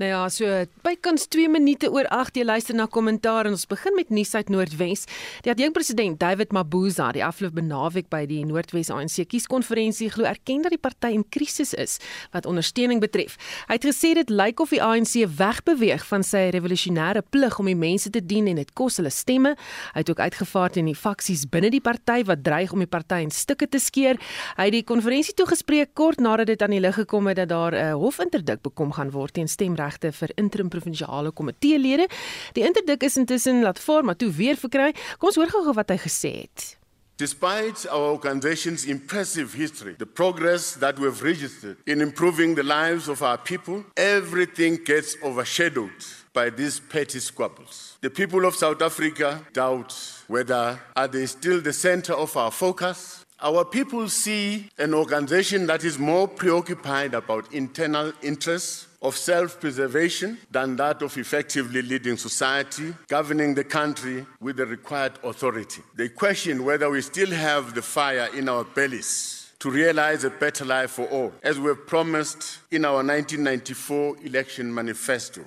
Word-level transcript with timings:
Nou 0.00 0.08
ja, 0.08 0.20
so 0.32 0.48
bykans 0.80 1.26
2 1.28 1.50
minute 1.52 1.90
oor 1.92 2.06
8 2.08 2.38
jy 2.40 2.44
luister 2.48 2.72
na 2.72 2.86
kommentaar 2.88 3.44
en 3.44 3.52
ons 3.52 3.66
begin 3.68 3.92
met 3.98 4.08
nuus 4.08 4.30
uit 4.32 4.48
Noordwes. 4.48 5.02
Die 5.44 5.50
adjunkt 5.52 5.74
president 5.76 6.16
David 6.22 6.54
Mabuza 6.56 7.10
die 7.12 7.20
afgelope 7.20 7.60
naweek 7.60 8.08
by 8.08 8.22
die 8.24 8.38
Noordwes 8.48 8.88
ANC 8.88 9.26
kieskonferensie 9.28 10.08
glo 10.14 10.24
erken 10.24 10.64
dat 10.64 10.72
die 10.72 10.80
party 10.80 11.10
in 11.18 11.26
krisis 11.28 11.74
is 11.76 11.98
wat 12.32 12.48
ondersteuning 12.48 13.02
betref. 13.04 13.34
Hy 13.68 13.76
het 13.76 13.84
gesê 13.84 14.14
dit 14.16 14.32
lyk 14.32 14.62
of 14.64 14.72
die 14.72 14.80
ANC 14.80 15.18
wegbeweeg 15.36 16.06
van 16.08 16.24
sy 16.24 16.46
revolusionêre 16.56 17.20
plig 17.28 17.60
om 17.60 17.68
die 17.68 17.76
mense 17.76 18.08
te 18.08 18.24
dien 18.24 18.48
en 18.48 18.62
dit 18.62 18.72
kos 18.72 18.96
hulle 19.02 19.12
stemme. 19.12 19.52
Hy 19.92 20.00
het 20.00 20.14
ook 20.14 20.24
uitgevaar 20.24 20.72
teen 20.78 20.88
die 20.88 20.96
faksies 20.96 21.44
binne 21.44 21.68
die 21.76 21.82
party 21.84 22.22
wat 22.30 22.40
dreig 22.48 22.72
om 22.72 22.80
die 22.80 22.88
party 22.88 23.20
in 23.26 23.34
stukke 23.36 23.68
te 23.68 23.82
skeer. 23.90 24.16
Hy 24.56 24.70
het 24.70 24.78
die 24.78 24.88
konferensie 24.94 25.36
toegespreek 25.36 25.92
kort 25.92 26.24
nadat 26.24 26.54
dit 26.54 26.64
aan 26.64 26.78
die 26.78 26.80
lig 26.80 26.96
gekom 27.02 27.28
het 27.28 27.42
dat 27.44 27.52
daar 27.52 27.76
'n 27.76 28.00
hofinterdik 28.00 28.64
bekom 28.64 28.96
gaan 28.96 29.12
word 29.12 29.36
teen 29.36 29.48
stemregte 29.48 29.89
regte 29.90 30.14
vir 30.22 30.34
interim 30.40 30.70
provinsiale 30.72 31.34
komiteelede. 31.36 32.08
Die 32.56 32.66
interdik 32.66 33.04
is 33.06 33.18
intussen 33.20 33.64
laat 33.66 33.82
vaar 33.82 34.04
maar 34.06 34.16
toe 34.16 34.30
weer 34.32 34.56
verkry. 34.56 34.92
Kom 35.18 35.32
ons 35.32 35.40
hoor 35.40 35.50
gou 35.50 35.74
wat 35.74 35.90
hy 35.92 35.98
gesê 36.08 36.36
het. 36.44 36.76
Despite 37.20 37.86
our 37.90 38.12
organization's 38.12 38.86
impressive 38.86 39.52
history, 39.52 39.94
the 39.98 40.06
progress 40.06 40.72
that 40.76 40.98
we've 40.98 41.22
registered 41.22 41.76
in 41.86 42.00
improving 42.00 42.54
the 42.54 42.62
lives 42.62 43.08
of 43.08 43.22
our 43.22 43.36
people, 43.36 43.84
everything 43.94 44.78
gets 44.86 45.16
overshadowed 45.22 45.92
by 46.32 46.48
these 46.48 46.80
petty 46.80 47.20
squabbles. 47.20 47.98
The 48.00 48.08
people 48.08 48.46
of 48.46 48.54
South 48.54 48.80
Africa 48.80 49.44
doubt 49.52 49.92
whether 50.28 50.80
are 50.96 51.08
they 51.08 51.26
still 51.26 51.60
the 51.60 51.74
center 51.74 52.14
of 52.14 52.34
our 52.38 52.50
focus. 52.50 53.22
Our 53.42 53.66
people 53.66 54.08
see 54.08 54.70
an 54.78 54.94
organization 54.94 55.66
that 55.66 55.84
is 55.84 55.98
more 55.98 56.26
preoccupied 56.26 57.12
about 57.12 57.52
internal 57.52 58.14
interests 58.22 58.86
of 59.02 59.16
self 59.16 59.60
preservation 59.60 60.38
than 60.50 60.76
that 60.76 61.02
of 61.02 61.16
effectively 61.16 61.82
leading 61.82 62.16
society, 62.16 62.94
governing 63.08 63.54
the 63.54 63.64
country 63.64 64.26
with 64.40 64.56
the 64.56 64.66
required 64.66 65.12
authority. 65.24 65.82
They 65.96 66.08
question 66.08 66.64
whether 66.64 66.90
we 66.90 67.00
still 67.00 67.30
have 67.30 67.74
the 67.74 67.82
fire 67.82 68.28
in 68.36 68.48
our 68.48 68.64
bellies 68.64 69.52
to 69.60 69.70
realize 69.70 70.24
a 70.24 70.30
better 70.30 70.64
life 70.64 70.90
for 70.90 71.06
all, 71.06 71.32
as 71.42 71.58
we 71.58 71.68
have 71.68 71.86
promised 71.86 72.58
in 72.70 72.84
our 72.84 73.02
1994 73.04 74.16
election 74.24 74.72
manifesto. 74.72 75.42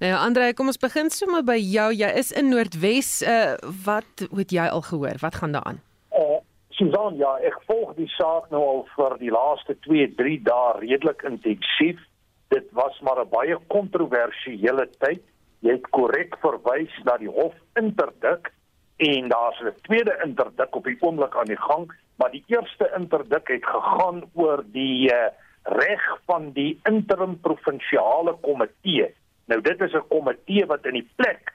Nou 0.00 0.14
Andre, 0.16 0.52
kom 0.54 0.70
ons 0.72 0.80
begin 0.80 1.10
sommer 1.10 1.42
by 1.46 1.58
jou. 1.60 1.90
Jy 1.94 2.08
is 2.18 2.32
in 2.32 2.48
Noordwes. 2.50 3.20
Uh, 3.22 3.54
wat 3.84 4.24
het 4.32 4.54
jy 4.54 4.66
al 4.66 4.82
gehoor? 4.82 5.20
Wat 5.22 5.36
gaan 5.38 5.52
daar 5.52 5.66
aan? 5.68 5.80
Uh, 6.10 6.40
Susan, 6.74 7.18
ja, 7.20 7.36
ek 7.46 7.58
volg 7.68 7.92
die 7.98 8.08
saak 8.16 8.48
nou 8.50 8.62
al 8.66 8.80
vir 8.96 9.18
die 9.20 9.30
laaste 9.34 9.76
2, 9.86 10.08
3 10.18 10.38
dae 10.48 10.72
redelik 10.80 11.22
intensief 11.28 12.00
dit 12.50 12.66
was 12.72 13.00
maar 13.00 13.20
'n 13.20 13.28
baie 13.30 13.56
kontroversiële 13.66 14.88
tyd. 14.98 15.22
Jy 15.60 15.72
het 15.72 15.90
korrek 15.90 16.36
verwys 16.40 16.94
na 17.04 17.16
die 17.16 17.28
hof 17.28 17.54
interdik 17.74 18.52
en 18.96 19.28
daar's 19.28 19.60
'n 19.60 19.74
tweede 19.82 20.14
interdik 20.24 20.74
op 20.74 20.84
die 20.84 20.96
oomblik 21.00 21.36
aan 21.36 21.52
die 21.52 21.62
gang, 21.68 21.92
maar 22.16 22.30
die 22.30 22.44
eerste 22.46 22.90
interdik 22.96 23.48
het 23.48 23.66
gegaan 23.66 24.22
oor 24.34 24.64
die 24.66 25.12
uh, 25.12 25.28
reg 25.62 26.18
van 26.26 26.52
die 26.52 26.80
interim 26.82 27.40
provinsiale 27.40 28.36
komitee. 28.40 29.14
Nou 29.44 29.60
dit 29.60 29.80
is 29.80 29.92
'n 29.92 30.08
komitee 30.08 30.66
wat 30.66 30.86
in 30.86 30.92
die 30.92 31.10
plek 31.16 31.52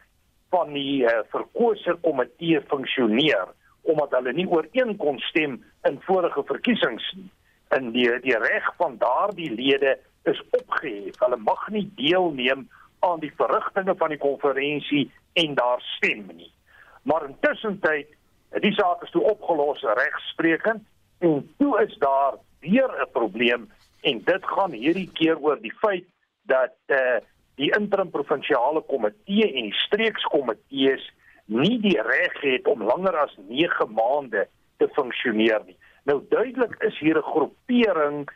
van 0.50 0.74
die 0.74 1.04
uh, 1.04 1.20
verkose 1.30 1.98
komitee 2.02 2.62
funksioneer 2.62 3.48
omdat 3.82 4.12
hulle 4.12 4.34
nie 4.34 4.48
ooreenkom 4.50 5.20
stem 5.20 5.64
in 5.84 6.02
vorige 6.02 6.44
verkiesings 6.44 7.14
nie. 7.14 7.30
In 7.78 7.92
die 7.92 8.20
die 8.20 8.38
reg 8.38 8.76
van 8.78 8.98
daardie 8.98 9.52
lede 9.54 10.00
is 10.32 10.42
opgehef. 10.50 11.20
Hulle 11.20 11.38
mag 11.38 11.68
nie 11.70 11.86
deelneem 11.96 12.68
aan 13.00 13.20
die 13.20 13.34
verrigtinge 13.38 13.96
van 13.96 14.14
die 14.14 14.22
konferensie 14.22 15.12
en 15.34 15.56
daar 15.56 15.82
stem 15.98 16.26
nie. 16.34 16.52
Maar 17.04 17.28
intussen 17.30 17.80
tyd, 17.80 18.10
die 18.64 18.74
saak 18.74 19.04
is 19.04 19.12
toe 19.14 19.22
opgelos 19.22 19.84
regsprekend 20.00 20.84
en 21.20 21.42
toe 21.58 21.74
is 21.84 21.98
daar 22.02 22.38
weer 22.60 22.90
'n 23.02 23.12
probleem 23.12 23.72
en 24.02 24.22
dit 24.24 24.46
gaan 24.46 24.72
hierdie 24.72 25.10
keer 25.14 25.38
oor 25.40 25.62
die 25.62 25.74
feit 25.82 26.06
dat 26.42 26.78
eh 26.86 26.98
uh, 26.98 27.20
die 27.56 27.72
interim 27.78 28.10
provinsiale 28.12 28.82
komitee 28.82 29.48
en 29.48 29.70
die 29.70 29.80
streekskomitees 29.86 31.04
nie 31.46 31.78
die 31.80 32.02
reg 32.02 32.42
het 32.42 32.68
om 32.68 32.84
langer 32.84 33.16
as 33.18 33.36
9 33.48 33.94
maande 33.94 34.48
te 34.78 34.88
funksioneer 34.98 35.62
nie. 35.66 35.78
Nou 36.04 36.22
duidelik 36.30 36.76
is 36.84 37.00
hier 37.00 37.18
'n 37.18 37.30
groepering 37.32 38.30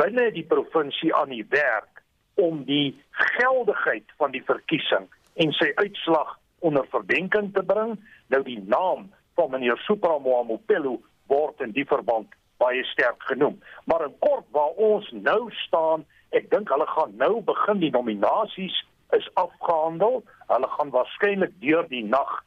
binne 0.00 0.30
die 0.34 0.46
provinsie 0.48 1.14
aan 1.14 1.32
die 1.34 1.46
werk 1.50 2.02
om 2.40 2.64
die 2.64 2.94
geldigheid 3.10 4.08
van 4.20 4.32
die 4.32 4.44
verkiesing 4.46 5.08
en 5.34 5.52
sy 5.56 5.72
uitslag 5.80 6.38
onder 6.62 6.86
verdenking 6.90 7.50
te 7.54 7.62
bring. 7.66 7.96
Nou 8.32 8.42
die 8.46 8.60
naam 8.66 9.10
van 9.34 9.50
meneer 9.50 9.80
Supramoamopelo 9.86 10.98
word 11.32 11.60
in 11.64 11.74
die 11.76 11.86
verband 11.88 12.32
baie 12.62 12.84
sterk 12.92 13.22
genoem. 13.30 13.58
Maar 13.90 14.06
in 14.06 14.18
kort 14.22 14.46
waar 14.54 14.76
ons 14.78 15.08
nou 15.12 15.50
staan, 15.64 16.04
ek 16.30 16.50
dink 16.52 16.70
hulle 16.72 16.86
gaan 16.94 17.16
nou 17.20 17.40
begin 17.44 17.82
die 17.82 17.92
nominasies 17.94 18.76
is 19.16 19.28
afgehandel. 19.40 20.22
Hulle 20.52 20.68
gaan 20.76 20.92
waarskynlik 20.94 21.56
deur 21.64 21.88
die 21.90 22.04
nag 22.04 22.38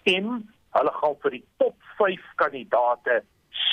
stem. 0.00 0.48
Hulle 0.76 0.94
gaan 1.00 1.18
vir 1.22 1.36
die 1.36 1.44
top 1.62 1.76
5 2.00 2.24
kandidaate 2.40 3.22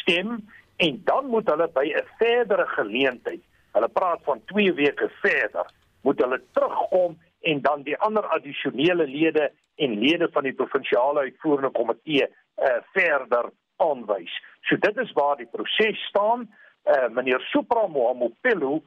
stem 0.01 0.37
en 0.75 1.01
dan 1.03 1.25
moet 1.25 1.49
hulle 1.49 1.67
by 1.73 1.85
'n 1.95 2.07
verdere 2.17 2.67
geleentheid, 2.67 3.41
hulle 3.71 3.89
praat 3.89 4.23
van 4.23 4.41
2 4.45 4.73
weke 4.73 5.09
verder, 5.21 5.65
moet 6.01 6.19
hulle 6.19 6.41
terugkom 6.51 7.17
en 7.41 7.61
dan 7.61 7.83
die 7.83 7.97
ander 7.97 8.25
addisionele 8.25 9.07
lede 9.07 9.51
en 9.75 9.99
lede 9.99 10.29
van 10.31 10.43
die 10.43 10.53
provinsiale 10.53 11.19
uitvoerende 11.19 11.71
komitee 11.71 12.27
uh, 12.27 12.77
verder 12.93 13.49
aanwys. 13.77 14.33
So 14.61 14.77
dit 14.79 14.97
is 14.97 15.11
waar 15.11 15.37
die 15.37 15.49
proses 15.51 16.05
staan. 16.07 16.47
Uh, 16.85 17.07
meneer 17.09 17.39
Supra 17.39 17.87
Mohamopelo 17.87 18.83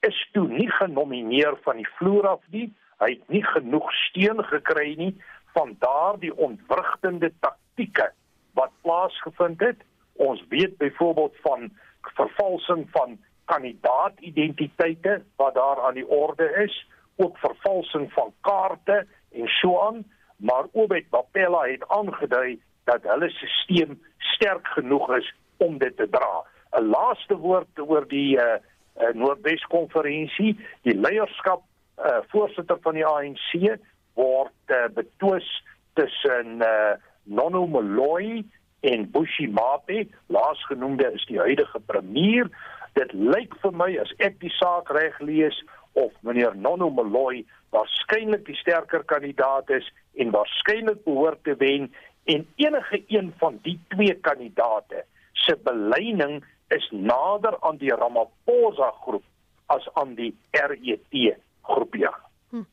is 0.00 0.28
toe 0.32 0.48
nie 0.48 0.70
genomineer 0.70 1.56
van 1.62 1.76
die 1.76 1.88
vloer 1.98 2.26
af 2.28 2.42
nie. 2.50 2.72
Hy 2.98 3.10
het 3.14 3.28
nie 3.28 3.44
genoeg 3.44 3.92
steun 3.92 4.42
gekry 4.44 4.94
nie 4.98 5.14
van 5.52 5.76
daardie 5.78 6.32
ontwrigtende 6.36 7.32
taktieke 7.40 8.10
wat 8.58 8.72
plaasgevind 8.82 9.60
het 9.60 9.80
Ons 10.12 10.44
weet 10.48 10.76
byvoorbeeld 10.76 11.36
van 11.42 11.70
vervalsing 12.00 12.88
van 12.90 13.18
kandidaatidentiteite 13.44 15.22
wat 15.36 15.54
daar 15.54 15.80
aan 15.80 15.94
die 15.94 16.08
orde 16.08 16.48
is, 16.64 16.88
ook 17.16 17.38
vervalsing 17.38 18.12
van 18.12 18.32
kaarte 18.40 19.06
en 19.32 19.46
so 19.46 19.80
aan, 19.80 20.04
maar 20.36 20.64
Obed 20.72 21.08
Bapela 21.10 21.66
het 21.66 21.88
aangedui 21.88 22.60
dat 22.84 23.02
hulle 23.02 23.30
stelsel 23.30 23.96
sterk 24.18 24.66
genoeg 24.66 25.16
is 25.16 25.34
om 25.56 25.78
dit 25.78 25.96
te 25.96 26.08
dra. 26.10 26.44
'n 26.72 26.88
Laaste 26.88 27.36
woord 27.36 27.78
oor 27.78 28.08
die 28.08 28.36
uh, 28.36 28.56
uh, 29.00 29.12
Noordwes 29.14 29.62
konferensie, 29.70 30.56
die 30.82 30.96
leierskap 30.96 31.62
uh, 31.98 32.22
voorsitter 32.32 32.78
van 32.82 32.94
die 32.94 33.06
ANC 33.06 33.78
word 34.14 34.72
uh, 34.74 34.88
betwis 34.94 35.48
tussen 35.94 36.64
uh, 36.64 36.96
Nono 37.24 37.66
Moloi 37.66 38.42
en 38.82 39.06
Bushi 39.14 39.46
Mape, 39.48 40.06
laasgenoemde 40.26 41.12
is 41.14 41.24
die 41.30 41.38
huidige 41.38 41.80
premier. 41.86 42.50
Dit 42.98 43.12
lyk 43.14 43.54
vir 43.62 43.74
my 43.78 43.90
as 44.02 44.10
ek 44.18 44.40
die 44.42 44.52
saak 44.58 44.90
reg 44.92 45.18
lees 45.22 45.56
of 45.98 46.12
meneer 46.26 46.56
Nono 46.58 46.90
Moloi 46.90 47.44
waarskynlik 47.72 48.44
die 48.48 48.58
sterker 48.58 49.04
kandidaat 49.08 49.70
is 49.72 49.86
en 50.20 50.32
waarskynlik 50.34 51.04
behoort 51.06 51.40
te 51.46 51.54
wen 51.60 51.88
en 52.24 52.44
enige 52.60 53.02
een 53.08 53.32
van 53.40 53.58
die 53.64 53.78
twee 53.94 54.14
kandidaate 54.26 55.04
se 55.44 55.56
beleining 55.64 56.42
is 56.74 56.88
nader 56.90 57.56
aan 57.60 57.78
die 57.80 57.94
Ramaphosa 57.94 58.90
groep 59.04 59.24
as 59.72 59.88
aan 59.94 60.14
die 60.18 60.32
RET 60.50 61.16
groepie. 61.62 62.08
Hm. 62.52 62.66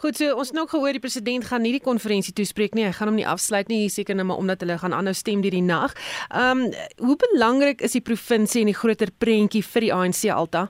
Goed, 0.00 0.16
so 0.16 0.32
ons 0.32 0.48
het 0.48 0.56
nou 0.56 0.64
gehoor 0.64 0.96
die 0.96 1.02
president 1.02 1.44
gaan 1.44 1.60
nie 1.60 1.74
die 1.74 1.84
konferensie 1.84 2.32
toespreek 2.32 2.72
nie. 2.72 2.86
Hy 2.86 2.94
gaan 2.96 3.10
hom 3.10 3.18
nie 3.18 3.26
afsluit 3.28 3.68
nie, 3.68 3.82
seker 3.92 4.16
net 4.16 4.24
maar 4.24 4.40
omdat 4.40 4.62
hulle 4.64 4.78
gaan 4.80 4.94
aanhou 4.96 5.12
stem 5.12 5.42
deur 5.44 5.52
die 5.52 5.64
nag. 5.64 5.92
Ehm 6.30 6.62
um, 6.64 6.70
hoe 7.04 7.16
belangrik 7.20 7.84
is 7.84 7.92
die 7.92 8.00
provinsie 8.00 8.62
en 8.64 8.70
die 8.72 8.78
groter 8.78 9.12
prentjie 9.12 9.60
vir 9.74 9.84
die 9.84 9.92
ANC 9.92 10.22
Alta? 10.32 10.62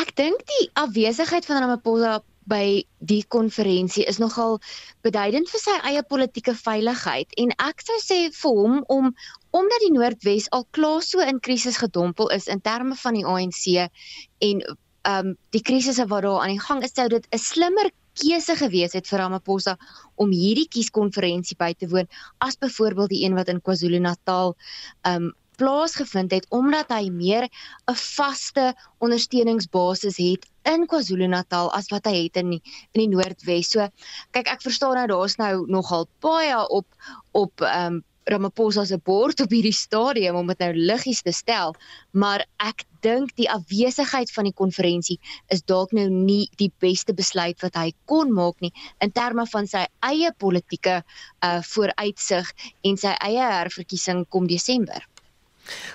Ek 0.00 0.14
dink 0.16 0.40
die 0.48 0.70
afwesigheid 0.72 1.44
van 1.44 1.60
Ramaphosa 1.66 2.14
by 2.48 2.86
die 3.12 3.20
konferensie 3.28 4.06
is 4.08 4.20
nogal 4.22 4.56
beduidend 5.04 5.50
vir 5.52 5.60
sy 5.66 5.76
eie 5.90 6.04
politieke 6.06 6.54
veiligheid 6.56 7.36
en 7.42 7.52
ek 7.66 7.84
sou 7.84 7.98
sê 8.00 8.18
vir 8.38 8.56
hom 8.62 8.80
om 8.96 9.12
omdat 9.56 9.84
die 9.84 9.92
Noordwes 9.92 10.48
al 10.56 10.64
klaar 10.78 11.04
so 11.04 11.20
in 11.20 11.42
krisis 11.44 11.80
gedompel 11.82 12.32
is 12.36 12.48
in 12.48 12.64
terme 12.64 12.96
van 13.02 13.18
die 13.18 13.26
ANC 13.26 13.90
en 14.48 14.64
um 15.08 15.36
die 15.54 15.62
krisisse 15.62 16.06
wat 16.10 16.22
daar 16.22 16.42
aan 16.42 16.54
die 16.56 16.66
gang 16.68 16.82
is, 16.84 16.94
sou 16.94 17.08
dit 17.08 17.26
'n 17.32 17.38
slimmer 17.38 17.90
keuse 18.16 18.56
gewees 18.56 18.92
het 18.96 19.08
vir 19.08 19.18
Ramaphosa 19.20 19.76
om 20.16 20.30
hierdie 20.30 20.68
kieskonferensie 20.68 21.56
by 21.58 21.72
te 21.74 21.88
woon 21.88 22.08
as 22.40 22.56
byvoorbeeld 22.56 23.12
die 23.12 23.24
een 23.24 23.34
wat 23.34 23.48
in 23.48 23.60
KwaZulu-Natal 23.60 24.56
um 25.10 25.34
plaasgevind 25.56 26.34
het 26.36 26.46
omdat 26.52 26.90
hy 26.92 27.08
meer 27.10 27.48
'n 27.88 27.96
vaste 27.96 28.74
ondersteuningsbasis 28.98 30.16
het 30.16 30.48
in 30.64 30.86
KwaZulu-Natal 30.86 31.72
as 31.72 31.88
wat 31.92 32.06
hy 32.06 32.24
het 32.24 32.36
in 32.36 32.50
die, 32.50 32.62
in 32.92 33.00
die 33.00 33.08
Noordwes. 33.08 33.70
So 33.70 33.88
kyk 34.32 34.48
ek 34.48 34.62
verstaan 34.62 34.94
nou 34.94 35.06
daar's 35.06 35.36
nou 35.36 35.64
nogal 35.66 36.08
baie 36.20 36.68
op 36.68 36.86
op 37.32 37.60
ehm 37.60 37.94
um, 37.94 38.04
Ramaphosa 38.26 38.84
se 38.84 38.98
bord 38.98 39.40
op 39.44 39.52
hierdie 39.54 39.74
stadium 39.74 40.36
om 40.40 40.48
dit 40.50 40.62
nou 40.64 40.72
liggies 40.90 41.22
te 41.22 41.32
stel, 41.34 41.76
maar 42.10 42.42
ek 42.58 42.82
dink 43.06 43.30
die 43.38 43.46
afwesigheid 43.52 44.32
van 44.34 44.48
die 44.48 44.56
konferensie 44.56 45.18
is 45.54 45.62
dalk 45.62 45.94
nou 45.94 46.08
nie 46.10 46.48
die 46.58 46.72
beste 46.82 47.14
besluit 47.14 47.62
wat 47.62 47.78
hy 47.78 47.92
kon 48.10 48.32
maak 48.34 48.58
nie 48.64 48.72
in 49.04 49.14
terme 49.14 49.46
van 49.52 49.70
sy 49.70 49.84
eie 50.10 50.32
politieke 50.42 51.02
uh 51.46 51.60
vooruitsig 51.70 52.50
en 52.90 52.98
sy 52.98 53.14
eie 53.28 53.52
herverkiesing 53.52 54.26
kom 54.26 54.50
Desember. 54.50 55.06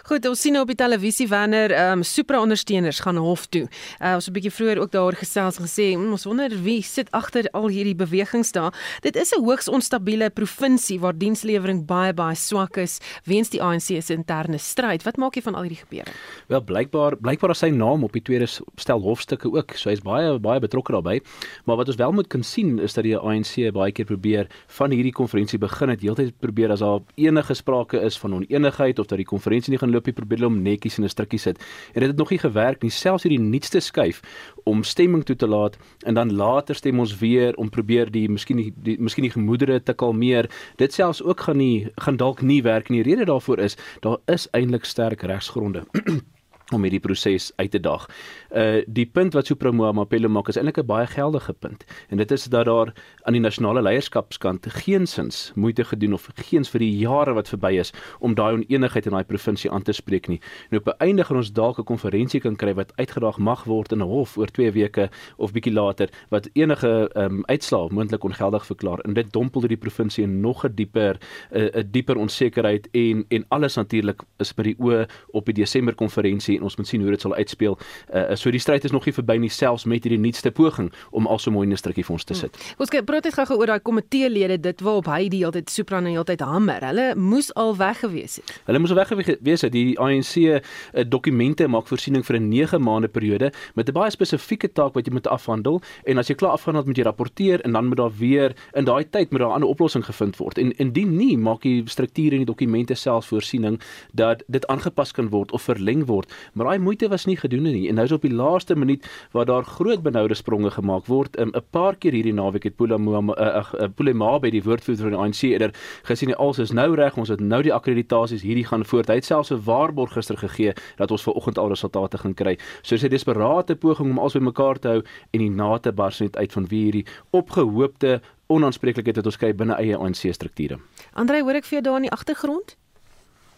Goed, 0.03 0.25
ons 0.27 0.41
sien 0.41 0.53
nou 0.53 0.63
op 0.63 0.71
die 0.71 0.79
televisie 0.79 1.27
wanneer 1.27 1.71
ehm 1.71 2.01
um, 2.01 2.03
supra 2.03 2.41
ondersteuners 2.41 3.00
gaan 3.00 3.18
hof 3.18 3.45
toe. 3.45 3.68
Uh, 4.00 4.15
ons 4.15 4.25
het 4.25 4.33
'n 4.33 4.38
bietjie 4.38 4.51
vroeër 4.51 4.79
ook 4.79 4.91
daaroor 4.91 5.15
gesels 5.15 5.57
en 5.59 5.65
gesê 5.65 5.95
mm, 5.95 6.12
ons 6.12 6.25
wonder 6.25 6.50
wie 6.63 6.81
sit 6.81 7.12
agter 7.12 7.50
al 7.53 7.68
hierdie 7.68 7.95
bewegings 7.95 8.51
daar. 8.51 8.73
Dit 9.01 9.15
is 9.15 9.31
'n 9.31 9.44
hoogs 9.44 9.68
onstabiele 9.68 10.29
provinsie 10.29 11.00
waar 11.00 11.18
dienslewering 11.18 11.85
baie 11.85 12.13
baie 12.13 12.35
swak 12.35 12.77
is 12.77 13.00
weens 13.23 13.50
die 13.50 13.62
ANC 13.62 14.01
se 14.01 14.13
interne 14.13 14.57
stryd. 14.57 15.03
Wat 15.03 15.18
maak 15.18 15.35
jy 15.35 15.41
van 15.41 15.56
al 15.56 15.62
hierdie 15.62 15.83
gebeure? 15.85 16.12
Wel 16.47 16.63
blykbaar 16.63 17.18
blykbaar 17.18 17.50
is 17.50 17.59
sy 17.59 17.69
naam 17.69 18.03
op 18.03 18.13
die 18.13 18.21
tweede 18.21 18.47
stel 18.75 19.01
hofstukke 19.01 19.51
ook. 19.51 19.75
So 19.75 19.89
hy's 19.89 20.01
baie 20.01 20.39
baie 20.39 20.59
betrokke 20.59 20.91
daarbey. 20.91 21.21
Maar 21.65 21.77
wat 21.77 21.88
ons 21.88 21.97
wel 21.97 22.12
moet 22.12 22.27
kan 22.27 22.44
sien 22.44 22.79
is 22.79 22.94
dat 22.94 23.03
die 23.03 23.18
ANC 23.18 23.71
baie 23.73 23.91
keer 23.91 24.06
probeer 24.06 24.47
van 24.68 24.91
hierdie 24.91 25.13
konferensie 25.13 25.59
begin 25.59 25.89
het 25.89 26.01
heeltyd 26.01 26.33
probeer 26.39 26.71
as 26.71 26.79
daar 26.79 27.01
enige 27.15 27.53
sprake 27.53 28.00
is 28.01 28.18
van 28.18 28.33
onenigheid 28.33 29.00
of 29.00 29.07
dat 29.07 29.18
die 29.18 29.27
konferensie 29.27 29.60
mense 29.61 29.73
nie 29.73 29.79
gaan 29.81 29.93
loop 29.93 30.07
nie 30.09 30.17
probeer 30.17 30.41
hulle 30.41 30.49
om 30.49 30.61
netjies 30.63 30.97
in 30.97 31.05
'n 31.05 31.09
strukkie 31.09 31.39
sit. 31.39 31.57
En 31.93 32.01
dit 32.01 32.09
het 32.09 32.17
nog 32.17 32.29
nie 32.31 32.39
gewerk 32.39 32.81
nie, 32.81 32.89
selfs 32.89 33.23
hierdie 33.23 33.39
nuutste 33.39 33.79
skuif 33.79 34.21
om 34.65 34.83
stemming 34.83 35.23
toe 35.23 35.35
te 35.35 35.47
laat 35.47 35.77
en 36.05 36.13
dan 36.13 36.33
later 36.33 36.75
stem 36.75 36.99
ons 36.99 37.17
weer 37.19 37.55
om 37.57 37.69
probeer 37.69 38.11
die 38.11 38.29
miskien 38.29 38.57
die, 38.57 38.73
die 38.75 38.97
miskien 38.99 39.23
die 39.23 39.31
gemoedere 39.31 39.83
te 39.83 39.93
kalmeer. 39.93 40.49
Dit 40.77 40.93
selfs 40.93 41.21
ook 41.21 41.39
gaan 41.39 41.57
nie 41.57 41.89
gaan 41.97 42.17
dalk 42.17 42.41
nie 42.41 42.63
werk 42.63 42.89
nie. 42.89 43.03
Die 43.03 43.13
rede 43.13 43.25
daarvoor 43.25 43.59
is 43.59 43.77
daar 43.99 44.17
is 44.25 44.47
eintlik 44.51 44.85
sterk 44.85 45.21
regsgronde. 45.21 45.83
om 46.73 46.83
hierdie 46.83 47.00
proses 47.00 47.51
uit 47.56 47.71
te 47.71 47.79
daag. 47.79 48.07
Uh 48.51 48.81
die 48.88 49.06
punt 49.06 49.33
wat 49.33 49.47
Supremo 49.47 49.91
Mapelo 49.94 50.29
maak 50.29 50.47
is 50.50 50.57
eintlik 50.57 50.77
'n 50.77 50.85
baie 50.85 51.07
geldige 51.07 51.53
punt 51.53 51.85
en 52.09 52.18
dit 52.18 52.31
is 52.31 52.45
dat 52.45 52.65
daar 52.65 52.94
aan 53.23 53.33
die 53.33 53.41
nasionale 53.41 53.81
leierskapskant 53.81 54.65
geensins 54.68 55.51
moeite 55.56 55.83
gedoen 55.83 56.13
of 56.13 56.29
geens 56.35 56.69
vir 56.69 56.79
die 56.79 56.97
jare 56.97 57.33
wat 57.33 57.50
verby 57.50 57.77
is 57.79 57.94
om 58.19 58.35
daai 58.35 58.53
oneenigheid 58.53 59.06
in 59.06 59.12
daai 59.12 59.23
provinsie 59.23 59.71
aan 59.71 59.83
te 59.83 59.91
spreek 59.91 60.27
nie. 60.27 60.41
En 60.69 60.77
op 60.77 60.88
'n 60.88 60.97
einde 60.97 61.23
gaan 61.23 61.38
ons 61.38 61.51
dalk 61.51 61.79
'n 61.79 61.83
konferensie 61.83 62.39
kan 62.39 62.56
kry 62.56 62.73
wat 62.73 62.94
uitgedaag 62.95 63.38
mag 63.38 63.63
word 63.63 63.91
in 63.91 64.01
'n 64.01 64.07
hof 64.07 64.38
oor 64.38 64.47
2 64.47 64.71
weke 64.71 65.09
of 65.38 65.51
bietjie 65.51 65.73
later 65.73 66.09
wat 66.29 66.50
enige 66.53 67.09
um 67.15 67.44
uitslae 67.45 67.89
moontlik 67.89 68.23
ongeldig 68.23 68.65
verklaar 68.65 69.00
en 69.00 69.13
dit 69.13 69.31
dompel 69.33 69.62
die 69.68 69.77
provinsie 69.77 70.23
in 70.23 70.41
nog 70.41 70.65
'n 70.65 70.75
dieper 70.75 71.18
'n 71.51 71.69
uh, 71.77 71.83
dieper 71.91 72.18
onsekerheid 72.18 72.88
en 72.91 73.25
en 73.29 73.45
alles 73.50 73.75
natuurlik 73.75 74.21
is 74.39 74.53
by 74.53 74.63
die 74.63 74.75
oë 74.79 75.07
op 75.31 75.45
die 75.45 75.53
Desember 75.53 75.95
konferensie 75.95 76.60
en 76.61 76.69
ons 76.69 76.77
moet 76.77 76.87
sien 76.87 77.01
hoe 77.01 77.13
dit 77.13 77.21
sal 77.21 77.35
uitspeel. 77.35 77.77
Uh, 78.13 78.35
so 78.37 78.53
die 78.53 78.61
stryd 78.61 78.85
is 78.87 78.93
nog 78.93 79.05
nie 79.07 79.15
verby 79.15 79.37
nie 79.41 79.51
selfs 79.51 79.87
met 79.89 80.05
hierdie 80.05 80.21
nuutste 80.21 80.51
poging 80.53 80.91
om 81.11 81.27
also 81.27 81.51
mooi 81.51 81.67
'n 81.67 81.77
strukkie 81.77 82.05
vir 82.05 82.13
ons 82.13 82.23
te 82.23 82.37
sit. 82.37 82.55
Hmm. 82.55 82.79
Ons 82.85 82.89
kyk 82.89 83.05
praat 83.05 83.23
net 83.23 83.33
gou 83.33 83.57
oor 83.57 83.67
daai 83.67 83.79
komiteelede 83.79 84.59
dit 84.61 84.81
waarop 84.81 85.07
hy 85.07 85.29
die 85.29 85.41
hele 85.41 85.51
tyd 85.51 85.69
Supran 85.69 86.03
die 86.03 86.13
hele 86.13 86.25
tyd 86.25 86.41
hamer. 86.41 86.83
Hulle 86.85 87.15
moes 87.15 87.51
al 87.55 87.75
weg 87.77 87.99
gewees 87.99 88.35
het. 88.35 88.61
Hulle 88.65 88.79
moes 88.79 88.91
al 88.91 89.01
weg 89.01 89.07
gewees 89.07 89.61
het. 89.61 89.71
Die 89.71 89.99
ANC 89.99 90.35
uh, 90.37 90.59
eh, 90.93 91.05
dokumente 91.07 91.67
maak 91.67 91.87
voorsiening 91.87 92.25
vir 92.25 92.39
'n 92.39 92.49
9 92.49 92.81
maande 92.81 93.07
periode 93.07 93.51
met 93.75 93.87
'n 93.87 93.93
baie 93.93 94.11
spesifieke 94.11 94.67
taak 94.73 94.93
wat 94.93 95.05
jy 95.05 95.13
moet 95.13 95.27
afhandel 95.27 95.81
en 96.05 96.17
as 96.17 96.27
jy 96.27 96.35
klaar 96.35 96.51
afhandel 96.51 96.83
moet 96.85 96.97
jy 96.97 97.03
rapporteer 97.03 97.61
en 97.61 97.71
dan 97.71 97.85
moet 97.87 97.97
daar 97.97 98.11
weer 98.17 98.55
in 98.73 98.85
daai 98.85 99.05
tyd 99.09 99.31
moet 99.31 99.39
daar 99.39 99.49
'n 99.49 99.53
ander 99.53 99.69
oplossing 99.69 100.05
gevind 100.05 100.37
word. 100.37 100.57
En 100.57 100.71
indien 100.77 101.15
nie 101.15 101.37
maak 101.37 101.61
die 101.61 101.83
strukture 101.85 102.35
in 102.35 102.45
die 102.45 102.45
dokumente 102.45 102.95
self 102.95 103.25
voorsiening 103.25 103.79
dat 104.13 104.43
dit 104.47 104.67
aangepas 104.67 105.11
kan 105.11 105.29
word 105.29 105.51
of 105.51 105.61
verleng 105.61 106.05
word 106.05 106.33
maar 106.53 106.65
daai 106.65 106.80
moeite 106.80 107.07
was 107.07 107.25
nie 107.25 107.38
gedoen 107.38 107.63
nie. 107.63 107.88
En 107.89 107.95
nou 107.95 108.06
is 108.06 108.12
op 108.12 108.21
die 108.21 108.33
laaste 108.33 108.75
minuut 108.75 109.06
waar 109.31 109.45
daar 109.45 109.63
groot 109.63 110.01
benoude 110.03 110.33
spronge 110.33 110.71
gemaak 110.71 111.06
word. 111.06 111.38
'n 111.38 111.42
um, 111.42 111.62
paar 111.69 111.95
keer 111.95 112.12
hierdie 112.12 112.33
naweek 112.33 112.63
het 112.63 112.75
Pulema 112.75 113.19
uh, 113.19 113.63
uh, 113.81 113.88
Pulema 113.95 114.39
by 114.39 114.50
die 114.50 114.63
woordvoerder 114.63 115.09
van 115.09 115.12
die 115.12 115.19
ANC 115.19 115.42
eerder 115.42 115.71
gesien 116.03 116.27
die 116.27 116.38
alles 116.38 116.59
is 116.59 116.71
nou 116.71 116.95
reg. 116.95 117.18
Ons 117.18 117.30
het 117.30 117.39
nou 117.39 117.62
die 117.62 117.74
akkreditasies 117.74 118.42
hierdie 118.42 118.65
gaan 118.65 118.86
voort. 118.86 119.07
Hy 119.07 119.15
het 119.15 119.25
selfs 119.25 119.51
'n 119.51 119.63
waarborg 119.63 120.13
gister 120.13 120.38
gegee 120.38 120.74
dat 120.98 121.12
ons 121.12 121.24
vanoggend 121.24 121.57
al 121.57 121.68
resultate 121.68 122.18
gaan 122.18 122.33
kry. 122.33 122.57
So 122.81 122.95
is 122.95 123.04
'n 123.04 123.09
desperate 123.09 123.75
poging 123.75 124.09
om 124.09 124.19
alles 124.19 124.33
bymekaar 124.33 124.80
te 124.80 124.88
hou 124.88 125.04
en 125.31 125.39
die 125.39 125.50
nate 125.50 125.92
bars 125.92 126.19
net 126.19 126.38
uit 126.38 126.51
van 126.51 126.68
wie 126.68 126.83
hierdie 126.83 127.06
opgehoopte 127.30 128.21
onaanspreeklikheid 128.47 129.15
wat 129.15 129.25
ons 129.25 129.38
kry 129.38 129.54
binne 129.56 129.77
eie 129.80 129.97
ANC 129.97 130.33
strukture. 130.33 130.80
Andre, 131.13 131.42
hoor 131.42 131.56
ek 131.56 131.65
vir 131.65 131.80
jou 131.80 131.83
daar 131.88 132.01
in 132.01 132.09
die 132.09 132.12
agtergrond? 132.12 132.75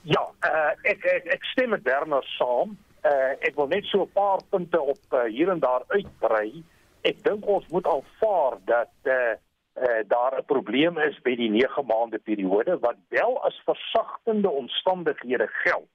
Ja, 0.04 0.24
uh, 0.44 0.72
ek, 0.84 1.06
ek 1.08 1.28
ek 1.38 1.46
stem 1.54 1.72
met 1.72 1.84
Bernard 1.84 2.28
saam. 2.36 2.74
Uh, 3.08 3.36
ek 3.40 3.56
wil 3.56 3.70
net 3.72 3.86
so 3.88 4.04
'n 4.04 4.12
paar 4.12 4.42
punte 4.52 4.82
op 4.82 5.16
uh, 5.16 5.24
hier 5.32 5.50
en 5.50 5.60
daar 5.64 5.84
uitbrei. 5.88 6.64
Ek 7.08 7.24
dink 7.24 7.48
ons 7.48 7.68
moet 7.72 7.88
aanvaar 7.88 8.58
dat 8.68 8.92
uh, 9.08 9.36
uh, 9.80 10.02
daar 10.08 10.36
'n 10.40 10.46
probleem 10.46 11.00
is 11.00 11.16
by 11.24 11.36
die 11.40 11.50
9 11.50 11.86
maande 11.88 12.20
periode 12.20 12.80
wat 12.80 13.00
wel 13.10 13.40
as 13.48 13.62
versagtende 13.64 14.50
omstandighede 14.50 15.48
geld. 15.48 15.88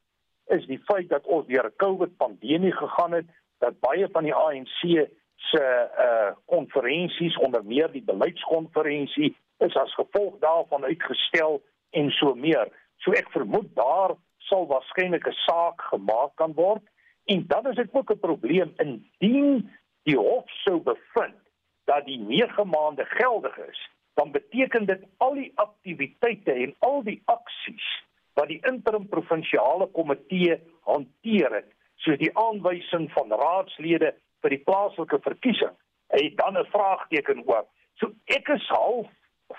Is 0.47 0.65
die 0.67 0.81
feit 0.89 1.09
dat 1.09 1.27
ons 1.27 1.47
deur 1.47 1.69
'n 1.69 1.77
COVID 1.77 2.17
pandemie 2.17 2.73
gegaan 2.73 3.13
het, 3.13 3.29
dat 3.59 3.81
baie 3.81 4.09
van 4.13 4.25
die 4.25 4.35
ANC 4.35 5.09
se 5.37 5.65
uh 5.99 6.33
konferensies 6.47 7.37
onder 7.37 7.65
meer 7.65 7.93
die 7.93 8.05
beleidskonferensie 8.05 9.37
is 9.59 9.77
as 9.77 9.95
gevolg 9.95 10.39
daarvan 10.41 10.85
uitgestel 10.85 11.63
en 11.91 12.11
so 12.11 12.35
meer. 12.35 12.69
So 12.99 13.13
ek 13.13 13.31
vermoed 13.31 13.75
daar 13.75 14.17
sal 14.49 14.67
waarskynlik 14.67 15.27
'n 15.27 15.41
saak 15.47 15.81
gemaak 15.91 16.37
kan 16.37 16.53
word 16.55 16.83
en 17.27 17.47
dan 17.47 17.67
is 17.67 17.77
dit 17.77 17.93
ook 17.93 18.11
'n 18.11 18.19
probleem 18.19 18.73
indien 18.77 19.71
die 20.03 20.17
hof 20.17 20.51
sou 20.65 20.81
bevind 20.81 21.41
dat 21.85 22.05
die 22.05 22.19
9 22.19 22.69
maande 22.69 23.05
geldig 23.05 23.57
is, 23.59 23.91
dan 24.15 24.31
beteken 24.31 24.87
dit 24.87 25.03
al 25.17 25.35
die 25.35 25.53
aktiwiteite 25.55 26.53
en 26.53 26.75
al 26.79 27.03
die 27.03 27.23
aksies 27.25 27.89
wat 28.33 28.49
die 28.49 28.61
interim 28.71 29.09
provinsiale 29.09 29.87
komitee 29.87 30.61
hanteer 30.87 31.55
het, 31.55 31.71
soos 31.97 32.19
die 32.19 32.35
aanwysing 32.39 33.09
van 33.13 33.33
raadslede 33.33 34.13
vir 34.43 34.51
die 34.55 34.65
plaaslike 34.69 35.19
verkiesing, 35.25 35.75
het 36.15 36.37
dan 36.37 36.59
'n 36.59 36.71
vraagteken 36.75 37.43
oor. 37.47 37.65
So 37.95 38.13
ek 38.25 38.49
is 38.49 38.69
half 38.69 39.07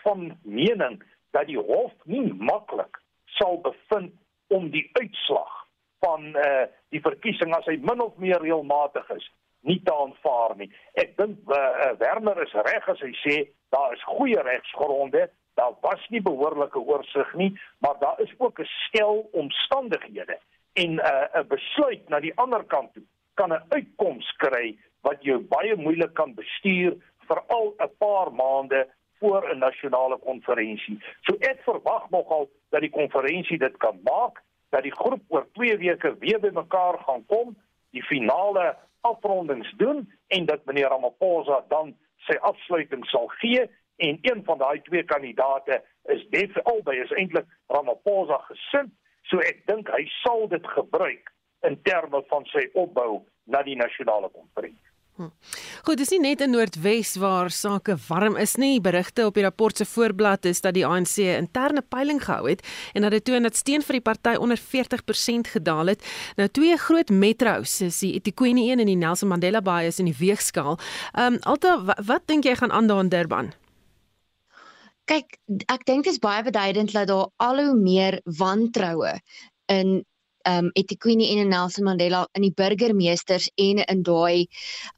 van 0.04 0.38
mening 0.44 1.04
dat 1.32 1.48
die 1.48 1.60
hof 1.60 1.94
nie 2.06 2.34
maklik 2.34 3.02
sal 3.38 3.58
bevind 3.62 4.14
om 4.48 4.70
die 4.70 4.90
uitslag 4.94 5.66
van 6.00 6.36
eh 6.36 6.62
uh, 6.62 6.68
die 6.90 7.02
verkiesing 7.02 7.54
as 7.56 7.66
hy 7.66 7.78
min 7.78 8.02
of 8.02 8.18
meer 8.18 8.42
reëlmatig 8.42 9.10
is 9.16 9.28
nie 9.62 9.82
te 9.84 9.94
aanvaar 9.94 10.56
nie. 10.58 10.70
Ek 10.94 11.18
dink 11.18 11.38
eh 11.52 11.58
uh, 11.58 11.92
Werner 12.00 12.42
is 12.44 12.54
reg 12.54 12.90
as 12.90 13.00
hy 13.00 13.14
sê 13.24 13.36
daar 13.70 13.94
is 13.94 14.04
goeie 14.04 14.42
regsgronde, 14.42 15.30
daar 15.60 15.76
was 15.82 16.06
nie 16.10 16.22
behoorlike 16.22 16.80
oorsig 16.80 17.34
nie, 17.34 17.52
maar 17.80 18.00
daar 18.00 18.20
is 18.20 18.34
ook 18.38 18.60
'n 18.60 18.70
stel 18.88 19.30
omstandighede 19.32 20.40
en 20.74 20.92
'n 20.96 21.00
uh, 21.00 21.42
'n 21.42 21.48
besluit 21.48 22.10
na 22.10 22.20
die 22.20 22.38
ander 22.38 22.64
kant 22.64 22.94
toe 22.94 23.04
kan 23.34 23.54
'n 23.54 23.66
uitkoms 23.70 24.32
kry 24.38 24.78
wat 25.02 25.24
jou 25.24 25.40
baie 25.40 25.76
moeilik 25.76 26.14
kan 26.14 26.34
bestuur 26.34 26.96
veral 27.28 27.74
'n 27.78 27.92
paar 27.98 28.32
maande 28.34 28.88
voor 29.20 29.50
'n 29.50 29.58
nasionale 29.58 30.18
konferensie. 30.18 30.98
So 31.22 31.36
ek 31.40 31.60
verwag 31.64 32.10
nogal 32.10 32.50
dat 32.70 32.82
die 32.82 32.90
konferensie 32.90 33.58
dit 33.58 33.78
kan 33.78 34.00
maak, 34.04 34.42
dat 34.70 34.84
die 34.84 34.96
groep 34.96 35.22
oor 35.28 35.48
2 35.54 35.78
weke 35.78 36.16
weer 36.20 36.40
bymekaar 36.40 37.00
gaan 37.00 37.26
kom, 37.26 37.58
die 37.92 38.04
finale 38.04 38.78
afrondings 39.02 39.74
doen 39.78 40.14
en 40.28 40.46
dat 40.46 40.66
meneer 40.66 40.88
Ramaphosa 40.88 41.66
dan 41.68 41.96
sy 42.18 42.38
afsluiting 42.42 43.06
sal 43.06 43.28
gee 43.28 43.70
en 43.96 44.18
een 44.22 44.44
van 44.44 44.58
daai 44.58 44.82
twee 44.82 45.04
kandidate 45.04 45.84
is 46.04 46.26
def 46.30 46.58
albei 46.64 47.00
is 47.00 47.12
eintlik 47.12 47.46
Ramaphosa 47.68 48.38
gesind, 48.38 48.92
so 49.24 49.40
ek 49.40 49.66
dink 49.66 49.90
hy 49.94 50.06
sal 50.22 50.48
dit 50.48 50.68
gebruik 50.68 51.34
in 51.68 51.82
terme 51.82 52.24
van 52.30 52.46
sy 52.46 52.70
opbou 52.74 53.26
na 53.44 53.64
die 53.64 53.76
nasionale 53.76 54.30
konferensie. 54.30 54.89
Hm. 55.20 55.34
Goed, 55.84 55.98
dis 56.00 56.14
nie 56.14 56.22
net 56.24 56.40
in 56.40 56.54
Noordwes 56.56 57.18
waar 57.20 57.50
sake 57.52 57.98
warm 58.08 58.38
is 58.40 58.54
nie. 58.56 58.78
Berigte 58.80 59.26
op 59.28 59.36
die 59.36 59.44
rapport 59.44 59.76
se 59.76 59.84
voorblad 59.84 60.48
is 60.48 60.62
dat 60.64 60.78
die 60.78 60.86
ANC 60.88 61.18
'n 61.20 61.44
interne 61.44 61.82
peiling 61.82 62.24
gehou 62.24 62.48
het 62.50 62.64
en 62.94 63.02
dat 63.02 63.12
dit 63.12 63.26
toon 63.26 63.44
dat 63.44 63.56
steun 63.56 63.82
vir 63.82 64.00
die 64.00 64.02
party 64.02 64.36
onder 64.40 64.58
40% 64.58 65.48
gedaal 65.48 65.86
het. 65.88 66.06
Nou 66.36 66.48
twee 66.48 66.78
groot 66.78 67.10
metros, 67.10 67.82
is 67.82 68.00
die 68.00 68.14
eThekwini 68.14 68.72
1 68.72 68.80
en 68.80 68.86
die 68.86 68.96
Nelson 68.96 69.28
Mandela 69.28 69.62
Bay 69.62 69.88
is 69.88 70.00
in 70.00 70.06
die 70.06 70.16
weegskaal. 70.20 70.80
Ehm 71.14 71.34
um, 71.34 71.40
Alta, 71.42 71.84
wat, 71.84 72.00
wat 72.06 72.22
dink 72.26 72.44
jy 72.44 72.56
gaan 72.56 72.72
aan 72.72 72.88
daar 72.88 73.00
in 73.00 73.10
Durban? 73.10 73.52
Kyk, 75.04 75.38
ek 75.66 75.86
dink 75.86 76.04
dit 76.04 76.14
is 76.14 76.20
baie 76.20 76.44
beduidend 76.44 76.92
dat 76.92 77.08
daar 77.08 77.28
al 77.38 77.60
hoe 77.60 77.76
meer 77.76 78.22
wantroue 78.24 79.20
in 79.66 80.06
um 80.50 80.70
eThekwini 80.80 81.30
en 81.34 81.52
Nelson 81.54 81.88
Mandela 81.88 82.26
in 82.38 82.46
die 82.48 82.54
burgemeesters 82.56 83.50
en 83.62 83.84
in 83.86 84.04
daai 84.08 84.48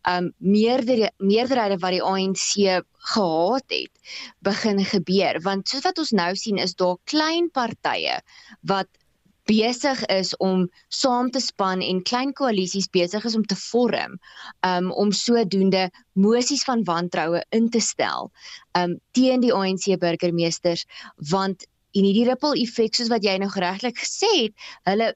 um 0.10 0.31
meerdere 0.38 1.12
meerderhede 1.17 1.79
wat 1.84 1.96
die 1.98 2.03
ANC 2.03 2.81
gehaat 3.12 3.75
het 3.75 4.17
begin 4.46 4.84
gebeur. 4.86 5.41
Want 5.46 5.70
soos 5.70 5.86
wat 5.88 6.01
ons 6.01 6.15
nou 6.15 6.31
sien 6.36 6.62
is 6.62 6.75
daar 6.79 6.98
klein 7.10 7.50
partye 7.51 8.20
wat 8.70 8.89
besig 9.50 10.03
is 10.13 10.36
om 10.38 10.67
saam 10.93 11.31
te 11.34 11.41
span 11.41 11.81
en 11.81 12.03
klein 12.05 12.34
koalisies 12.38 12.88
besig 12.93 13.25
is 13.25 13.36
om 13.36 13.43
te 13.43 13.58
vorm 13.58 14.20
um 14.67 14.91
om 14.91 15.12
sodoende 15.12 15.89
mosies 16.13 16.63
van 16.67 16.86
wantroue 16.88 17.41
in 17.58 17.70
te 17.74 17.81
stel 17.81 18.29
um 18.77 19.00
teen 19.17 19.41
die 19.41 19.53
ANC 19.53 19.89
burgemeesters 20.00 20.86
want 21.34 21.65
en 21.98 22.08
hierdie 22.08 22.27
ripple 22.29 22.53
effek 22.62 22.96
soos 22.96 23.10
wat 23.12 23.25
jy 23.25 23.36
nou 23.41 23.50
geregtelik 23.51 23.98
gesê 24.00 24.31
het 24.38 24.70
hulle 24.88 25.12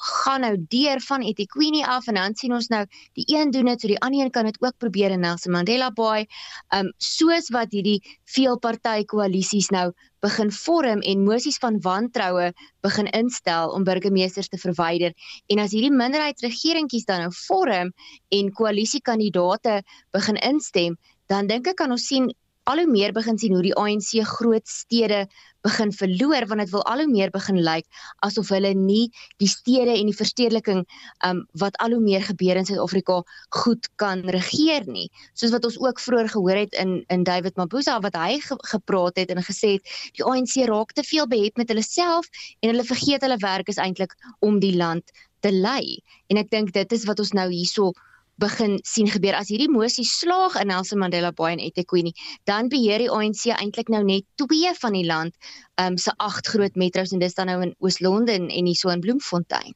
gaan 0.00 0.40
nou 0.44 0.54
deur 0.68 1.00
van 1.00 1.22
eThekwini 1.22 1.82
af 1.82 2.06
en 2.06 2.14
dan 2.14 2.34
sien 2.34 2.52
ons 2.52 2.68
nou 2.68 2.84
die 3.18 3.24
een 3.32 3.50
doen 3.50 3.70
dit 3.70 3.80
so 3.80 3.88
die 3.88 4.00
ander 4.00 4.24
een 4.24 4.30
kan 4.30 4.44
dit 4.44 4.58
ook 4.62 4.76
probeer 4.78 5.10
in 5.10 5.20
Nelson 5.20 5.52
Mandela 5.52 5.90
Bay. 5.90 6.26
Um 6.74 6.92
soos 6.98 7.50
wat 7.54 7.72
hierdie 7.72 8.00
veelparty 8.24 9.04
koalisies 9.04 9.70
nou 9.70 9.92
begin 10.24 10.50
vorm 10.52 11.00
en 11.00 11.24
mosies 11.24 11.58
van 11.62 11.80
wantroue 11.80 12.52
begin 12.86 13.10
instel 13.14 13.70
om 13.76 13.84
burgemeesters 13.84 14.48
te 14.48 14.58
verwyder 14.58 15.12
en 15.52 15.60
as 15.62 15.74
hierdie 15.76 15.92
minderheidsregeringkies 15.92 17.06
dan 17.08 17.26
nou 17.26 17.32
vorm 17.46 17.92
en 18.34 18.52
koalisiekandidate 18.52 19.82
begin 20.16 20.40
instem 20.50 20.96
dan 21.30 21.46
dink 21.50 21.68
ek 21.70 21.78
kan 21.82 21.94
ons 21.94 22.08
sien 22.10 22.30
al 22.66 22.82
hoe 22.82 22.90
meer 22.90 23.12
begin 23.14 23.38
sien 23.38 23.54
hoe 23.54 23.64
die 23.64 23.76
ANC 23.78 24.12
groot 24.36 24.66
stede 24.68 25.26
begin 25.66 25.92
verloor 25.92 26.46
want 26.50 26.62
dit 26.62 26.72
wil 26.74 26.84
al 26.90 27.02
hoe 27.02 27.10
meer 27.10 27.30
begin 27.34 27.58
lyk 27.66 27.86
asof 28.26 28.50
hulle 28.54 28.72
nie 28.78 29.06
die 29.42 29.50
stede 29.50 29.94
en 29.94 30.10
die 30.10 30.16
verstedeliking 30.16 30.82
um, 31.28 31.44
wat 31.62 31.78
al 31.82 31.96
hoe 31.96 32.02
meer 32.02 32.24
gebeur 32.26 32.58
in 32.60 32.68
Suid-Afrika 32.68 33.20
goed 33.60 33.88
kan 34.02 34.22
regeer 34.36 34.86
nie. 34.90 35.08
Soos 35.34 35.54
wat 35.54 35.66
ons 35.68 35.78
ook 35.82 36.02
vroeër 36.02 36.30
gehoor 36.34 36.62
het 36.64 36.74
in 36.82 36.98
in 37.12 37.26
David 37.28 37.58
Mabuza 37.60 37.98
wat 38.04 38.18
hy 38.18 38.38
ge 38.42 38.58
gepraat 38.72 39.22
het 39.22 39.32
en 39.34 39.42
gesê 39.46 39.76
het 39.76 39.94
die 40.18 40.26
ANC 40.26 40.58
raak 40.70 40.94
te 40.96 41.06
veel 41.06 41.30
behept 41.30 41.60
met 41.62 41.70
hulle 41.72 41.86
self 41.86 42.30
en 42.60 42.72
hulle 42.72 42.86
vergeet 42.86 43.26
hulle 43.26 43.40
werk 43.42 43.72
is 43.72 43.82
eintlik 43.82 44.14
om 44.40 44.60
die 44.62 44.74
land 44.76 45.14
te 45.40 45.52
lei. 45.52 46.02
En 46.30 46.40
ek 46.40 46.50
dink 46.50 46.74
dit 46.74 46.92
is 46.92 47.06
wat 47.06 47.20
ons 47.22 47.34
nou 47.36 47.48
hierso 47.52 47.92
begin 48.40 48.78
sien 48.84 49.08
gebeur 49.08 49.36
as 49.38 49.48
hierdie 49.52 49.70
mosie 49.72 50.04
slaag 50.04 50.58
in 50.60 50.68
Nelson 50.68 51.00
Mandela 51.00 51.32
Bay 51.32 51.56
en 51.56 51.62
eThekwini 51.64 52.12
dan 52.48 52.68
beheer 52.72 53.04
die 53.04 53.10
ANC 53.10 53.46
eintlik 53.56 53.88
nou 53.92 54.02
net 54.04 54.26
twee 54.40 54.72
van 54.80 54.96
die 54.96 55.06
land 55.08 55.36
um, 55.80 55.96
se 55.96 56.12
agt 56.22 56.52
groot 56.52 56.76
metros 56.76 57.14
en 57.16 57.22
dis 57.24 57.36
dan 57.36 57.50
nou 57.50 57.60
in 57.64 57.74
Oos-London 57.80 58.50
en 58.50 58.66
hier 58.66 58.76
so 58.78 58.92
in 58.92 59.00
Bloemfontein. 59.00 59.74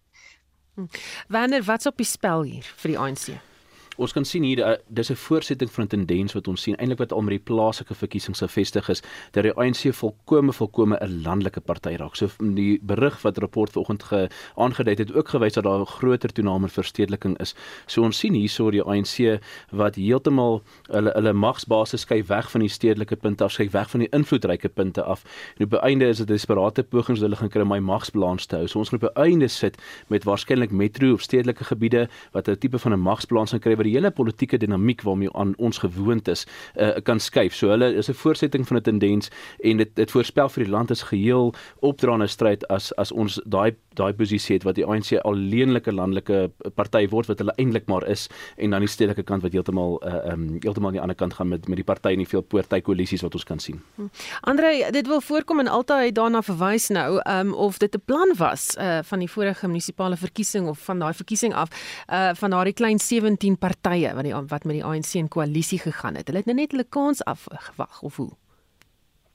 Hm. 0.77 0.91
Wanneer 1.29 1.65
wat's 1.65 1.89
op 1.89 1.97
die 1.97 2.09
spel 2.09 2.45
hier 2.49 2.75
vir 2.83 2.95
die 2.95 2.99
ANC? 2.99 3.50
Ons 4.01 4.15
kan 4.17 4.25
sien 4.25 4.45
hier 4.47 4.63
uh, 4.65 4.77
dis 4.89 5.11
'n 5.11 5.17
voortsetting 5.17 5.71
van 5.71 5.85
'n 5.85 5.89
tendens 5.89 6.33
wat 6.33 6.49
ons 6.49 6.63
sien 6.63 6.77
eintlik 6.77 6.99
wat 6.99 7.13
al 7.13 7.21
met 7.21 7.37
die 7.37 7.47
plaaslike 7.53 7.95
verkiesings 7.95 8.41
gevestig 8.41 8.89
is 8.89 9.03
dat 9.33 9.43
die 9.45 9.53
ANC 9.53 9.93
volkome 9.93 10.53
volkome 10.53 10.97
'n 11.01 11.23
landelike 11.23 11.61
party 11.61 11.97
raak. 11.97 12.17
So 12.17 12.29
die 12.39 12.81
berig 12.83 13.23
wat 13.23 13.39
rapport 13.39 13.73
vanoggend 13.73 14.31
aangedui 14.57 14.95
het 14.95 15.13
ook 15.15 15.29
gewys 15.29 15.53
dat 15.53 15.65
daar 15.65 15.81
'n 15.81 15.87
groter 15.87 16.33
toename 16.33 16.67
in 16.67 16.73
verstedeliking 16.73 17.39
is. 17.39 17.55
So 17.87 18.03
ons 18.03 18.19
sien 18.19 18.35
hierso 18.35 18.71
die 18.71 18.83
ANC 18.83 19.41
wat 19.71 19.95
heeltemal 19.95 20.63
hulle 20.89 21.11
hulle 21.11 21.33
magsbasis 21.33 22.01
skuif 22.01 22.27
weg 22.27 22.51
van 22.51 22.61
die 22.61 22.69
stedelike 22.69 23.17
punte 23.17 23.45
af, 23.45 23.53
skuif 23.53 23.73
weg 23.73 23.91
van 23.91 24.01
die 24.01 24.09
invloedryke 24.09 24.69
punte 24.69 25.03
af. 25.03 25.25
En 25.59 25.65
op 25.65 25.73
einde 25.73 26.09
is 26.09 26.17
dit 26.17 26.27
'n 26.27 26.33
desperate 26.33 26.83
poging 26.83 27.19
om 27.19 27.23
hulle 27.23 27.37
gaan 27.37 27.49
kry 27.49 27.63
om 27.63 27.69
my 27.69 27.79
magsbalans 27.79 28.47
te 28.47 28.57
hou. 28.57 28.67
So 28.67 28.79
ons 28.79 28.89
gaan 28.89 28.99
die 28.99 29.13
einde 29.15 29.49
sit 29.49 29.77
met 30.09 30.25
waarskynlik 30.25 30.71
metro 30.71 31.13
of 31.13 31.21
stedelike 31.21 31.65
gebiede 31.65 32.09
wat 32.33 32.49
'n 32.49 32.59
tipe 32.59 32.79
van 32.79 32.93
'n 32.93 33.01
magsbalans 33.01 33.51
kan 33.51 33.61
kry 33.61 33.90
die 33.91 33.99
hele 33.99 34.11
politieke 34.15 34.59
dinamiek 34.61 35.03
waarmee 35.07 35.33
aan 35.35 35.55
ons 35.59 35.83
gewoond 35.83 36.29
is 36.29 36.47
uh, 36.77 36.97
kan 37.03 37.21
skuif. 37.21 37.55
So 37.55 37.71
hulle 37.75 37.93
is 37.95 38.09
'n 38.09 38.15
voortsetting 38.15 38.67
van 38.67 38.77
'n 38.77 38.83
tendens 38.83 39.31
en 39.61 39.77
dit 39.77 39.91
dit 39.95 40.11
voorspel 40.11 40.49
vir 40.49 40.65
die 40.65 40.73
land 40.73 40.91
is 40.91 41.03
geheel 41.03 41.55
opdraande 41.81 42.27
stryd 42.27 42.67
as 42.69 42.93
as 42.97 43.13
ons 43.13 43.41
daai 43.45 43.75
daai 43.99 44.13
posisie 44.13 44.55
het 44.57 44.65
wat 44.65 44.77
die 44.79 44.87
ANC 44.87 45.19
alleenlike 45.25 45.93
landelike 45.93 46.51
party 46.75 47.07
word 47.11 47.27
wat 47.27 47.39
hulle 47.39 47.55
eintlik 47.59 47.87
maar 47.87 48.07
is 48.09 48.29
en 48.57 48.71
dan 48.71 48.81
die 48.81 48.89
stedelike 48.89 49.23
kant 49.23 49.43
wat 49.43 49.53
heeltemal 49.53 49.99
uh, 50.07 50.33
um 50.33 50.59
heeltemal 50.63 50.89
aan 50.89 50.99
die 50.99 51.03
ander 51.03 51.17
kant 51.17 51.35
gaan 51.35 51.49
met 51.49 51.69
met 51.69 51.77
die 51.77 51.85
party 51.85 52.15
en 52.15 52.23
die 52.23 52.29
veel 52.29 52.43
poortjie 52.43 52.83
koalisies 52.83 53.23
wat 53.23 53.35
ons 53.35 53.45
kan 53.45 53.59
sien. 53.59 53.81
Hm. 53.97 54.09
Andre, 54.41 54.91
dit 54.93 55.07
wil 55.07 55.21
voorkom 55.21 55.61
en 55.61 55.69
altyd 55.69 56.15
daarna 56.15 56.43
verwys 56.43 56.89
nou 56.89 57.21
um 57.27 57.53
of 57.55 57.79
dit 57.79 57.95
'n 57.95 58.03
plan 58.05 58.35
was 58.37 58.77
uh 58.79 58.99
van 59.03 59.19
die 59.19 59.31
vorige 59.31 59.67
munisipale 59.67 60.17
verkiesing 60.17 60.69
of 60.69 60.79
van 60.79 60.99
daai 60.99 61.15
verkiesing 61.15 61.55
af 61.55 61.69
uh 62.09 62.31
van 62.35 62.51
daai 62.51 62.73
klein 62.73 62.99
17 62.99 63.59
partye 63.59 63.80
wat 63.83 64.25
die 64.25 64.35
wat 64.35 64.65
met 64.65 64.75
die 64.75 64.85
ANC 64.85 65.15
in 65.15 65.29
koalisie 65.29 65.79
gegaan 65.79 66.15
het. 66.15 66.27
Hulle 66.27 66.39
het 66.39 66.47
nou 66.47 66.57
net 66.57 66.71
hulle 66.71 66.85
kans 66.85 67.25
afgewag 67.25 68.03
of 68.03 68.17
hoe? 68.17 68.31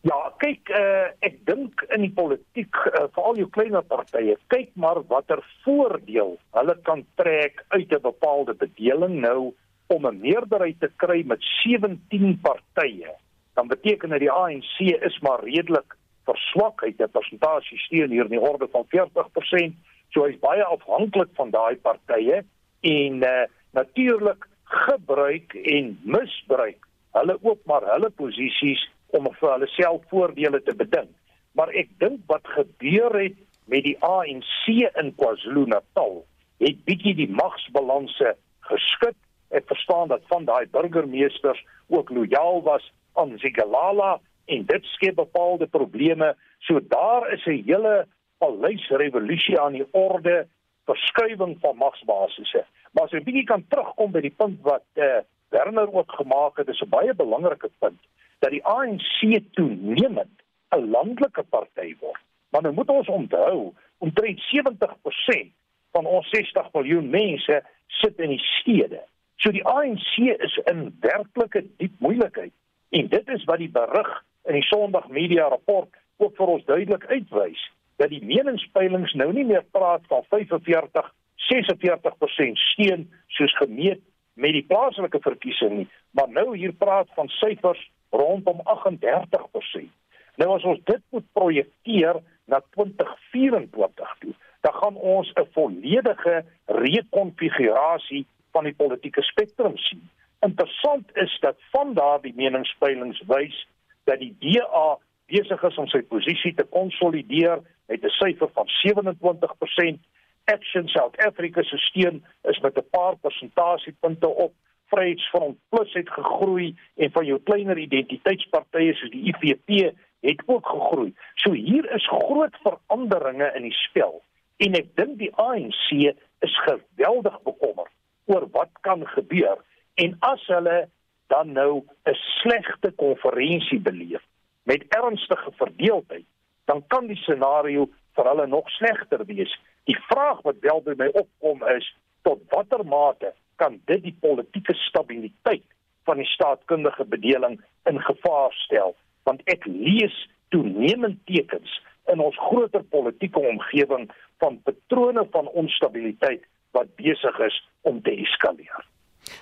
Ja, 0.06 0.20
kyk, 0.38 0.70
uh, 0.70 1.08
ek 1.26 1.40
dink 1.50 1.82
in 1.96 2.04
die 2.06 2.14
politiek, 2.14 2.78
uh, 2.92 3.08
veral 3.16 3.40
jou 3.40 3.48
kleiner 3.50 3.82
partye, 3.90 4.36
kyk 4.54 4.70
maar 4.78 5.00
watter 5.10 5.42
voordeel 5.64 6.36
hulle 6.54 6.76
kan 6.86 7.02
trek 7.18 7.64
uit 7.74 7.90
'n 7.90 8.02
bepaalde 8.02 8.54
bedeling 8.54 9.16
nou 9.22 9.54
om 9.88 10.06
'n 10.06 10.20
meerderheid 10.22 10.80
te 10.80 10.92
kry 10.98 11.24
met 11.26 11.42
17 11.64 12.40
partye. 12.42 13.16
Dan 13.56 13.68
beteken 13.68 14.10
dit 14.10 14.20
die 14.20 14.32
ANC 14.32 14.80
is 14.80 15.20
maar 15.20 15.44
redelik 15.44 15.98
verswak 16.26 16.84
uit 16.84 17.02
'n 17.02 17.10
persentasie 17.10 17.78
steun 17.78 18.12
hier 18.12 18.30
in 18.30 18.38
die 18.38 18.48
orde 18.52 18.68
van 18.72 18.86
40%. 18.90 19.74
So 20.10 20.24
hy's 20.24 20.40
baie 20.40 20.64
afhanklik 20.64 21.30
van 21.34 21.50
daai 21.50 21.76
partye 21.76 22.44
en 22.82 23.24
uh, 23.24 23.46
natuurlik 23.76 24.48
gebruik 24.64 25.54
en 25.54 25.94
misbruik 26.04 26.88
hulle 27.16 27.38
ook 27.42 27.62
maar 27.70 27.86
hulle 27.94 28.10
posisies 28.10 28.82
om 29.16 29.30
vir 29.40 29.52
hulle 29.52 29.68
self 29.76 30.04
voordele 30.12 30.60
te 30.64 30.76
beding. 30.76 31.08
Maar 31.56 31.72
ek 31.82 31.92
dink 32.04 32.24
wat 32.32 32.48
gebeur 32.58 33.14
het 33.16 33.38
met 33.72 33.86
die 33.88 33.96
ANC 34.04 34.66
in 34.68 35.14
KwaZulu-Natal 35.16 36.24
het 36.64 36.82
bietjie 36.88 37.16
die 37.16 37.30
magsbalanse 37.32 38.36
geskit. 38.70 39.18
Ek 39.56 39.68
verstaan 39.72 40.12
dat 40.12 40.28
van 40.32 40.48
daai 40.48 40.66
burgemeesters 40.72 41.62
ook 41.88 42.12
lojaal 42.12 42.62
was 42.66 42.84
aan 43.16 43.38
Zigalala 43.40 44.18
en 44.52 44.66
dit 44.68 44.92
skep 44.96 45.16
bepaalde 45.16 45.68
probleme. 45.72 46.36
So 46.68 46.80
daar 46.80 47.32
is 47.34 47.46
'n 47.46 47.64
hele 47.66 48.08
paleisrevolusie 48.38 49.60
aan 49.60 49.74
die 49.74 49.88
orde, 49.92 50.48
verskuiwing 50.86 51.58
van 51.60 51.78
magsbasisse. 51.78 52.66
Maar 52.96 53.04
as 53.04 53.12
jy 53.12 53.20
'n 53.20 53.28
bietjie 53.28 53.44
kan 53.44 53.66
terugkom 53.68 54.12
by 54.12 54.22
die 54.24 54.36
punt 54.42 54.62
wat 54.64 54.88
eh 54.96 55.04
uh, 55.04 55.24
Werner 55.50 55.94
ook 55.94 56.12
gemaak 56.12 56.58
het, 56.58 56.68
is 56.68 56.82
'n 56.82 56.90
baie 56.90 57.14
belangrike 57.14 57.70
punt 57.80 58.00
dat 58.40 58.52
die 58.52 58.64
ANC 58.66 59.40
toenemend 59.52 60.42
'n 60.76 60.90
landelike 60.90 61.44
party 61.44 61.96
word. 62.00 62.22
Maar 62.50 62.62
nou 62.62 62.74
moet 62.74 62.90
ons 62.90 63.08
onthou, 63.08 63.74
omtrent 63.98 64.40
70% 64.42 65.52
van 65.92 66.06
ons 66.06 66.30
60 66.30 66.72
miljoen 66.74 67.10
mense 67.10 67.64
sit 67.88 68.20
in 68.20 68.30
die 68.30 68.44
stede. 68.60 69.02
So 69.36 69.52
die 69.52 69.66
ANC 69.66 70.18
is 70.18 70.56
in 70.66 70.98
werklike 71.00 71.66
diep 71.78 72.00
moeilikheid 72.00 72.54
en 72.90 73.08
dit 73.08 73.28
is 73.30 73.44
wat 73.44 73.58
die 73.58 73.72
berig 73.72 74.24
in 74.46 74.54
die 74.54 74.68
Sondag 74.68 75.08
Media 75.08 75.48
rapport 75.48 75.90
ook 76.18 76.36
vir 76.36 76.48
ons 76.48 76.66
duidelik 76.66 77.06
uitwys 77.06 77.72
dat 77.96 78.10
die 78.10 78.24
meningspeilings 78.24 79.14
nou 79.14 79.34
nie 79.34 79.46
meer 79.46 79.64
praat 79.72 80.02
van 80.08 80.24
45 80.30 81.14
46% 81.36 82.62
steun 82.72 83.12
soos 83.28 83.58
gemeet 83.58 84.02
met 84.34 84.52
die 84.52 84.66
plaaslike 84.68 85.20
verkiesing 85.24 85.78
nie, 85.78 85.88
maar 86.12 86.30
nou 86.30 86.58
hier 86.58 86.74
praat 86.74 87.08
van 87.16 87.30
syfers 87.40 87.82
rondom 88.10 88.62
38%. 88.64 89.92
Nou 90.36 90.50
as 90.56 90.64
ons 90.68 90.82
dit 90.84 91.04
moet 91.16 91.28
projekteer 91.34 92.20
na 92.52 92.62
2024 92.76 94.16
toe, 94.20 94.34
dan 94.62 94.74
gaan 94.74 94.96
ons 94.96 95.32
'n 95.34 95.48
volledige 95.52 96.46
rekonfigurasie 96.66 98.26
van 98.52 98.64
die 98.64 98.74
politieke 98.74 99.22
spektrum 99.22 99.78
sien. 99.78 100.10
Interessant 100.40 101.18
is 101.18 101.38
dat 101.40 101.56
van 101.72 101.94
daardie 101.94 102.34
meningspeilings 102.36 103.22
wys 103.28 103.68
dat 104.04 104.20
die 104.20 104.36
DA 104.40 104.98
besig 105.26 105.64
is 105.64 105.78
om 105.78 105.88
sy 105.88 106.02
posisie 106.02 106.54
te 106.54 106.64
konsolideer 106.64 107.62
met 107.88 108.04
'n 108.04 108.10
syfer 108.10 108.50
van 108.54 108.68
27% 108.68 110.00
Action 110.46 110.88
South 110.88 111.18
Africa 111.26 111.64
se 111.64 111.78
steun 111.78 112.24
is 112.44 112.60
met 112.60 112.78
'n 112.78 112.90
paar 112.90 113.16
persentasiepunte 113.16 114.28
op. 114.28 114.54
Vryheidsfront 114.86 115.58
Plus 115.70 115.94
het 115.94 116.10
gegroei 116.10 116.76
en 116.96 117.12
van 117.12 117.26
jou 117.26 117.40
kleiner 117.40 117.78
identiteitspartye 117.78 118.94
soos 118.94 119.10
die 119.10 119.34
IFP 119.34 119.96
het 120.20 120.42
ook 120.46 120.68
gegroei. 120.68 121.14
So 121.34 121.52
hier 121.52 121.92
is 121.92 122.08
groot 122.08 122.56
veranderinge 122.62 123.52
in 123.56 123.62
die 123.62 123.78
spel 123.88 124.24
en 124.58 124.74
ek 124.74 124.96
dink 124.96 125.18
die 125.18 125.34
ANC 125.36 126.16
is 126.40 126.60
geweldig 126.68 127.42
bekommerd 127.42 127.92
oor 128.26 128.48
wat 128.52 128.70
kan 128.82 129.08
gebeur 129.08 129.58
en 129.96 130.16
as 130.20 130.48
hulle 130.48 130.90
dan 131.28 131.52
nou 131.52 131.84
'n 132.06 132.14
slegte 132.14 132.92
konferensie 132.92 133.80
beleef 133.80 134.24
met 134.64 134.86
ernstige 134.88 135.52
verdeeldheid, 135.52 136.26
dan 136.66 136.84
kan 136.88 137.08
die 137.08 137.16
scenario 137.16 137.90
vir 138.16 138.26
hulle 138.26 138.48
nog 138.48 138.70
slegter 138.70 139.26
wees 139.26 139.60
Die 139.90 139.98
vraag 140.10 140.42
wat 140.42 140.62
wel 140.66 140.82
by 140.86 140.96
my 140.98 141.10
opkom 141.14 141.64
is 141.76 141.88
tot 142.28 142.42
watter 142.54 142.86
mate 142.86 143.34
kan 143.62 143.80
dit 143.90 144.04
die 144.04 144.16
politieke 144.20 144.74
stabiliteit 144.74 145.64
van 146.06 146.18
die 146.22 146.30
staatkundige 146.30 147.06
bedeling 147.06 147.60
in 147.90 148.02
gevaar 148.02 148.54
stel? 148.66 148.96
Want 149.24 149.42
ek 149.52 149.66
lees 149.70 150.16
toenemend 150.54 151.22
tekens 151.30 151.80
in 152.12 152.22
ons 152.22 152.38
groter 152.50 152.84
politieke 152.84 153.40
omgewing 153.40 154.10
van 154.44 154.60
patrone 154.64 155.26
van 155.32 155.48
onstabiliteit 155.48 156.44
wat 156.76 156.92
besig 157.00 157.40
is 157.40 157.62
om 157.82 158.02
te 158.02 158.14
eskaleer. 158.26 158.86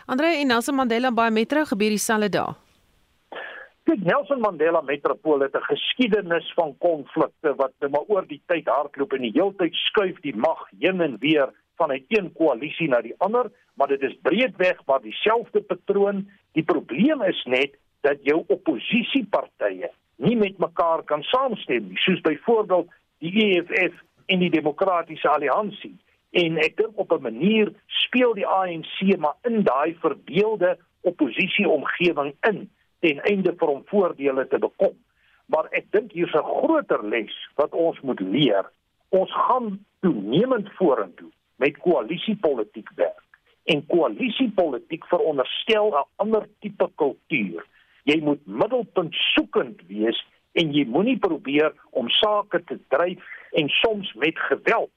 Andre 0.06 0.36
en 0.40 0.48
Nelson 0.48 0.76
Mandela 0.76 1.12
Bay 1.12 1.32
Metro 1.32 1.66
gebeur 1.66 1.96
dieselfde 1.96 2.30
dae. 2.30 2.54
Die 3.84 4.00
Nelson 4.00 4.40
Mandela 4.40 4.82
Metropool 4.82 5.42
het 5.44 5.56
'n 5.56 5.70
geskiedenis 5.72 6.54
van 6.56 6.78
konflikte 6.78 7.56
wat 7.56 7.72
net 7.80 7.92
maar 7.92 8.08
oor 8.08 8.28
die 8.28 8.42
tyd 8.46 8.68
hardloop 8.68 9.14
en 9.14 9.22
die 9.22 9.36
heeltyd 9.36 9.76
skuif 9.76 10.20
die 10.22 10.36
mag 10.36 10.62
heen 10.80 11.02
en 11.02 11.18
weer 11.20 11.50
van 11.76 11.92
'n 11.92 12.06
een 12.08 12.32
koalisie 12.34 12.88
na 12.88 13.02
die 13.02 13.16
ander, 13.18 13.52
maar 13.74 13.88
dit 13.88 14.02
is 14.02 14.20
breedweg 14.22 14.86
maar 14.86 15.02
dieselfde 15.02 15.62
patroon. 15.62 16.30
Die 16.52 16.64
probleem 16.64 17.22
is 17.22 17.44
net 17.44 17.76
dat 18.02 18.18
jou 18.22 18.44
oppositiepartye 18.48 19.92
nie 20.16 20.36
met 20.36 20.58
mekaar 20.58 21.04
kan 21.04 21.24
saamstem 21.24 21.88
nie, 21.88 21.98
soos 21.98 22.22
byvoorbeeld 22.22 22.92
die 23.20 23.34
EFF 23.46 23.94
en 24.26 24.40
die 24.40 24.50
Demokratiese 24.50 25.30
Alliansie. 25.30 25.98
En 26.32 26.58
ek 26.58 26.78
dink 26.78 26.98
op 26.98 27.12
'n 27.12 27.22
manier 27.22 27.74
speel 27.88 28.34
die 28.34 28.48
ANC 28.48 29.18
maar 29.18 29.36
in 29.42 29.64
daai 29.64 29.96
verdeelde 30.00 30.78
oppositieomgewing 31.02 32.36
in 32.40 32.70
ten 33.04 33.20
einde 33.30 33.54
vir 33.60 33.74
hom 33.74 33.84
voordele 33.92 34.48
te 34.48 34.60
bekom. 34.64 34.96
Maar 35.52 35.68
ek 35.80 35.92
dink 35.92 36.16
hier's 36.16 36.34
'n 36.34 36.48
groter 36.62 37.04
les 37.04 37.36
wat 37.60 37.74
ons 37.74 38.00
moet 38.02 38.20
leer. 38.20 38.66
Ons 39.10 39.32
gaan 39.48 39.86
toenemend 40.02 40.72
vorentoe 40.80 41.30
met 41.58 41.78
koalisiepolitiek 41.78 42.90
werk. 42.96 43.22
En 43.66 43.86
koalisiepolitiek 43.88 45.06
veronderstel 45.06 45.92
'n 45.92 46.08
ander 46.18 46.48
tipe 46.60 46.90
kultuur 46.96 47.64
jy 48.10 48.20
moet 48.24 48.42
middelpunt 48.46 49.16
soekend 49.34 49.82
wees 49.88 50.20
en 50.60 50.74
jy 50.76 50.86
moenie 50.90 51.18
probeer 51.22 51.72
om 51.98 52.10
sake 52.20 52.62
te 52.68 52.78
dryf 52.94 53.24
en 53.60 53.70
soms 53.80 54.12
met 54.20 54.40
geweld 54.50 54.92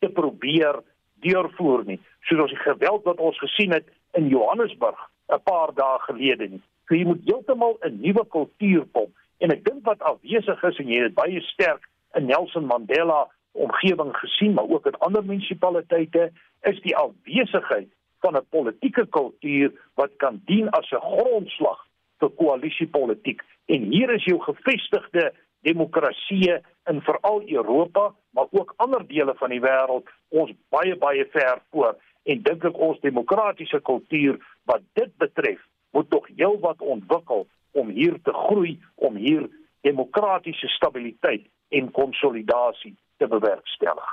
te 0.00 0.08
probeer 0.12 0.80
deurvoer 1.24 1.84
nie 1.90 1.98
soos 2.28 2.46
ons 2.46 2.54
die 2.54 2.64
geweld 2.64 3.04
wat 3.08 3.20
ons 3.22 3.38
gesien 3.44 3.74
het 3.76 3.88
in 4.18 4.30
Johannesburg 4.32 4.98
'n 5.28 5.42
paar 5.44 5.74
dae 5.74 5.98
gelede 6.08 6.48
nie 6.56 6.62
so 6.88 6.94
jy 6.94 7.04
moet 7.04 7.24
heeltemal 7.24 7.78
'n 7.82 8.00
nuwe 8.00 8.24
kultuur 8.28 8.84
kom. 8.92 9.12
En 9.38 9.50
ek 9.50 9.64
dink 9.64 9.84
wat 9.84 10.02
afwesig 10.02 10.62
is 10.62 10.78
en 10.78 10.88
jy 10.88 11.02
het 11.02 11.14
baie 11.14 11.40
sterk 11.40 11.88
in 12.14 12.26
Nelson 12.26 12.66
Mandela 12.66 13.26
omgewing 13.52 14.16
gesien 14.16 14.54
maar 14.54 14.68
ook 14.68 14.86
in 14.86 14.98
ander 14.98 15.24
munisipaliteite 15.24 16.32
is 16.62 16.80
die 16.82 16.96
afwesigheid 16.96 17.88
van 18.20 18.36
'n 18.36 18.46
politieke 18.50 19.06
kultuur 19.06 19.72
wat 19.94 20.10
kan 20.16 20.40
dien 20.44 20.68
as 20.70 20.90
'n 20.90 21.00
grondslag 21.00 21.86
vir 22.18 22.30
koalisiepolitiek 22.30 23.42
en 23.66 23.82
hier 23.92 24.10
is 24.10 24.24
jou 24.24 24.40
gevestigde 24.40 25.32
demokrasieë 25.60 26.60
in 26.90 27.00
veral 27.02 27.42
Europa 27.46 28.14
maar 28.30 28.46
ook 28.50 28.74
ander 28.76 29.06
dele 29.06 29.34
van 29.34 29.50
die 29.50 29.60
wêreld 29.60 30.08
ons 30.28 30.52
baie 30.68 30.96
baie 30.96 31.24
ver 31.30 31.58
voor. 31.70 31.96
En 32.22 32.42
dink 32.42 32.64
ek 32.64 32.78
ons 32.78 33.00
demokratiese 33.00 33.80
kultuur 33.80 34.38
wat 34.64 34.82
dit 34.98 35.16
betref 35.16 35.60
moet 35.96 36.10
tog 36.12 36.28
heelwat 36.36 36.82
ontwikkel 36.84 37.46
om 37.72 37.88
hier 37.88 38.18
te 38.22 38.32
groei 38.32 38.76
om 38.94 39.16
hier 39.16 39.48
demokratiese 39.80 40.68
stabiliteit 40.68 41.46
en 41.68 41.90
konsolidasie 41.90 42.96
te 43.16 43.28
bewerkstellig. 43.28 44.12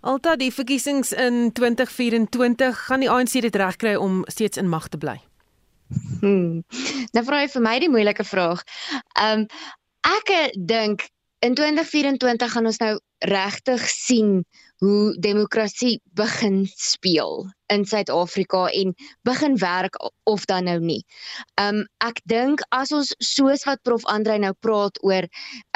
Alta 0.00 0.36
die 0.40 0.52
verkiesings 0.52 1.12
in 1.12 1.50
2024 1.52 2.84
gaan 2.88 3.04
die 3.04 3.10
ANC 3.10 3.40
dit 3.44 3.56
regkry 3.56 3.96
om 4.00 4.22
steeds 4.32 4.60
in 4.62 4.68
mag 4.72 4.88
te 4.88 5.00
bly. 5.02 5.16
Hmm. 6.20 6.62
Nou 7.14 7.24
vra 7.26 7.42
jy 7.42 7.50
vir 7.56 7.64
my 7.68 7.74
die 7.82 7.92
moeilike 7.92 8.24
vraag. 8.24 8.64
Ehm 9.20 9.44
um, 9.44 9.50
ek 10.06 10.30
dink 10.70 11.02
in 11.42 11.56
2024 11.58 12.52
gaan 12.52 12.68
ons 12.70 12.78
nou 12.78 12.92
regtig 13.26 13.88
sien 13.90 14.44
hoe 14.78 15.16
demokrasie 15.20 16.00
begin 16.12 16.66
speel 16.74 17.46
in 17.66 17.84
Suid-Afrika 17.84 18.66
en 18.66 18.94
begin 19.22 19.56
werk 19.58 19.96
of 20.22 20.44
dan 20.44 20.64
nou 20.64 20.78
nie. 20.80 21.00
Um 21.60 21.82
ek 22.04 22.20
dink 22.28 22.60
as 22.76 22.92
ons 22.94 23.14
soos 23.18 23.64
wat 23.66 23.82
Prof 23.82 24.04
Andrei 24.12 24.36
nou 24.38 24.52
praat 24.60 25.00
oor 25.02 25.26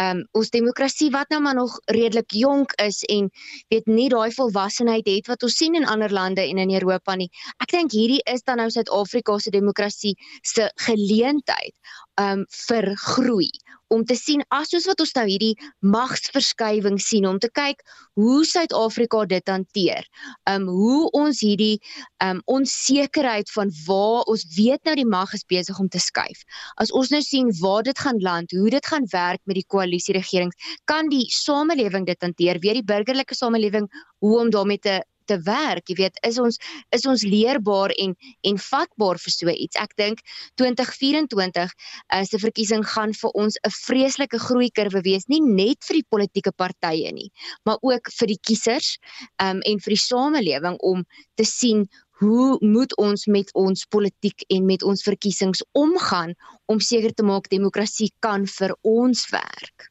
um 0.03 0.23
ons 0.37 0.53
demokrasie 0.55 1.11
wat 1.15 1.33
nou 1.33 1.41
maar 1.41 1.57
nog 1.59 1.79
redelik 1.91 2.31
jonk 2.37 2.77
is 2.85 3.01
en 3.09 3.31
weet 3.73 3.89
nie 3.89 4.09
daai 4.13 4.31
volwassenheid 4.37 5.09
het 5.09 5.33
wat 5.33 5.43
ons 5.43 5.57
sien 5.57 5.75
in 5.75 5.89
ander 5.89 6.13
lande 6.13 6.45
en 6.45 6.61
in 6.63 6.77
Europa 6.77 7.17
nie. 7.17 7.31
Ek 7.59 7.73
dink 7.73 7.97
hierdie 7.97 8.23
is 8.31 8.45
dan 8.45 8.61
nou 8.63 8.71
Suid-Afrika 8.71 9.39
se 9.39 9.51
demokrasie 9.51 10.15
se 10.43 10.71
geleentheid 10.87 11.75
um 12.21 12.45
vir 12.69 12.93
groei 13.09 13.51
om 13.91 14.05
te 14.07 14.15
sien 14.19 14.43
asoos 14.55 14.87
wat 14.89 15.01
ons 15.03 15.13
nou 15.19 15.27
hierdie 15.27 15.55
magsverskywing 15.83 16.99
sien 17.03 17.27
om 17.27 17.39
te 17.43 17.51
kyk 17.51 17.83
hoe 18.21 18.45
Suid-Afrika 18.47 19.25
dit 19.31 19.51
hanteer. 19.51 20.07
Um 20.51 20.69
hoe 20.71 21.11
ons 21.19 21.43
hierdie 21.45 21.81
um 22.25 22.43
onsekerheid 22.55 23.51
van 23.55 23.73
waar 23.87 24.29
ons 24.31 24.47
weet 24.57 24.85
nou 24.87 24.95
die 24.99 25.09
mag 25.09 25.35
is 25.35 25.47
besig 25.51 25.79
om 25.83 25.89
te 25.89 26.01
skuif. 26.03 26.45
As 26.83 26.93
ons 26.95 27.11
nou 27.15 27.23
sien 27.25 27.51
waar 27.61 27.83
dit 27.87 27.99
gaan 27.99 28.21
land, 28.23 28.55
hoe 28.55 28.71
dit 28.71 28.87
gaan 28.87 29.07
werk 29.13 29.43
met 29.45 29.59
die 29.59 29.67
koalisieregering, 29.67 30.53
kan 30.91 31.11
die 31.11 31.27
samelewing 31.35 32.07
dit 32.07 32.23
hanteer, 32.23 32.63
weer 32.63 32.79
die 32.79 32.87
burgerlike 32.87 33.35
samelewing 33.35 33.91
hoe 34.21 34.39
om 34.39 34.51
daarmee 34.55 34.79
te 34.79 35.01
te 35.31 35.39
werk, 35.47 35.87
jy 35.91 35.97
weet, 36.03 36.19
is 36.27 36.39
ons 36.43 36.59
is 36.97 37.07
ons 37.11 37.25
leerbaar 37.27 37.95
en 38.05 38.17
en 38.51 38.61
vatbaar 38.67 39.21
vir 39.23 39.35
so 39.37 39.55
iets. 39.55 39.79
Ek 39.81 39.95
dink 40.01 40.23
2024 40.61 41.71
uh, 41.71 42.25
se 42.27 42.43
verkiesing 42.43 42.85
gaan 42.95 43.15
vir 43.23 43.35
ons 43.45 43.59
'n 43.63 43.75
vreeslike 43.79 44.43
groeikurwe 44.47 45.05
wees, 45.07 45.29
nie 45.29 45.43
net 45.45 45.81
vir 45.89 46.01
die 46.01 46.09
politieke 46.11 46.53
partye 46.53 47.13
nie, 47.15 47.31
maar 47.65 47.79
ook 47.83 48.13
vir 48.19 48.35
die 48.35 48.41
kiesers 48.43 48.97
um, 49.43 49.61
en 49.65 49.83
vir 49.85 49.97
die 49.97 50.05
samelewing 50.05 50.79
om 50.93 51.05
te 51.37 51.47
sien 51.47 51.89
Hoe 52.21 52.59
moet 52.61 52.93
ons 53.01 53.23
met 53.33 53.49
ons 53.57 53.87
politiek 53.89 54.43
en 54.53 54.67
met 54.69 54.83
ons 54.85 55.03
verkiesings 55.03 55.63
omgaan 55.73 56.35
om 56.69 56.83
seker 56.85 57.15
te 57.17 57.25
maak 57.25 57.49
demokrasie 57.49 58.11
kan 58.21 58.45
vir 58.59 58.77
ons 58.85 59.25
werk? 59.33 59.90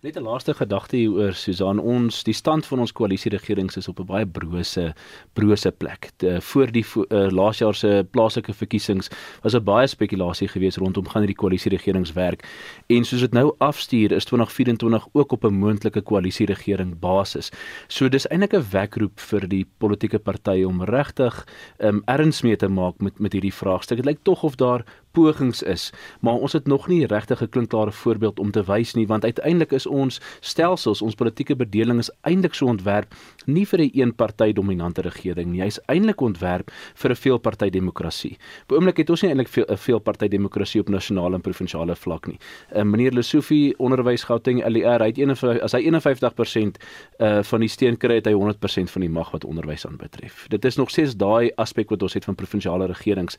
Net 0.00 0.16
'n 0.16 0.22
laaste 0.22 0.54
gedagte 0.54 0.96
hieroor 0.96 1.34
Susan 1.36 1.78
ons 1.78 2.22
die 2.24 2.32
stand 2.32 2.64
van 2.66 2.80
ons 2.80 2.92
koalisieregerings 2.92 3.76
is 3.76 3.88
op 3.88 3.98
'n 4.00 4.06
baie 4.06 4.26
brose 4.26 4.94
brose 5.32 5.70
plek. 5.70 6.10
De, 6.16 6.40
voor 6.40 6.72
die 6.72 6.84
uh, 6.84 7.28
laas 7.28 7.58
jaar 7.58 7.74
se 7.74 8.06
plaaslike 8.10 8.52
verkiesings 8.52 9.10
was 9.42 9.54
'n 9.54 9.64
baie 9.64 9.86
spekulasie 9.86 10.48
geweest 10.48 10.76
rondom 10.76 11.08
gaan 11.08 11.22
hierdie 11.22 11.36
koalisieregerings 11.36 12.12
werk 12.12 12.48
en 12.86 13.04
soos 13.04 13.20
dit 13.20 13.32
nou 13.32 13.54
afstuur 13.58 14.12
is 14.12 14.24
2024 14.24 15.08
ook 15.12 15.32
op 15.32 15.44
'n 15.44 15.54
moontlike 15.54 16.00
koalisieregering 16.00 16.98
basis. 16.98 17.50
So 17.88 18.08
dis 18.08 18.26
eintlik 18.28 18.54
'n 18.54 18.70
wekroep 18.70 19.20
vir 19.20 19.48
die 19.48 19.66
politieke 19.78 20.18
partye 20.18 20.66
om 20.66 20.82
regtig 20.82 21.46
um, 21.78 22.02
erns 22.06 22.42
mee 22.42 22.56
te 22.56 22.68
maak 22.68 23.00
met 23.00 23.18
met 23.18 23.32
hierdie 23.32 23.54
vraagstuk. 23.54 23.96
Dit 23.96 24.06
lyk 24.06 24.22
tog 24.22 24.42
of 24.42 24.56
daar 24.56 24.84
pogings 25.12 25.62
is, 25.62 25.92
maar 26.20 26.34
ons 26.34 26.52
het 26.52 26.66
nog 26.66 26.88
nie 26.88 27.06
regtig 27.06 27.42
'n 27.42 27.48
klinkklare 27.48 27.92
voorbeeld 27.92 28.38
om 28.38 28.50
te 28.50 28.62
wys 28.64 28.94
nie 28.94 29.06
want 29.06 29.24
uiteindelik 29.24 29.72
is 29.72 29.86
ons 29.86 30.20
stelsels, 30.40 31.02
ons 31.02 31.14
politieke 31.14 31.56
bedeling 31.56 31.98
is 31.98 32.10
eintlik 32.20 32.54
so 32.54 32.66
ontwerp 32.66 33.14
nie 33.46 33.66
vir 33.66 33.80
'n 33.80 33.90
een 33.92 34.14
party 34.14 34.52
dominante 34.52 35.00
regering 35.00 35.50
nie. 35.52 35.60
Hy's 35.60 35.80
eintlik 35.86 36.20
ontwerp 36.20 36.70
vir 36.94 37.10
'n 37.10 37.16
veelparty 37.16 37.70
demokrasie. 37.70 38.38
Op 38.62 38.72
oomblik 38.72 38.96
het 38.96 39.10
ons 39.10 39.22
nie 39.22 39.30
eintlik 39.30 39.48
'n 39.56 39.76
veelparty 39.76 40.28
demokrasie 40.28 40.80
op 40.80 40.88
nasionale 40.88 41.34
en 41.34 41.40
provinsiale 41.40 41.96
vlak 41.96 42.26
nie. 42.26 42.38
Uh, 42.74 42.82
meneer 42.82 43.12
Lesofie 43.12 43.74
onderwys 43.78 44.24
Gauteng 44.24 44.64
LER, 44.66 45.00
hy 45.00 45.06
het 45.06 45.18
51 45.18 45.62
as 45.62 45.72
hy 45.72 45.82
51% 45.82 46.78
uh, 47.18 47.42
van 47.42 47.60
die 47.60 47.68
steun 47.68 47.96
kry, 47.96 48.14
het 48.14 48.26
hy 48.26 48.32
100% 48.32 48.90
van 48.90 49.00
die 49.00 49.10
mag 49.10 49.30
wat 49.30 49.44
onderwys 49.44 49.86
aanbetref. 49.86 50.46
Dit 50.48 50.64
is 50.64 50.76
nog 50.76 50.90
steeds 50.90 51.16
daai 51.16 51.50
aspek 51.56 51.90
wat 51.90 52.02
ons 52.02 52.14
het 52.14 52.24
van 52.24 52.34
provinsiale 52.34 52.86
regerings. 52.86 53.36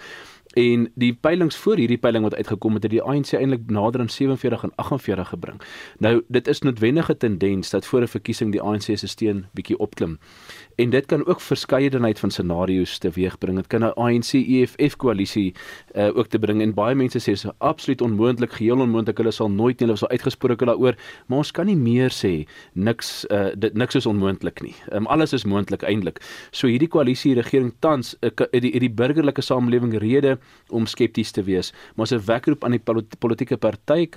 En 0.52 0.92
die 0.96 1.14
peilings 1.14 1.56
voor 1.56 1.76
hierdie 1.76 1.98
peiling 1.98 2.24
wat 2.24 2.36
uitgekom 2.36 2.74
het, 2.74 2.84
het 2.84 2.92
die 2.92 3.02
ANC 3.02 3.32
eintlik 3.32 3.70
nader 3.70 4.02
aan 4.02 4.10
47 4.10 4.64
en 4.64 4.76
48 4.76 5.28
gebring. 5.28 5.62
Nou, 5.98 6.24
dit 6.28 6.48
is 6.48 6.62
noodwendige 6.62 7.18
tendens 7.18 7.70
dat 7.70 7.86
voor 7.86 8.02
'n 8.02 8.08
verkiesing 8.08 8.52
die 8.52 8.62
ANC 8.62 8.82
se 8.82 9.08
steun 9.08 9.46
bietjie 9.54 9.78
opklim. 9.78 10.20
En 10.76 10.90
dit 10.90 11.06
kan 11.06 11.26
ook 11.26 11.42
verskeidenheid 11.42 12.20
van 12.20 12.32
scenario's 12.32 12.98
teweegbring. 12.98 13.58
Dit 13.58 13.68
kan 13.68 13.84
'n 13.84 13.94
ANC 13.96 14.34
EFF 14.34 14.96
koalisie 14.96 15.54
uh, 15.96 16.18
ook 16.18 16.28
te 16.28 16.40
bring 16.40 16.62
en 16.62 16.74
baie 16.74 16.96
mense 16.96 17.20
sê 17.20 17.34
so 17.34 17.52
absoluut 17.58 18.02
onmoontlik, 18.02 18.52
geheel 18.52 18.80
onmoontlik. 18.80 19.18
Hulle 19.18 19.32
sal 19.32 19.52
nooit 19.52 19.80
nie 19.80 19.88
hulle 19.88 19.98
sal 19.98 20.10
uitgesproke 20.10 20.66
daaroor, 20.66 20.96
maar 21.28 21.38
ons 21.38 21.52
kan 21.52 21.66
nie 21.66 21.76
meer 21.76 22.10
sê 22.10 22.48
niks 22.74 23.26
uh, 23.30 23.50
dit 23.56 23.74
niks 23.74 23.96
is 23.96 24.06
onmoontlik 24.06 24.62
nie. 24.62 24.76
Um, 24.92 25.08
alles 25.08 25.34
is 25.34 25.46
moontlik 25.46 25.84
eintlik. 25.84 26.22
So 26.52 26.68
hierdie 26.68 26.88
koalisie 26.88 27.34
regering 27.36 27.74
tans 27.80 28.16
uh, 28.22 28.30
die 28.52 28.80
die 28.80 28.90
burgerlike 28.90 29.42
samelewing 29.42 29.94
rede 29.98 30.38
om 30.70 30.86
skepties 30.86 31.32
te 31.32 31.44
wees, 31.44 31.74
maar 31.96 32.06
is 32.06 32.12
'n 32.12 32.26
wekroep 32.26 32.64
aan 32.64 32.72
die 32.72 32.84
politieke 33.20 33.58
partytjie 33.58 34.10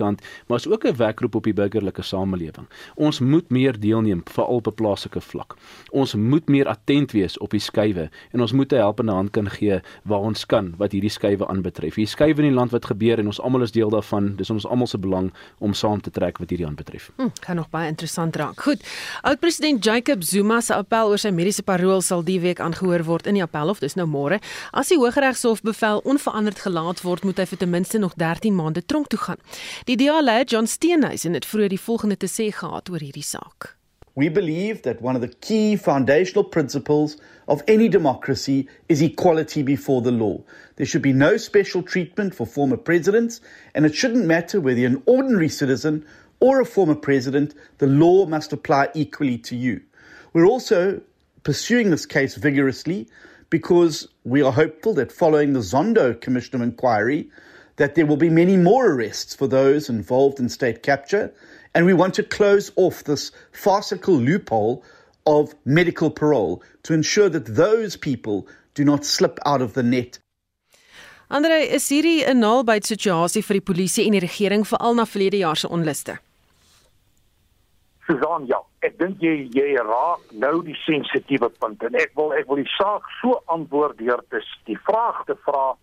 maar 0.47 0.57
is 0.57 0.67
ook 0.67 0.85
'n 0.85 0.95
wekroep 0.95 1.35
op 1.35 1.43
die 1.43 1.53
burgerlike 1.53 2.01
samelewing. 2.01 2.67
Ons 2.95 3.19
moet 3.19 3.49
meer 3.49 3.79
deelneem 3.79 4.21
veral 4.23 4.55
op 4.55 4.67
'n 4.67 4.73
plaaslike 4.73 5.21
vlak. 5.21 5.55
Ons 5.91 6.15
moet 6.15 6.44
meer 6.49 6.67
attent 6.67 7.11
wees 7.11 7.37
op 7.37 7.51
die 7.51 7.59
skuwe 7.59 8.09
en 8.31 8.41
ons 8.41 8.51
moet 8.51 8.73
'n 8.73 8.75
helpende 8.75 9.11
hand 9.11 9.31
kan 9.31 9.49
gee 9.49 9.81
waar 10.03 10.19
ons 10.19 10.45
kan 10.45 10.73
wat 10.77 10.91
hierdie 10.91 11.09
skuwe 11.09 11.47
aanbetref. 11.47 11.95
Hier 11.95 12.07
skuwe 12.07 12.37
in 12.37 12.49
die 12.49 12.59
land 12.59 12.71
wat 12.71 12.85
gebeur 12.85 13.19
en 13.19 13.25
ons 13.25 13.41
almal 13.41 13.61
is 13.61 13.71
deel 13.71 13.89
daarvan. 13.89 14.35
Dis 14.35 14.49
ons 14.49 14.65
almal 14.65 14.87
se 14.87 14.97
belang 14.97 15.33
om 15.59 15.73
saam 15.73 16.01
te 16.01 16.11
trek 16.11 16.37
wat 16.37 16.49
hierdie 16.49 16.67
aanbetref. 16.67 17.11
Hm, 17.17 17.27
kan 17.39 17.55
nog 17.55 17.69
baie 17.69 17.87
interessant 17.87 18.35
raak. 18.35 18.59
Goed. 18.61 18.81
Oud-president 19.21 19.83
Jacob 19.83 20.23
Zuma 20.23 20.61
se 20.61 20.73
appel 20.73 21.07
oor 21.07 21.17
sy 21.17 21.29
mediese 21.29 21.63
parol 21.63 22.01
sal 22.01 22.23
die 22.23 22.39
week 22.39 22.59
aangehoor 22.59 23.03
word 23.03 23.27
in 23.27 23.33
die 23.33 23.43
appelhof. 23.43 23.79
Dis 23.79 23.95
nou 23.95 24.07
môre. 24.07 24.39
As 24.71 24.87
die 24.87 24.97
Hooggeregshof 24.97 25.61
bevel 25.61 26.01
onveranderd 26.03 26.59
gelaat 26.59 27.01
word, 27.01 27.23
moet 27.23 27.37
hy 27.37 27.45
vir 27.45 27.57
ten 27.57 27.69
minste 27.69 27.97
nog 27.97 28.13
13 28.15 28.55
maande 28.55 28.85
tronk 28.85 29.07
toe 29.07 29.19
gaan. 29.19 29.41
Die 29.85 29.95
DA-leier 29.95 30.45
John 30.45 30.65
Steenhuisen 30.65 31.33
het 31.33 31.45
vroeër 31.45 31.69
die 31.69 31.81
volgende 31.81 32.17
te 32.17 32.27
sê 32.27 32.51
gehad 32.51 32.89
oor 32.89 32.99
hierdie 32.99 33.23
saak. 33.23 33.75
We 34.15 34.29
believe 34.29 34.83
that 34.83 35.01
one 35.01 35.15
of 35.15 35.21
the 35.21 35.27
key 35.27 35.75
foundational 35.75 36.45
principles 36.45 37.17
of 37.49 37.61
any 37.67 37.89
democracy 37.89 38.69
is 38.87 39.01
equality 39.01 39.61
before 39.61 40.01
the 40.01 40.11
law. 40.11 40.41
There 40.77 40.85
should 40.85 41.01
be 41.01 41.11
no 41.11 41.35
special 41.35 41.83
treatment 41.83 42.33
for 42.33 42.47
former 42.47 42.77
presidents, 42.77 43.41
and 43.73 43.85
it 43.85 43.93
shouldn't 43.93 44.25
matter 44.25 44.61
whether 44.61 44.79
you're 44.79 44.89
an 44.89 45.03
ordinary 45.05 45.49
citizen 45.49 46.05
or 46.39 46.61
a 46.61 46.65
former 46.65 46.95
president, 46.95 47.55
the 47.77 47.87
law 47.87 48.25
must 48.25 48.53
apply 48.53 48.89
equally 48.93 49.37
to 49.39 49.55
you. 49.55 49.81
We're 50.33 50.45
also 50.45 51.01
pursuing 51.43 51.89
this 51.89 52.05
case 52.05 52.35
vigorously 52.35 53.07
because 53.49 54.07
we 54.23 54.41
are 54.41 54.51
hopeful 54.51 54.93
that 54.95 55.11
following 55.11 55.53
the 55.53 55.59
Zondo 55.59 56.19
Commission 56.19 56.55
of 56.55 56.61
Inquiry, 56.61 57.29
that 57.77 57.95
there 57.95 58.05
will 58.05 58.17
be 58.17 58.29
many 58.29 58.57
more 58.57 58.91
arrests 58.91 59.35
for 59.35 59.47
those 59.47 59.89
involved 59.89 60.39
in 60.39 60.49
state 60.49 60.83
capture, 60.83 61.33
and 61.75 61.85
we 61.85 61.93
want 61.93 62.13
to 62.15 62.23
close 62.23 62.71
off 62.77 63.03
this 63.03 63.31
farcical 63.51 64.15
loophole 64.15 64.83
of 65.25 65.53
medical 65.65 66.09
parole 66.09 66.63
to 66.83 66.93
ensure 66.93 67.29
that 67.29 67.45
those 67.45 67.97
people 67.97 68.47
do 68.73 68.85
not 68.85 69.05
slip 69.05 69.37
out 69.45 69.61
of 69.61 69.73
the 69.73 69.83
net. 69.83 70.19
Andre, 71.29 71.65
is 71.77 71.89
hierdie 71.89 72.23
'n 72.23 72.39
naalbyt 72.39 72.85
situasie 72.85 73.41
vir 73.43 73.59
die 73.59 73.67
polisie 73.71 74.05
en 74.05 74.11
die 74.11 74.21
regering 74.21 74.63
veral 74.63 74.95
na 74.95 75.05
verlede 75.05 75.37
jaar 75.37 75.57
se 75.57 75.67
onluste? 75.67 76.19
Susan, 78.05 78.45
ja, 78.45 78.61
ek 78.81 78.99
dink 78.99 79.17
jy 79.19 79.49
jy 79.49 79.75
raak 79.81 80.21
nou 80.31 80.61
die 80.61 80.77
sensitiewe 80.85 81.49
punt 81.49 81.81
en 81.83 81.95
ek 81.95 82.11
wil 82.15 82.33
ek 82.33 82.47
wil 82.47 82.61
die 82.61 82.73
saak 82.77 83.09
so 83.21 83.41
antwoord 83.47 83.97
deur 83.97 84.21
te 84.29 84.39
die 84.69 84.77
vraag 84.85 85.25
te 85.25 85.35
vra 85.47 85.73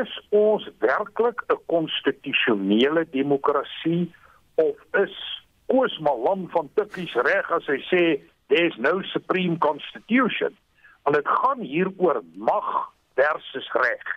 is 0.00 0.12
ons 0.30 0.68
werklik 0.78 1.42
'n 1.50 1.58
konstitusionele 1.66 3.04
demokrasie 3.10 4.12
of 4.54 4.76
is 4.94 5.41
Koos 5.66 5.98
Malam 5.98 6.48
van 6.52 6.70
Tikkies 6.74 7.14
reg 7.14 7.50
as 7.50 7.66
hy 7.66 7.78
sê 7.88 8.02
there's 8.48 8.76
no 8.78 9.00
supreme 9.12 9.58
constitution. 9.58 10.56
Want 11.04 11.16
dit 11.16 11.28
gaan 11.28 11.60
hier 11.60 11.90
oor 11.96 12.22
mag 12.34 12.68
versus 13.14 13.68
reg. 13.72 14.16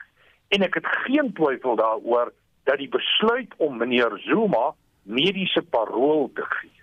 En 0.54 0.66
ek 0.66 0.80
het 0.82 0.90
geen 1.06 1.34
twyfel 1.34 1.76
daaroor 1.80 2.34
dat 2.66 2.82
die 2.82 2.90
besluit 2.90 3.54
om 3.58 3.78
meneer 3.78 4.18
Zuma 4.26 4.74
mediese 5.04 5.62
parol 5.62 6.32
te 6.34 6.46
gee 6.58 6.76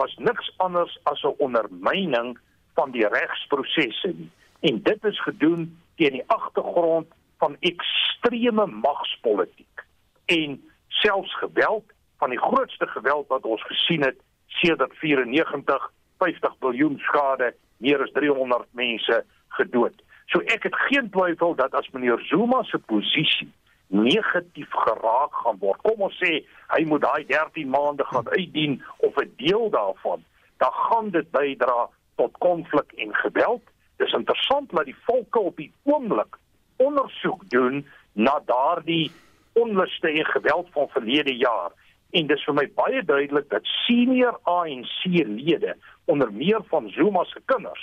was 0.00 0.14
niks 0.16 0.52
anders 0.56 0.98
as 1.02 1.22
'n 1.22 1.34
ondermyning 1.38 2.38
van 2.74 2.90
die 2.90 3.06
regsprosesse 3.06 4.12
nie. 4.16 4.30
En 4.60 4.82
dit 4.82 5.04
is 5.04 5.22
gedoen 5.22 5.78
teen 5.96 6.12
die 6.12 6.26
agtergrond 6.26 7.06
van 7.38 7.56
ekstreme 7.60 8.66
magspolitiek 8.66 9.84
en 10.24 10.62
selfs 10.88 11.34
geweld 11.38 11.84
van 12.20 12.30
die 12.30 12.40
grootste 12.40 12.86
geweld 12.86 13.28
wat 13.32 13.48
ons 13.48 13.62
gesien 13.68 14.04
het 14.04 14.18
sedert 14.60 14.92
94 15.00 15.90
50 16.20 16.56
miljard 16.60 16.98
skade 17.08 17.54
meer 17.80 18.02
as 18.04 18.12
300 18.12 18.68
mense 18.76 19.22
gedood. 19.56 19.96
So 20.30 20.44
ek 20.54 20.68
het 20.68 20.76
geen 20.88 21.08
twyfel 21.10 21.56
dat 21.58 21.74
as 21.74 21.88
meneer 21.94 22.20
Zuma 22.28 22.62
se 22.68 22.78
posisie 22.78 23.48
negatief 23.90 24.70
geraak 24.70 25.34
gaan 25.42 25.58
word. 25.58 25.80
Kom 25.82 26.04
ons 26.06 26.18
sê 26.20 26.42
hy 26.74 26.82
moet 26.86 27.02
daai 27.02 27.24
13 27.26 27.72
maande 27.72 28.04
gaan 28.12 28.28
uitdien 28.36 28.76
of 29.06 29.16
'n 29.16 29.32
deel 29.36 29.70
daarvan, 29.70 30.22
dan 30.62 30.72
gaan 30.72 31.10
dit 31.10 31.30
bydra 31.30 31.88
tot 32.16 32.38
konflik 32.38 32.92
en 32.92 33.14
geweld. 33.14 33.62
Dis 33.96 34.12
interessant 34.12 34.70
dat 34.70 34.84
die 34.84 34.96
volke 35.08 35.38
op 35.38 35.56
die 35.56 35.72
oomblik 35.84 36.38
ondersoek 36.76 37.48
doen 37.50 37.86
na 38.12 38.40
daardie 38.46 39.10
onluste 39.52 40.08
en 40.08 40.26
geweld 40.26 40.68
van 40.72 40.88
verlede 40.88 41.36
jaar 41.36 41.70
en 42.10 42.26
dis 42.26 42.44
vir 42.46 42.56
my 42.58 42.66
baie 42.78 43.02
duidelik 43.06 43.48
dat 43.50 43.66
senior 43.86 44.38
ANC-lede 44.50 45.76
onder 46.10 46.32
meer 46.32 46.62
van 46.70 46.88
Zuma 46.96 47.24
se 47.24 47.42
kinders 47.46 47.82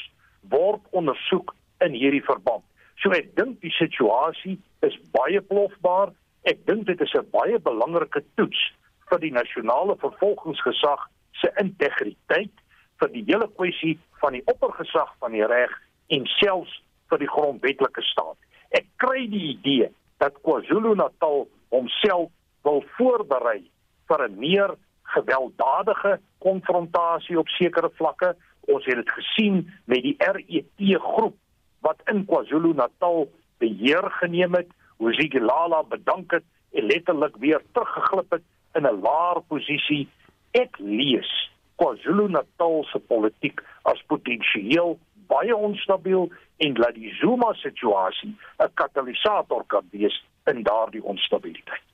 word 0.51 0.81
ondersoek 0.91 1.53
in 1.85 1.95
hierdie 1.95 2.23
verband. 2.23 2.63
So 3.01 3.13
ek 3.15 3.35
dink 3.37 3.61
die 3.61 3.73
situasie 3.77 4.57
is 4.85 4.95
baie 5.13 5.41
plofbaar. 5.41 6.13
Ek 6.49 6.63
dink 6.65 6.87
dit 6.87 7.01
is 7.01 7.13
'n 7.13 7.29
baie 7.31 7.59
belangrike 7.59 8.23
toets 8.35 8.61
vir 9.09 9.19
die 9.19 9.31
nasionale 9.31 9.95
vervolgingsgesag 10.01 11.07
se 11.41 11.51
integriteit 11.61 12.53
vir 12.99 13.09
die 13.13 13.23
hele 13.27 13.47
kwessie 13.55 13.97
van 14.21 14.33
die 14.33 14.43
oppergesag 14.45 15.13
van 15.19 15.31
die 15.31 15.45
reg 15.45 15.71
en 16.09 16.25
selfs 16.39 16.81
vir 17.09 17.19
die 17.19 17.29
grondwetlike 17.29 18.01
staat. 18.01 18.37
Ek 18.71 18.85
kry 18.97 19.27
die 19.27 19.53
idee 19.53 19.91
dat 20.17 20.41
KwaZulu-Natal 20.41 21.47
homself 21.69 22.31
wil 22.63 22.83
voorberei 22.97 23.61
vir 24.07 24.27
'n 24.27 24.39
meer 24.39 24.75
gewelddadige 25.03 26.19
konfrontasie 26.37 27.39
op 27.39 27.47
sekere 27.47 27.89
vlakke. 27.93 28.35
Ons 28.59 28.85
het 28.85 28.95
dit 28.95 29.11
gesien 29.11 29.73
met 29.85 30.01
die 30.01 30.15
RET 30.17 31.01
groep 31.01 31.35
wat 31.79 32.01
in 32.05 32.25
KwaZulu-Natal 32.25 33.31
beheer 33.57 34.11
geneem 34.11 34.53
het, 34.53 34.67
hoe 34.97 35.13
Zigilala 35.13 35.83
bedank 35.83 36.31
het 36.31 36.43
en 36.71 36.85
letterlik 36.85 37.35
weer 37.35 37.61
teruggeglip 37.71 38.31
het 38.31 38.43
in 38.73 38.85
'n 38.85 39.01
laer 39.01 39.41
posisie. 39.47 40.07
Ek 40.51 40.77
lees 40.77 41.51
KwaZulu-Natal 41.75 42.83
se 42.83 42.99
politiek 42.99 43.61
as 43.81 44.03
potensieel 44.07 44.99
baie 45.27 45.55
onstabiel 45.55 46.31
en 46.57 46.73
dat 46.73 46.93
die 46.93 47.13
Zuma 47.13 47.53
situasie 47.53 48.35
'n 48.57 48.73
katalisator 48.73 49.63
kan 49.67 49.85
wees 49.91 50.25
in 50.45 50.63
daardie 50.63 51.03
onstabiliteit. 51.03 51.86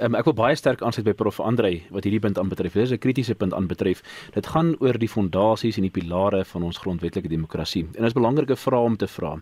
Um, 0.00 0.14
ek 0.16 0.24
wil 0.24 0.32
baie 0.32 0.56
sterk 0.56 0.80
aansluit 0.80 1.04
by 1.04 1.12
Prof 1.12 1.36
Andrei 1.44 1.82
wat 1.92 2.06
hierdie 2.08 2.22
punt 2.24 2.38
aanbetref. 2.40 2.72
Dit 2.72 2.86
is 2.88 2.92
'n 2.92 2.98
kritiese 2.98 3.34
punt 3.34 3.52
aanbetref. 3.52 4.00
Dit 4.32 4.46
gaan 4.46 4.74
oor 4.80 4.96
die 4.98 5.08
fondasies 5.08 5.76
en 5.76 5.82
die 5.82 5.90
pilare 5.90 6.44
van 6.44 6.62
ons 6.62 6.78
grondwetlike 6.78 7.28
demokrasie. 7.28 7.84
En 7.84 8.00
dit 8.00 8.06
is 8.06 8.14
'n 8.14 8.20
belangrike 8.20 8.56
vraag 8.56 8.84
om 8.84 8.96
te 8.96 9.06
vra. 9.06 9.36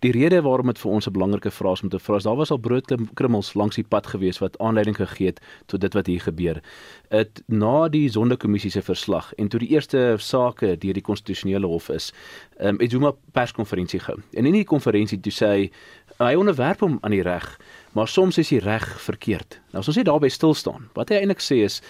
Die 0.00 0.12
rede 0.12 0.42
waarom 0.42 0.66
dit 0.66 0.78
vir 0.78 0.90
ons 0.90 1.06
'n 1.06 1.12
belangrike 1.12 1.50
vraag 1.50 1.72
is 1.72 1.82
om 1.82 1.88
te 1.88 1.98
vra 1.98 2.16
is 2.16 2.24
daar 2.24 2.36
was 2.36 2.50
al 2.50 2.58
broodkrummels 2.58 3.54
langs 3.54 3.76
die 3.76 3.84
pad 3.84 4.06
gewees 4.06 4.38
wat 4.38 4.58
aanleiding 4.58 4.96
gegee 4.96 5.26
het 5.26 5.40
tot 5.66 5.80
dit 5.80 5.94
wat 5.94 6.06
hier 6.06 6.20
gebeur. 6.20 6.62
Dit 7.10 7.42
na 7.46 7.88
die 7.88 8.10
sondekommissie 8.10 8.70
se 8.70 8.82
verslag 8.82 9.32
en 9.34 9.48
toe 9.48 9.60
die 9.60 9.68
eerste 9.68 10.16
sake 10.18 10.76
deur 10.76 10.92
die 10.92 11.02
konstitusionele 11.02 11.66
hof 11.66 11.88
is, 11.88 12.12
um, 12.60 12.80
het 12.80 12.90
Zuma 12.90 13.12
perskonferensie 13.32 14.00
gehou. 14.00 14.20
En 14.32 14.46
in 14.46 14.52
die 14.52 14.64
konferensie 14.64 15.20
toe 15.20 15.32
sê 15.32 15.46
hy 15.46 15.70
hy 16.18 16.34
onderwerp 16.34 16.80
hom 16.80 16.98
aan 17.00 17.10
die 17.10 17.22
reg 17.22 17.58
maar 17.94 18.10
soms 18.10 18.38
is 18.42 18.50
die 18.50 18.60
reg 18.62 18.86
verkeerd. 19.02 19.60
Nou 19.72 19.82
as 19.82 19.90
ons 19.90 19.98
net 20.00 20.08
daarby 20.10 20.30
stil 20.32 20.54
staan, 20.58 20.88
wat 20.98 21.12
hy 21.12 21.22
eintlik 21.22 21.42
sê 21.44 21.62
is 21.66 21.80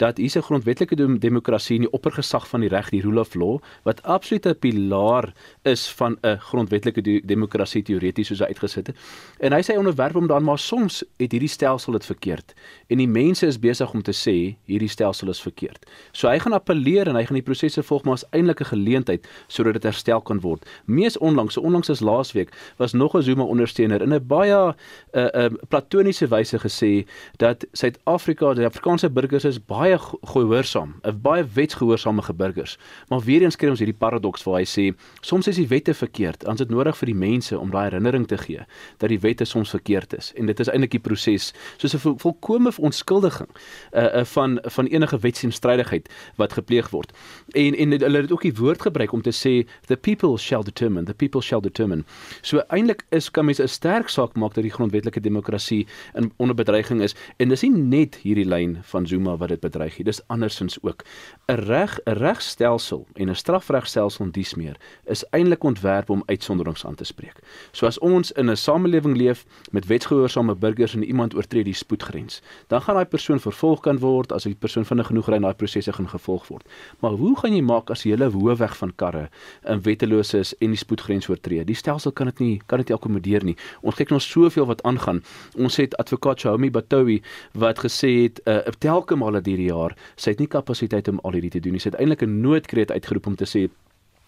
dat 0.00 0.16
hier 0.16 0.32
'n 0.36 0.42
grondwetlike 0.42 1.18
demokrasie 1.18 1.76
in 1.76 1.82
die 1.82 1.92
oppergesag 1.92 2.48
van 2.48 2.60
die 2.60 2.68
reg, 2.68 2.90
die 2.90 3.02
rule 3.02 3.20
of 3.20 3.34
law, 3.34 3.58
wat 3.84 4.02
absoluut 4.02 4.46
'n 4.46 4.58
pilaar 4.58 5.32
is 5.62 5.88
van 5.92 6.16
'n 6.22 6.38
grondwetlike 6.38 7.22
demokrasie 7.24 7.82
teoreties 7.82 8.26
soos 8.26 8.38
hy 8.38 8.46
uitgesit 8.46 8.86
het. 8.86 8.96
En 9.38 9.52
hy 9.52 9.62
sê 9.62 9.76
onderwerp 9.76 10.14
hom 10.14 10.26
dan 10.26 10.44
maar 10.44 10.58
soms 10.58 11.04
het 11.16 11.32
hierdie 11.32 11.48
stelsel 11.48 11.92
dit 11.92 12.04
verkeerd 12.04 12.54
en 12.86 12.98
die 12.98 13.08
mense 13.08 13.46
is 13.46 13.58
besig 13.58 13.92
om 13.92 14.02
te 14.02 14.12
sê 14.12 14.56
hierdie 14.64 14.88
stelsel 14.88 15.28
is 15.28 15.40
verkeerd. 15.40 15.86
So 16.12 16.28
hy 16.28 16.38
gaan 16.38 16.52
appeleer 16.52 17.08
en 17.08 17.14
hy 17.14 17.24
gaan 17.24 17.38
die 17.38 17.46
prosesse 17.46 17.82
volg 17.82 18.04
maar 18.04 18.14
as 18.14 18.24
eintlike 18.30 18.64
geleentheid 18.64 19.28
sodat 19.48 19.72
dit 19.72 19.82
herstel 19.82 20.20
kan 20.20 20.40
word. 20.40 20.66
Mees 20.84 21.18
onlangs, 21.18 21.54
so 21.54 21.60
onlangs 21.60 21.90
as 21.90 22.00
laasweek, 22.00 22.50
was 22.76 22.92
nog 22.92 23.14
'n 23.14 23.22
Zuma 23.22 23.42
ondersteuner 23.42 24.02
in 24.02 24.14
'n 24.14 24.26
baie 24.26 24.54
'n 24.54 24.74
uh, 25.14 25.28
uh, 25.34 25.50
platoniese 25.68 26.28
wyse 26.28 26.58
gesê 26.58 27.06
dat 27.36 27.66
Suid-Afrika, 27.72 28.54
die 28.54 28.66
Afrikaanse 28.66 29.10
burgers 29.10 29.44
is 29.44 29.64
baie 29.64 29.89
gehoorsaam, 29.98 30.94
'n 31.02 31.20
baie 31.22 31.44
wetsgehoorsame 31.54 32.22
burgers. 32.34 32.78
Maar 33.08 33.20
weer 33.20 33.42
eens 33.42 33.56
kry 33.56 33.68
ons 33.68 33.78
hierdie 33.78 33.98
paradoks 33.98 34.44
waar 34.46 34.60
hy 34.60 34.66
sê 34.66 34.84
soms 35.20 35.48
is 35.50 35.56
die 35.56 35.68
wette 35.68 35.94
verkeerd, 35.94 36.44
is 36.48 36.60
dit 36.62 36.70
nodig 36.70 36.96
vir 37.00 37.06
die 37.06 37.18
mense 37.18 37.58
om 37.58 37.70
daai 37.70 37.88
herinnering 37.88 38.26
te 38.28 38.38
gee 38.38 38.64
dat 38.98 39.08
die 39.08 39.18
wette 39.20 39.44
soms 39.44 39.70
verkeerd 39.70 40.14
is 40.16 40.32
en 40.36 40.46
dit 40.46 40.60
is 40.60 40.70
eintlik 40.70 40.94
die 40.96 41.02
proses 41.02 41.50
soos 41.76 41.94
'n 41.94 42.16
volkomme 42.18 42.72
ontskuldiging 42.78 43.48
uh, 43.50 44.02
uh, 44.02 44.24
van 44.24 44.58
van 44.62 44.86
enige 44.86 45.18
wetsenstrydigheid 45.18 46.08
wat 46.36 46.52
gepleeg 46.52 46.90
word. 46.90 47.12
En 47.52 47.74
en 47.74 47.90
hulle 47.90 48.20
het 48.20 48.32
ook 48.32 48.42
die 48.42 48.54
woord 48.54 48.82
gebruik 48.82 49.12
om 49.12 49.22
te 49.22 49.32
sê 49.32 49.68
the 49.86 49.96
people 49.96 50.36
shall 50.38 50.62
determine, 50.62 51.04
the 51.04 51.14
people 51.14 51.40
shall 51.40 51.60
determine. 51.60 52.04
So 52.42 52.62
eintlik 52.68 53.04
is 53.10 53.30
kan 53.30 53.44
mens 53.44 53.60
'n 53.60 53.68
sterk 53.68 54.08
saak 54.08 54.36
maak 54.36 54.54
dat 54.54 54.62
die 54.62 54.72
grondwetlike 54.72 55.20
demokrasie 55.20 55.86
in 56.14 56.32
onder 56.36 56.54
bedreiging 56.54 57.02
is 57.02 57.14
en 57.36 57.48
dis 57.48 57.62
nie 57.62 57.70
net 57.70 58.14
hierdie 58.22 58.48
lyn 58.48 58.78
van 58.82 59.06
Zuma 59.06 59.36
wat 59.36 59.48
dit 59.48 59.60
bedreig 59.60 59.79
nie, 59.80 60.04
dis 60.04 60.20
andersins 60.28 60.78
ook. 60.82 61.04
'n 61.48 61.54
Reg 61.54 61.98
'n 62.04 62.12
regstelsel 62.12 63.06
en 63.14 63.30
'n 63.30 63.34
strafregstelsel 63.34 64.24
en 64.24 64.30
dies 64.30 64.54
meer 64.54 64.76
is 65.04 65.24
eintlik 65.30 65.64
ontwerp 65.64 66.10
om 66.10 66.22
uitsonderings 66.26 66.86
aan 66.86 66.94
te 66.94 67.04
spreek. 67.04 67.38
So 67.72 67.86
as 67.86 67.98
ons 67.98 68.32
in 68.32 68.50
'n 68.50 68.56
samelewing 68.56 69.16
leef 69.16 69.44
met 69.70 69.86
wetsgehoorsame 69.86 70.54
burgers 70.54 70.94
en 70.94 71.04
iemand 71.04 71.34
oortree 71.34 71.64
die 71.64 71.74
spoedgrens, 71.74 72.42
dan 72.66 72.82
gaan 72.82 72.94
daai 72.94 73.06
persoon 73.06 73.40
vervolg 73.40 73.80
kan 73.80 73.98
word 73.98 74.32
as 74.32 74.42
die 74.42 74.54
persoon 74.54 74.84
vinnig 74.84 75.06
genoeg 75.06 75.28
ry 75.28 75.34
en 75.34 75.42
daai 75.42 75.54
prosesse 75.54 75.92
gaan 75.92 76.08
gevolg 76.08 76.48
word. 76.48 76.68
Maar 77.00 77.10
hoe 77.10 77.36
gaan 77.38 77.54
jy 77.54 77.62
maak 77.62 77.90
as 77.90 78.02
jy 78.02 78.10
hele 78.10 78.30
hoofweg 78.30 78.76
van 78.76 78.92
karre 78.96 79.28
in 79.64 79.82
wetteloos 79.82 80.34
is 80.34 80.54
en 80.58 80.68
die 80.70 80.76
spoedgrens 80.76 81.28
oortree? 81.28 81.64
Die 81.64 81.74
stelsel 81.74 82.12
kan 82.12 82.26
dit 82.26 82.38
nie 82.38 82.60
kan 82.66 82.78
dit 82.78 82.88
nie 82.88 82.96
akkommodeer 82.96 83.44
nie. 83.44 83.56
Ons 83.82 83.94
kyk 83.94 84.10
nog 84.10 84.22
soveel 84.22 84.66
wat 84.66 84.82
aangaan. 84.82 85.22
Ons 85.56 85.76
het 85.76 85.96
advokaat 85.96 86.40
Shaumi 86.40 86.70
Batowi 86.70 87.22
wat 87.52 87.78
gesê 87.78 88.22
het 88.22 88.40
uh, 88.44 88.58
telke 88.78 89.16
male 89.16 89.40
hierdie 89.44 89.69
jaar, 89.70 89.94
sy 90.16 90.34
het 90.34 90.42
nie 90.42 90.50
kapasiteit 90.50 91.08
om 91.12 91.22
al 91.22 91.38
hierdie 91.38 91.54
te 91.56 91.62
doen 91.64 91.78
nie. 91.78 91.82
Sy 91.82 91.92
het 91.92 92.00
eintlik 92.00 92.26
'n 92.26 92.40
noodkreet 92.42 92.90
uitgeroep 92.90 93.26
om 93.26 93.36
te 93.36 93.48
sê 93.48 93.70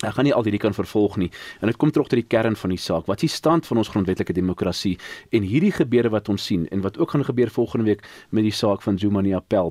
Ek 0.02 0.16
gaan 0.16 0.26
nie 0.26 0.34
al 0.34 0.42
hierdie 0.42 0.58
kan 0.58 0.74
vervolg 0.74 1.16
nie. 1.20 1.30
En 1.62 1.70
dit 1.70 1.76
kom 1.78 1.90
terug 1.94 2.08
tot 2.10 2.18
die 2.18 2.26
kern 2.26 2.56
van 2.58 2.72
die 2.74 2.80
saak. 2.80 3.06
Wat 3.06 3.22
is 3.22 3.30
die 3.30 3.36
stand 3.36 3.68
van 3.68 3.78
ons 3.78 3.90
grondwetlike 3.92 4.34
demokrasie 4.34 4.96
en 5.30 5.46
hierdie 5.46 5.70
gebeure 5.70 6.10
wat 6.10 6.28
ons 6.32 6.42
sien 6.50 6.66
en 6.74 6.82
wat 6.82 6.98
ook 6.98 7.14
gaan 7.14 7.24
gebeur 7.24 7.52
volgende 7.54 7.86
week 7.86 8.02
met 8.30 8.42
die 8.42 8.54
saak 8.54 8.82
van 8.82 8.98
Zuma 8.98 9.22
nie 9.22 9.36
appel. 9.36 9.70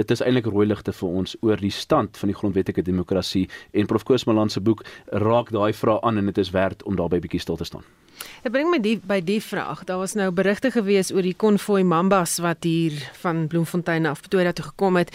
Dit 0.00 0.10
is 0.10 0.22
eintlik 0.24 0.46
rooi 0.48 0.64
ligte 0.64 0.94
vir 0.96 1.16
ons 1.20 1.34
oor 1.44 1.60
die 1.60 1.72
stand 1.74 2.16
van 2.16 2.30
die 2.30 2.36
grondwetlike 2.36 2.80
demokrasie 2.86 3.42
en 3.76 3.88
Prof 3.90 4.06
Koos 4.08 4.24
Malan 4.24 4.48
se 4.48 4.62
boek 4.64 4.80
raak 5.12 5.50
daai 5.52 5.74
vraag 5.76 6.00
aan 6.08 6.16
en 6.16 6.30
dit 6.30 6.38
is 6.40 6.50
werd 6.54 6.80
om 6.88 6.96
daarbey 6.96 7.20
bietjie 7.20 7.42
stil 7.44 7.58
te 7.60 7.66
staan. 7.68 7.84
Dit 8.40 8.52
bring 8.52 8.70
my 8.72 8.78
die 8.80 8.94
by 8.96 9.18
die 9.24 9.40
vraag. 9.44 9.82
Daar 9.84 10.00
was 10.00 10.14
nou 10.16 10.30
berigte 10.32 10.70
gewees 10.72 11.12
oor 11.12 11.24
die 11.24 11.34
konvoi 11.36 11.82
Mambas 11.84 12.38
wat 12.40 12.64
hier 12.64 12.96
van 13.20 13.44
Bloemfontein 13.52 14.08
af 14.08 14.24
Pretoria 14.24 14.54
toe 14.56 14.70
gekom 14.70 14.96
het. 15.02 15.12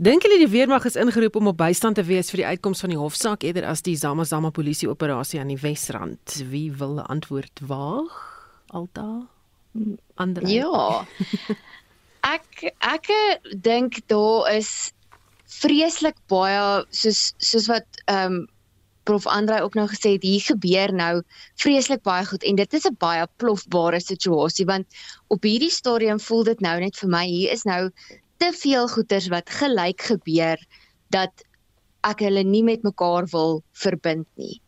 Dink 0.00 0.24
julle 0.24 0.40
die 0.40 0.48
weermag 0.48 0.88
is 0.88 0.96
ingeroep 0.96 1.36
om 1.36 1.52
op 1.52 1.60
bystand 1.60 2.00
te 2.00 2.06
wees 2.08 2.32
vir 2.32 2.44
die 2.44 2.48
uitkoms 2.54 2.80
van 2.86 2.96
die 2.96 3.00
hofsaak 3.00 3.44
eerder 3.44 3.68
as 3.68 3.84
die 3.84 3.96
Zama 4.00 4.24
Zama 4.24 4.54
polisie 4.56 4.88
operasie 4.88 5.40
aan 5.40 5.52
die 5.52 5.60
Wesrand? 5.60 6.40
Wie 6.48 6.70
wil 6.72 7.02
antwoord 7.04 7.60
waag? 7.68 8.16
Alta? 8.72 9.26
Andre? 10.14 10.48
Ja. 10.48 11.04
Ek 12.24 12.64
ek 12.80 13.12
dink 13.68 14.00
daar 14.12 14.50
is 14.54 14.92
vreeslik 15.60 16.18
baie 16.32 16.84
soos 16.90 17.30
soos 17.38 17.70
wat 17.70 18.04
ehm 18.06 18.40
um, 18.40 18.42
prof 19.04 19.26
Andrei 19.28 19.60
ook 19.60 19.74
nou 19.76 19.84
gesê 19.88 20.14
het 20.14 20.22
hier 20.24 20.40
gebeur 20.40 20.92
nou 20.96 21.22
vreeslik 21.60 22.00
baie 22.08 22.24
goed 22.24 22.44
en 22.48 22.56
dit 22.56 22.76
is 22.78 22.86
'n 22.88 22.96
baie 22.98 23.26
plofbare 23.36 24.00
situasie 24.00 24.64
want 24.66 24.86
op 25.28 25.44
hierdie 25.44 25.70
stadium 25.70 26.20
voel 26.20 26.44
dit 26.44 26.60
nou 26.60 26.78
net 26.80 26.96
vir 26.96 27.10
my 27.16 27.26
hier 27.26 27.52
is 27.52 27.64
nou 27.68 27.90
te 28.38 28.52
veel 28.52 28.88
goeters 28.88 29.28
wat 29.28 29.50
gelyk 29.50 30.00
gebeur 30.12 30.58
dat 31.10 31.44
ek 32.04 32.24
hulle 32.26 32.44
nie 32.44 32.62
met 32.64 32.84
mekaar 32.84 33.26
wil 33.32 33.62
verbind 33.84 34.26
nie. 34.40 34.60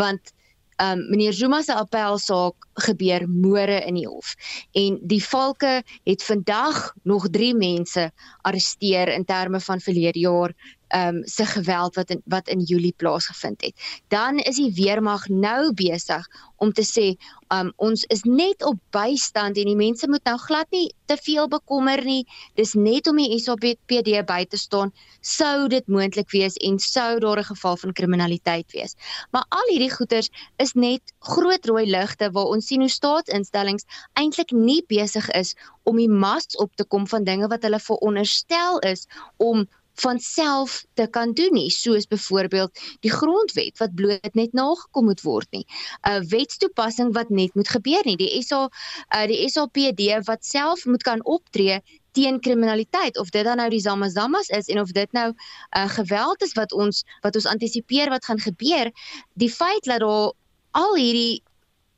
Want 0.00 0.32
um 0.80 1.04
meneer 1.10 1.32
Zuma 1.36 1.62
se 1.62 1.74
appelsaak 1.76 2.68
gebeur 2.86 3.26
môre 3.28 3.80
in 3.86 3.98
die 4.00 4.06
hof 4.08 4.34
en 4.72 4.98
die 5.02 5.22
valke 5.24 5.80
het 6.08 6.24
vandag 6.24 6.94
nog 7.02 7.28
3 7.28 7.54
mense 7.54 8.10
arresteer 8.42 9.12
in 9.12 9.24
terme 9.24 9.60
van 9.60 9.80
verlede 9.80 10.24
jaar 10.24 10.54
ehm 10.90 11.16
um, 11.16 11.22
se 11.26 11.46
geweld 11.46 11.94
wat 11.94 12.10
in 12.10 12.22
wat 12.24 12.48
in 12.48 12.60
Julie 12.60 12.94
plaasgevind 12.96 13.62
het. 13.62 13.74
Dan 14.08 14.38
is 14.38 14.56
die 14.56 14.72
weermag 14.74 15.28
nou 15.28 15.72
besig 15.74 16.26
om 16.56 16.72
te 16.72 16.82
sê 16.84 17.14
um, 17.54 17.72
ons 17.76 18.02
is 18.12 18.22
net 18.26 18.64
op 18.66 18.78
bystand 18.90 19.58
en 19.58 19.70
die 19.70 19.78
mense 19.78 20.08
moet 20.10 20.24
nou 20.26 20.36
glad 20.38 20.66
nie 20.74 20.88
te 21.06 21.16
veel 21.22 21.48
bekommer 21.48 22.02
nie. 22.04 22.24
Dis 22.58 22.74
net 22.74 23.06
om 23.10 23.20
die 23.22 23.38
SAPD 23.38 24.10
by 24.26 24.42
te 24.50 24.58
staan 24.58 24.92
sou 25.20 25.68
dit 25.68 25.86
moontlik 25.86 26.30
wees 26.34 26.58
en 26.66 26.78
sou 26.78 27.18
daar 27.22 27.38
'n 27.38 27.50
geval 27.52 27.76
van 27.76 27.92
kriminaliteit 27.92 28.72
wees. 28.72 28.96
Maar 29.30 29.44
al 29.48 29.66
hierdie 29.70 29.94
goeters 29.94 30.30
is 30.56 30.72
net 30.74 31.02
groot 31.18 31.66
rooi 31.66 31.86
ligte 31.86 32.30
waar 32.30 32.50
ons 32.54 32.66
sien 32.66 32.80
hoe 32.80 32.90
staatsinstellings 32.90 33.86
eintlik 34.14 34.50
nie 34.50 34.82
besig 34.86 35.30
is 35.30 35.54
om 35.82 35.96
die 35.96 36.08
mas 36.08 36.56
op 36.56 36.74
te 36.76 36.84
kom 36.84 37.06
van 37.06 37.24
dinge 37.24 37.48
wat 37.48 37.62
hulle 37.62 37.80
veronderstel 37.80 38.78
is 38.78 39.06
om 39.36 39.66
van 40.02 40.18
self 40.18 40.80
te 40.94 41.06
kan 41.06 41.32
doen 41.38 41.52
nie 41.56 41.70
soos 41.70 42.06
byvoorbeeld 42.10 42.82
die 43.04 43.12
grondwet 43.12 43.78
wat 43.82 43.94
bloot 43.94 44.34
net 44.38 44.52
nagekom 44.56 45.10
moet 45.10 45.22
word 45.26 45.48
nie. 45.56 45.64
'n 46.08 46.26
wetstoepassing 46.28 47.12
wat 47.14 47.30
net 47.30 47.54
moet 47.54 47.68
gebeur 47.68 48.04
nie. 48.04 48.16
Die 48.16 48.42
SA 48.42 48.68
uh, 48.68 49.26
die 49.26 49.48
SAPD 49.48 50.20
wat 50.26 50.44
self 50.44 50.84
moet 50.84 51.02
kan 51.02 51.24
optree 51.24 51.80
teen 52.12 52.40
kriminaliteit 52.40 53.18
of 53.18 53.30
dit 53.30 53.44
dan 53.44 53.56
nou 53.56 53.68
die 53.70 53.80
zamazamas 53.80 54.48
is 54.48 54.66
en 54.66 54.80
of 54.80 54.90
dit 54.90 55.12
nou 55.12 55.28
uh, 55.30 55.88
geweld 55.88 56.42
is 56.42 56.52
wat 56.58 56.72
ons 56.72 57.04
wat 57.22 57.36
ons 57.38 57.46
antisipeer 57.46 58.10
wat 58.10 58.24
gaan 58.24 58.40
gebeur 58.40 58.90
die 59.34 59.52
feit 59.52 59.84
dat 59.84 60.00
daar 60.00 60.32
al 60.70 60.96
hierdie 60.96 61.42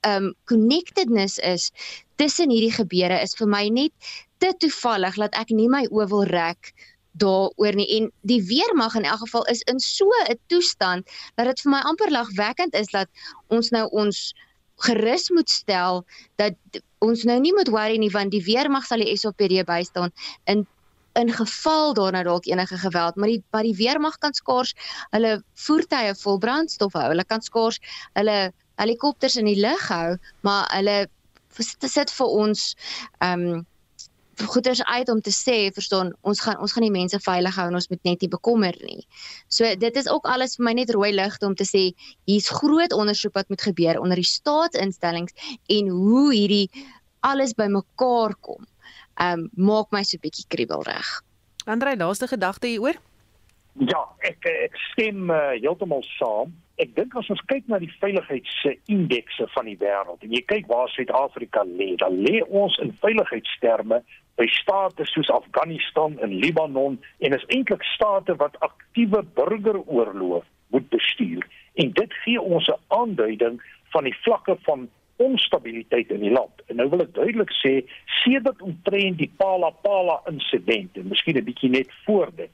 um 0.06 0.32
connectedness 0.44 1.38
is 1.38 1.70
tussen 2.16 2.50
hierdie 2.50 2.74
gebeure 2.74 3.20
is 3.22 3.36
vir 3.38 3.48
my 3.48 3.68
net 3.68 4.14
te 4.42 4.50
toevallig 4.58 5.18
dat 5.20 5.36
ek 5.38 5.54
nie 5.54 5.68
my 5.70 5.84
oë 5.90 6.08
wil 6.10 6.24
rek 6.28 6.72
daaroor 7.12 7.75
nie. 7.75 7.88
En 7.96 8.12
die 8.20 8.42
weermag 8.46 8.94
in 8.94 9.05
elk 9.05 9.18
geval 9.18 9.44
is 9.44 9.61
in 9.61 9.81
so 9.81 10.09
'n 10.29 10.38
toestand 10.46 11.09
dat 11.35 11.46
dit 11.46 11.61
vir 11.61 11.70
my 11.70 11.81
amper 11.81 12.11
lagwekkend 12.11 12.75
is 12.75 12.90
dat 12.90 13.09
ons 13.48 13.70
nou 13.70 13.88
ons 13.90 14.35
gerus 14.77 15.31
moet 15.31 15.51
stel 15.51 16.05
dat 16.37 16.55
ons 16.98 17.22
nou 17.22 17.38
nie 17.40 17.53
moet 17.53 17.68
worry 17.68 17.96
nie 17.96 18.11
want 18.11 18.31
die 18.31 18.44
weermag 18.44 18.87
sal 18.87 18.98
die 18.98 19.16
SAPD 19.16 19.64
bystaan 19.66 20.11
in 20.44 20.66
in 21.14 21.33
geval 21.33 21.92
daar 21.94 22.12
nou 22.12 22.25
dalk 22.25 22.46
enige 22.46 22.79
geweld. 22.79 23.16
Maar 23.16 23.29
die 23.29 23.42
maar 23.51 23.62
die 23.62 23.77
weermag 23.77 24.18
kan 24.18 24.33
skaars 24.33 24.75
hulle 25.11 25.42
voertuie 25.55 26.14
vol 26.14 26.38
brandstof 26.38 26.92
hou. 26.92 27.09
Hulle 27.09 27.25
kan 27.25 27.42
skaars 27.42 27.81
hulle 28.12 28.53
helikopters 28.81 29.37
in 29.37 29.44
die 29.44 29.61
lug 29.61 29.88
hou 29.88 30.16
maar 30.40 30.70
hulle 30.72 31.09
sit 31.81 32.11
vir 32.11 32.27
ons 32.27 32.72
ehm 33.18 33.46
um, 33.48 33.66
goeders 34.46 34.85
uit 34.85 35.09
om 35.09 35.20
te 35.20 35.31
sê, 35.31 35.70
verstaan, 35.74 36.12
ons 36.20 36.40
gaan 36.40 36.59
ons 36.62 36.72
gaan 36.72 36.87
die 36.87 36.94
mense 36.94 37.18
veilig 37.20 37.57
hou 37.57 37.66
en 37.68 37.78
ons 37.78 37.88
moet 37.88 38.02
net 38.09 38.24
nie 38.24 38.31
bekommer 38.33 38.76
nie. 38.83 39.07
So 39.48 39.68
dit 39.76 39.96
is 39.96 40.09
ook 40.09 40.26
alles 40.26 40.57
vir 40.57 40.66
my 40.68 40.74
net 40.78 40.90
rooi 40.94 41.12
ligte 41.14 41.46
om 41.46 41.55
te 41.55 41.66
sê 41.68 41.85
hier's 42.31 42.50
groot 42.50 42.92
ondersoek 42.92 43.35
wat 43.38 43.48
moet 43.52 43.62
gebeur 43.62 44.00
onder 44.00 44.20
die 44.20 44.28
staatsinstellings 44.28 45.35
en 45.68 45.88
hoe 45.88 46.28
hierdie 46.35 46.68
alles 47.20 47.55
bymekaar 47.55 48.35
kom. 48.40 48.66
Ehm 49.20 49.46
um, 49.46 49.48
maak 49.55 49.90
my 49.92 50.02
so 50.02 50.16
'n 50.16 50.24
bietjie 50.24 50.48
kriebel 50.48 50.83
reg. 50.83 51.22
Andrei, 51.64 51.96
laaste 51.96 52.26
gedagte 52.26 52.66
hieroor? 52.66 52.98
Ja, 53.81 54.02
ek 54.20 54.44
ek 54.44 54.76
stem 54.92 55.31
uh, 55.31 55.55
heeltemal 55.57 56.02
saam. 56.18 56.52
Ek 56.76 56.94
dink 56.96 57.14
as 57.16 57.28
ons 57.31 57.40
kyk 57.46 57.68
na 57.68 57.78
die 57.78 57.92
veiligheidsindekse 58.00 59.46
van 59.55 59.68
die 59.68 59.78
wêreld 59.81 60.24
en 60.24 60.33
jy 60.35 60.42
kyk 60.50 60.66
waar 60.68 60.90
Suid-Afrika 60.92 61.64
lê, 61.68 61.94
dan 62.00 62.18
lê 62.24 62.42
ons 62.48 62.76
in 62.83 62.92
veiligheidsterme 63.05 64.02
by 64.37 64.47
state 64.47 65.05
soos 65.05 65.31
Afghanistan 65.31 66.18
en 66.18 66.35
Libanon 66.45 66.99
en 67.18 67.33
is 67.33 67.45
eintlik 67.49 67.83
state 67.83 68.37
wat 68.37 68.59
aktiewe 68.61 69.23
burgeroorloë 69.37 70.42
moet 70.73 70.88
bestuur 70.88 71.47
en 71.75 71.92
dit 71.92 72.12
gee 72.25 72.40
ons 72.40 72.68
'n 72.68 72.81
aanduiding 72.88 73.61
van 73.92 74.05
die 74.05 74.16
vlakke 74.25 74.57
van 74.62 74.88
onstabiliteit 75.16 76.11
in 76.11 76.21
die 76.21 76.33
land. 76.33 76.62
En 76.66 76.77
nou 76.77 76.88
wil 76.88 77.05
ek 77.05 77.14
duidelik 77.14 77.53
sê 77.61 77.75
sedert 78.23 78.62
omtrent 78.62 79.18
die 79.18 79.31
Palapala 79.37 80.21
insident 80.31 80.97
en 80.97 81.09
miskien 81.09 81.37
'n 81.37 81.45
bietjie 81.45 81.71
net 81.71 81.90
voor 82.05 82.31
dit, 82.37 82.51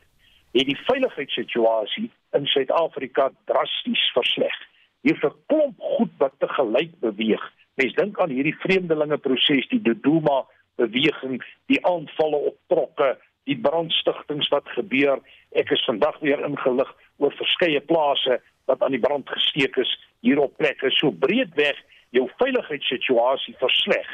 het 0.52 0.66
die 0.66 0.80
veiligheidssituasie 0.90 2.10
in 2.32 2.46
Suid-Afrika 2.46 3.30
drasties 3.44 4.10
versleg. 4.12 4.56
Hier 5.02 5.16
is 5.16 5.22
'n 5.22 5.36
klomp 5.46 5.76
goed 5.78 6.12
wat 6.18 6.34
te 6.38 6.48
gelyk 6.48 6.92
beweeg. 7.00 7.52
Mens 7.74 7.94
dink 7.94 8.20
aan 8.20 8.30
hierdie 8.30 8.56
vreemdelinge 8.58 9.18
proses, 9.18 9.68
die 9.68 9.82
Dodoma 9.82 10.44
beweging, 10.78 11.42
die 11.66 11.80
aanvalle 11.86 12.40
op 12.52 12.56
trokke, 12.72 13.16
die 13.50 13.58
brandstigtings 13.58 14.48
wat 14.54 14.68
gebeur. 14.76 15.20
Ek 15.58 15.70
is 15.74 15.84
vandag 15.88 16.18
weer 16.24 16.40
ingelig 16.44 16.90
oor 17.18 17.34
verskeie 17.38 17.80
plase 17.80 18.38
wat 18.68 18.82
aan 18.84 18.94
die 18.94 19.02
brand 19.02 19.28
gesteek 19.28 19.76
is 19.80 19.92
hier 20.20 20.40
op 20.42 20.56
plekke 20.60 20.90
so 20.98 21.10
breedweg 21.24 21.78
jou 22.16 22.26
veiligheidssituasie 22.40 23.54
versleg 23.60 24.08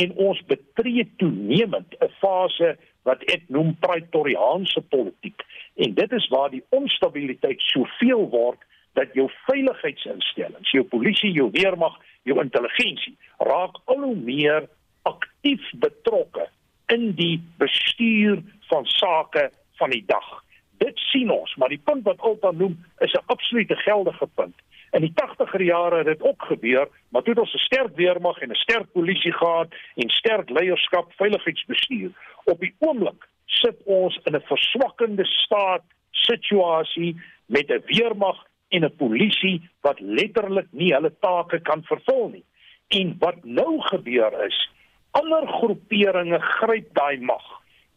en 0.00 0.14
ons 0.26 0.40
betree 0.50 1.04
toenemend 1.22 1.94
'n 2.00 2.12
fase 2.22 2.76
wat 3.08 3.22
ek 3.34 3.42
noem 3.48 3.76
praetoriaanse 3.84 4.80
politiek 4.94 5.42
en 5.76 5.94
dit 5.94 6.12
is 6.12 6.28
waar 6.28 6.50
die 6.50 6.64
onstabiliteit 6.68 7.60
soveel 7.60 8.28
word 8.30 8.60
dat 8.92 9.14
jou 9.14 9.30
veiligheidsinstellings, 9.46 10.70
jou 10.70 10.84
polisie, 10.84 11.32
jou 11.32 11.48
weermag, 11.52 11.94
jou 12.22 12.40
intelligensie 12.42 13.16
raak 13.38 13.76
al 13.84 14.02
hoe 14.02 14.16
meer 14.16 14.68
aktief 15.02 15.70
betrokke 15.72 16.48
in 16.86 17.12
die 17.14 17.42
bestuur 17.58 18.42
van 18.68 18.86
sake 18.86 19.50
van 19.78 19.90
die 19.90 20.04
dag. 20.06 20.44
Dit 20.78 20.98
sien 21.12 21.30
ons, 21.30 21.54
maar 21.56 21.68
die 21.68 21.82
punt 21.84 22.04
wat 22.04 22.20
Alta 22.20 22.50
noem 22.50 22.78
is 22.98 23.12
'n 23.12 23.26
absolute 23.26 23.76
geldige 23.76 24.26
punt. 24.34 24.56
In 24.90 25.00
die 25.00 25.12
80er 25.14 25.62
jare 25.62 25.96
het 25.96 26.06
dit 26.06 26.22
ook 26.22 26.42
gebeur, 26.42 26.88
maar 27.08 27.22
toe 27.22 27.32
het 27.32 27.42
ons 27.42 27.54
'n 27.54 27.66
sterk 27.68 27.96
weermag 27.96 28.38
en 28.38 28.50
'n 28.50 28.64
sterk 28.64 28.92
polisie 28.92 29.32
gehad 29.32 29.68
en 29.94 30.08
sterk 30.08 30.50
leierskap, 30.50 31.12
veiligheidsbestuur. 31.12 32.10
Op 32.44 32.60
die 32.60 32.74
oomblik 32.78 33.28
sit 33.46 33.76
ons 33.84 34.20
in 34.24 34.34
'n 34.34 34.42
verswakkende 34.52 35.24
staat 35.24 35.82
situasie 36.10 37.22
met 37.46 37.70
'n 37.70 37.82
weermag 37.86 38.46
en 38.68 38.84
'n 38.84 38.96
polisie 38.96 39.70
wat 39.80 40.00
letterlik 40.00 40.66
nie 40.70 40.92
hulle 40.94 41.12
take 41.20 41.60
kan 41.60 41.82
vervul 41.82 42.28
nie. 42.28 42.44
En 42.88 43.16
wat 43.18 43.44
nou 43.44 43.80
gebeur 43.80 44.44
is, 44.46 44.70
ander 45.10 45.46
groeperinge 45.46 46.40
gryp 46.40 46.92
daai 46.94 47.18
mag 47.20 47.46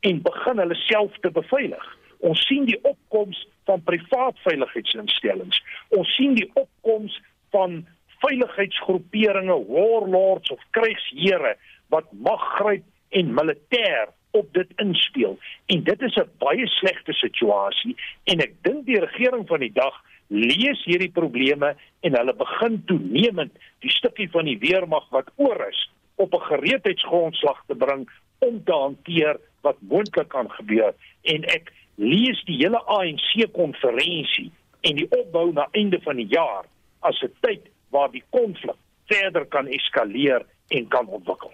en 0.08 0.22
begin 0.22 0.60
hulle 0.60 0.78
self 0.86 1.18
te 1.24 1.32
beveilig. 1.32 1.86
Ons 2.24 2.46
sien 2.48 2.66
die 2.68 2.80
opkoms 2.84 3.40
van 3.68 3.84
privaat 3.84 4.40
veiligheidsinstellings. 4.48 5.60
Ons 5.96 6.12
sien 6.16 6.36
die 6.40 6.50
opkoms 6.54 7.16
van 7.56 7.84
veiligheidsgroeperinge, 8.24 9.56
warlords 9.68 10.52
of 10.52 10.64
krygsheere 10.76 11.56
wat 11.92 12.08
mag 12.26 12.44
gryp 12.58 12.86
en 13.20 13.34
militêr 13.36 14.12
op 14.34 14.48
dit 14.56 14.70
inspel. 14.82 15.38
En 15.66 15.84
dit 15.84 16.02
is 16.02 16.16
'n 16.16 16.30
baie 16.40 16.68
slegte 16.68 17.14
situasie 17.14 17.96
en 18.24 18.40
ek 18.40 18.54
dink 18.62 18.86
die 18.86 19.00
regering 19.00 19.48
van 19.48 19.60
die 19.60 19.74
dag 19.74 19.94
lees 20.28 20.84
hierdie 20.86 21.12
probleme 21.12 21.76
en 22.02 22.16
hulle 22.16 22.34
begin 22.34 22.84
toenemend 22.86 23.52
die 23.80 23.92
stukkie 23.92 24.30
van 24.30 24.46
die 24.46 24.58
weermag 24.58 25.10
wat 25.10 25.30
oor 25.36 25.68
is 25.68 25.93
op 26.16 26.34
'n 26.34 26.46
gereedheidsgrondslag 26.52 27.64
te 27.68 27.76
bring 27.76 28.10
om 28.40 28.64
te 28.64 28.72
hanteer 28.72 29.40
wat 29.62 29.78
moontlik 29.80 30.28
kan 30.28 30.52
gebeur 30.52 30.94
en 31.22 31.44
ek 31.44 31.72
lees 31.96 32.44
die 32.44 32.58
hele 32.58 32.82
ANC 32.86 33.52
konferensie 33.52 34.52
en 34.82 34.96
die 34.96 35.08
opbou 35.10 35.52
na 35.54 35.68
einde 35.72 36.02
van 36.02 36.16
die 36.16 36.28
jaar 36.28 36.66
as 37.00 37.22
'n 37.22 37.32
tyd 37.40 37.70
waar 37.90 38.12
die 38.12 38.24
konflik 38.30 38.76
verder 39.06 39.46
kan 39.46 39.68
eskaleer 39.68 40.46
en 40.68 40.88
kan 40.88 41.08
ontwikkel. 41.08 41.52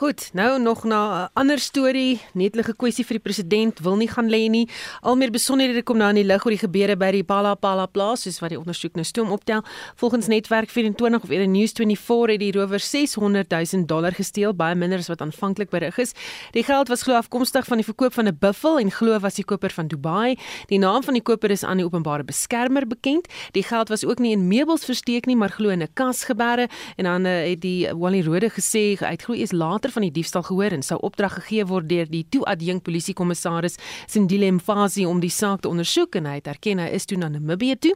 Goed, 0.00 0.30
nou 0.32 0.60
nog 0.60 0.84
na 0.84 1.24
'n 1.24 1.30
ander 1.32 1.58
storie, 1.58 2.20
netlike 2.32 2.76
kwessie 2.76 3.04
vir 3.04 3.18
die 3.18 3.22
president 3.22 3.78
wil 3.78 3.96
nie 3.96 4.08
gaan 4.08 4.30
lê 4.30 4.48
nie. 4.48 4.68
Al 5.00 5.16
meer 5.16 5.30
besonderhede 5.30 5.82
kom 5.82 5.96
nou 5.96 6.08
aan 6.08 6.14
die 6.14 6.24
lig 6.24 6.44
oor 6.44 6.50
die 6.50 6.66
gebeure 6.68 6.96
by 6.96 7.10
die 7.10 7.24
Palapala 7.24 7.86
plaas, 7.86 8.22
soos 8.22 8.38
wat 8.40 8.48
die 8.50 8.58
ondersoek 8.58 8.94
nou 8.94 9.04
stoom 9.04 9.30
optel. 9.30 9.62
Volgens 9.96 10.26
Netwerk 10.26 10.70
24 10.70 11.22
of 11.22 11.30
eerder 11.30 11.48
News 11.48 11.72
24 11.72 12.30
het 12.30 12.40
die 12.40 12.52
rower 12.52 12.80
600 12.80 13.50
000 13.50 13.86
dollar 13.86 14.12
gesteel, 14.12 14.54
baie 14.54 14.74
minder 14.74 14.98
as 14.98 15.08
wat 15.08 15.20
aanvanklik 15.20 15.68
berig 15.70 15.98
is. 15.98 16.12
Die 16.52 16.62
geld 16.62 16.88
was 16.88 17.02
glo 17.02 17.14
afkomstig 17.14 17.66
van 17.66 17.76
die 17.76 17.84
verkoop 17.84 18.12
van 18.12 18.26
'n 18.26 18.36
buffel 18.40 18.78
en 18.78 18.90
glo 18.90 19.18
was 19.18 19.34
die 19.34 19.44
koper 19.44 19.70
van 19.70 19.86
Dubai. 19.86 20.38
Die 20.66 20.78
naam 20.78 21.02
van 21.02 21.14
die 21.14 21.22
koper 21.22 21.50
is 21.50 21.62
aan 21.62 21.76
die 21.76 21.84
openbare 21.84 22.24
beskermer 22.24 22.86
bekend. 22.86 23.28
Die 23.52 23.62
geld 23.62 23.88
was 23.88 24.04
ook 24.04 24.18
nie 24.18 24.32
in 24.32 24.48
meubels 24.48 24.84
versteek 24.84 25.26
nie, 25.26 25.36
maar 25.36 25.50
glo 25.50 25.68
in 25.68 25.82
'n 25.82 25.92
kas 25.92 26.24
geberre 26.24 26.68
en 26.96 27.04
dan 27.04 27.26
uh, 27.26 27.48
het 27.50 27.60
die 27.60 27.94
Wally 27.94 28.22
Rode 28.22 28.50
gesê 28.50 28.96
uitglo 28.98 29.34
is 29.34 29.52
laat 29.52 29.88
later 29.90 29.92
van 29.92 30.02
die 30.02 30.12
diefstal 30.12 30.42
gehoor 30.42 30.72
en 30.72 30.82
sou 30.82 30.98
opdrag 31.02 31.34
gegee 31.34 31.64
word 31.66 31.88
deur 31.88 32.06
die 32.06 32.24
toe 32.30 32.44
adjunk 32.46 32.84
polisiekommissaris 32.84 33.78
Sindile 34.06 34.50
Mfazi 34.52 35.06
om 35.06 35.20
die 35.20 35.30
saak 35.30 35.62
te 35.62 35.68
ondersoek 35.68 36.16
en 36.16 36.26
hy 36.26 36.38
het 36.38 36.46
erken 36.46 36.78
hy 36.78 36.90
is 36.94 37.06
toe 37.06 37.18
na 37.18 37.28
Namibië 37.28 37.76
toe. 37.78 37.94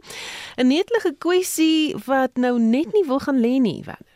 'n 0.59 0.67
Netlike 0.69 1.15
kwessie 1.19 1.95
wat 2.07 2.37
nou 2.37 2.59
net 2.59 2.93
nie 2.93 3.05
wil 3.07 3.21
gaan 3.21 3.41
lê 3.41 3.61
nie, 3.61 3.83
Werner 3.85 4.14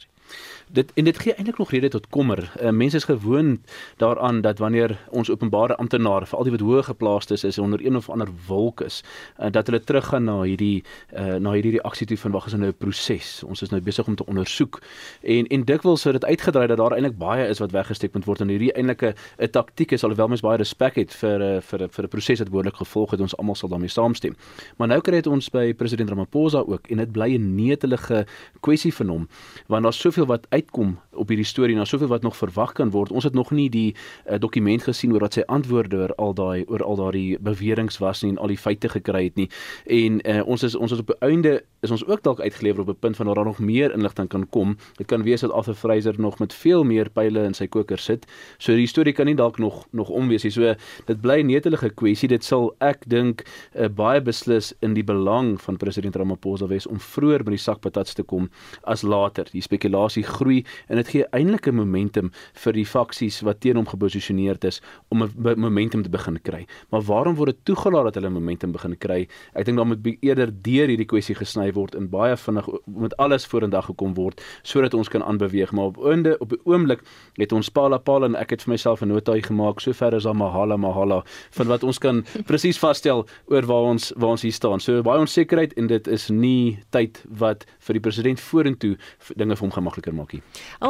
dit 0.72 0.92
en 0.94 1.04
dit 1.04 1.18
gee 1.18 1.35
eintlik 1.35 1.59
nog 1.59 1.70
rede 1.70 1.88
tot 1.88 2.09
kommer. 2.09 2.52
Uh, 2.62 2.70
mense 2.70 2.96
is 2.96 3.04
gewoond 3.04 3.61
daaraan 3.96 4.40
dat 4.40 4.59
wanneer 4.59 4.98
ons 5.11 5.31
openbare 5.31 5.76
amptenare, 5.76 6.26
veral 6.26 6.42
die 6.48 6.52
wat 6.52 6.64
hoë 6.64 6.83
geplaaste 6.83 7.35
is, 7.35 7.44
is 7.44 7.59
onder 7.59 7.87
een 7.87 7.96
of 7.96 8.11
ander 8.11 8.28
wolk 8.46 8.81
is, 8.81 9.02
uh, 9.40 9.50
dat 9.50 9.66
hulle 9.66 9.81
teruggaan 9.81 10.24
na 10.24 10.40
hierdie 10.42 10.85
uh, 11.16 11.35
na 11.35 11.52
hierdie 11.52 11.72
reaksie 11.78 12.07
toe 12.07 12.18
van 12.18 12.31
wag 12.37 12.46
is 12.46 12.54
nou 12.54 12.68
'n 12.68 12.76
proses. 12.78 13.42
Ons 13.44 13.62
is 13.62 13.70
nou 13.70 13.81
besig 13.81 14.07
om 14.07 14.14
te 14.14 14.26
ondersoek. 14.26 14.81
En 15.22 15.46
en 15.46 15.64
dikwels 15.64 16.00
sou 16.00 16.12
dit 16.12 16.24
uitgedraai 16.24 16.66
dat 16.66 16.76
daar 16.76 16.92
eintlik 16.92 17.18
baie 17.18 17.48
is 17.48 17.59
wat 17.59 17.70
weggesteek 17.70 18.12
moet 18.12 18.24
word 18.24 18.40
en 18.40 18.48
hierdie 18.48 18.72
eintlik 18.72 19.02
'n 19.02 19.50
taktiek 19.50 19.92
is 19.92 20.04
alhoewel 20.04 20.28
mens 20.28 20.40
baie 20.40 20.59
respek 20.59 20.94
het 20.94 21.14
vir 21.14 21.40
uh, 21.40 21.61
vir 21.61 21.88
vir 21.88 22.04
'n 22.04 22.09
proses 22.09 22.38
wat 22.38 22.50
behoorlik 22.50 22.76
gevolg 22.76 23.11
het. 23.11 23.20
Ons 23.20 23.37
almal 23.37 23.54
sal 23.54 23.68
daarmee 23.68 23.88
saamstem. 23.88 24.37
Maar 24.76 24.88
nou 24.88 25.00
kry 25.00 25.14
dit 25.14 25.26
ons 25.26 25.50
by 25.50 25.74
president 25.74 26.09
Ramaphosa 26.09 26.59
ook 26.59 26.87
en 26.90 26.96
dit 26.96 27.12
bly 27.12 27.35
'n 27.35 27.54
netelige 27.54 28.26
kwessie 28.61 28.94
van 28.94 29.09
hom 29.09 29.28
want 29.66 29.83
daar's 29.83 30.00
soveel 30.00 30.26
wat 30.26 30.46
uitkom 30.59 30.97
op 31.18 31.28
hierdie 31.28 31.46
storie 31.46 31.76
na 31.76 31.85
soveel 31.85 32.09
wat 32.09 32.22
nog 32.22 32.37
verwag 32.37 32.72
kan 32.72 32.90
word. 32.90 33.12
Ons 33.12 33.24
het 33.24 33.35
nog 33.35 33.50
nie 33.50 33.68
die 33.70 33.94
uh, 33.94 34.38
dokument 34.38 34.83
gesien 34.83 35.12
oor 35.12 35.26
wat 35.26 35.38
sy 35.38 35.44
antwoorde 35.46 35.96
oor 35.96 36.14
al 36.16 36.35
daai 36.35 36.64
oor 36.66 36.83
al 36.85 36.96
daardie 36.96 37.38
beweringe 37.40 37.98
was 37.98 38.22
nie 38.22 38.33
en 38.33 38.38
al 38.38 38.52
die 38.52 38.61
feite 38.61 38.88
gekry 38.88 39.24
het 39.24 39.37
nie. 39.37 39.48
En 39.87 40.20
uh, 40.24 40.42
ons 40.46 40.62
is 40.62 40.74
ons 40.74 40.92
is 40.92 41.02
op 41.02 41.12
die 41.12 41.20
einde 41.20 41.59
is 41.81 41.92
ons 41.94 42.04
ook 42.07 42.22
dalk 42.22 42.40
uitgelewer 42.40 42.81
op 42.81 42.88
'n 42.88 42.98
punt 42.98 43.16
van 43.16 43.26
waar 43.26 43.35
daar 43.35 43.44
nog 43.44 43.59
meer 43.59 43.92
inligting 43.92 44.28
kan 44.28 44.48
kom. 44.48 44.76
Dit 44.96 45.07
kan 45.07 45.22
wees 45.22 45.40
dat 45.40 45.50
Arthur 45.50 45.74
Fraser 45.74 46.14
nog 46.18 46.38
met 46.38 46.54
veel 46.54 46.85
meer 46.85 47.11
pile 47.11 47.42
in 47.44 47.54
sy 47.54 47.66
koker 47.66 47.98
sit. 47.98 48.26
So 48.59 48.74
die 48.74 48.87
storie 48.87 49.12
kan 49.12 49.26
nie 49.26 49.35
dalk 49.35 49.59
nog 49.59 49.87
nog 49.90 50.09
omwees 50.09 50.42
nie. 50.42 50.52
So 50.52 50.74
dit 51.04 51.20
bly 51.20 51.40
'n 51.40 51.46
netelige 51.46 51.90
kwessie. 51.90 52.28
Dit 52.28 52.44
sal 52.44 52.74
ek 52.81 53.04
dink 53.07 53.44
uh, 53.74 53.88
baie 53.88 54.20
beslis 54.20 54.74
in 54.81 54.94
die 54.94 55.04
belang 55.04 55.61
van 55.61 55.76
president 55.76 56.16
Ramaphosa 56.16 56.66
wees 56.66 56.87
om 56.87 57.00
vroeër 57.00 57.38
met 57.38 57.54
die 57.57 57.64
sakpatats 57.64 58.14
te 58.14 58.22
kom 58.22 58.50
as 58.83 59.02
later. 59.02 59.46
Die 59.52 59.62
spekulasie 59.62 60.22
groei 60.22 60.64
en 60.88 60.96
dit 60.96 61.08
gee 61.11 61.25
eintlik 61.33 61.66
'n 61.68 61.75
momentum 61.75 62.31
vir 62.55 62.73
die 62.73 62.87
faksies 62.87 63.40
wat 63.42 63.61
teen 63.61 63.77
hom 63.77 63.87
geposisioneer 63.87 64.57
is 64.64 64.81
om 65.09 65.23
'n 65.23 65.33
momentum 65.57 66.03
te 66.03 66.11
begin 66.11 66.38
kry. 66.42 66.66
Maar 66.90 67.03
waarom 67.03 67.35
word 67.35 67.55
dit 67.55 67.64
toegelaat 67.64 68.05
dat 68.05 68.14
hulle 68.14 68.31
momentum 68.31 68.73
begin 68.73 68.99
kry? 68.99 69.29
Ek 69.55 69.64
dink 69.64 69.77
daar 69.77 69.87
moet 69.87 70.07
eerder 70.21 70.51
deur 70.62 70.88
hierdie 70.88 71.07
kwessie 71.07 71.35
gesny 71.35 71.73
word 71.73 71.94
en 71.94 72.09
baie 72.09 72.37
vinnig 72.37 72.68
met 72.87 73.16
alles 73.16 73.47
vorendag 73.47 73.85
gekom 73.85 74.14
word 74.14 74.40
sodat 74.62 74.94
ons 74.94 75.09
kan 75.09 75.23
aanbeweeg. 75.23 75.73
Maar 75.73 75.85
op 75.85 76.05
einde 76.05 76.38
op 76.38 76.49
die 76.49 76.61
oomblik 76.64 77.01
het 77.37 77.53
ons 77.53 77.68
pala 77.68 77.99
pala 77.99 78.27
en 78.27 78.35
ek 78.35 78.51
het 78.51 78.62
vir 78.62 78.73
myself 78.73 79.03
'n 79.03 79.09
notaai 79.09 79.42
gemaak 79.42 79.81
sover 79.81 80.14
is 80.14 80.27
al 80.27 80.35
mahala 80.35 80.77
mahala 80.77 81.25
van 81.51 81.66
wat 81.66 81.83
ons 81.85 81.99
kan 81.99 82.25
presies 82.51 82.79
vasstel 82.79 83.27
oor 83.47 83.66
waar 83.66 83.85
ons 83.92 84.12
waar 84.16 84.31
ons 84.31 84.42
hier 84.42 84.53
staan. 84.53 84.81
So 84.81 85.03
baie 85.03 85.18
onsekerheid 85.18 85.73
en 85.75 85.87
dit 85.87 86.09
is 86.09 86.29
nie 86.29 86.79
tyd 86.90 87.23
wat 87.29 87.66
vir 87.79 87.92
die 87.92 88.01
president 88.01 88.40
vorentoe 88.40 88.97
dinge 89.37 89.57
vir 89.57 89.66
hom 89.66 89.73
gemakliker 89.73 90.14
maak 90.14 90.33
nie. 90.33 90.42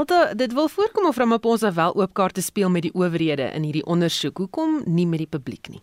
Alta, 0.09 0.35
dit 0.35 0.53
wil 0.53 0.69
voorkom 0.69 1.07
of 1.07 1.17
Ramaphosa 1.17 1.73
wel 1.73 1.95
oop 1.95 2.13
kaarte 2.17 2.41
speel 2.41 2.71
met 2.73 2.83
die 2.83 2.93
owerhede 2.97 3.51
in 3.53 3.63
hierdie 3.67 3.85
ondersoek. 3.85 4.39
Hoekom 4.41 4.79
nie 4.89 5.05
met 5.07 5.21
die 5.21 5.29
publiek 5.29 5.69
nie? 5.69 5.83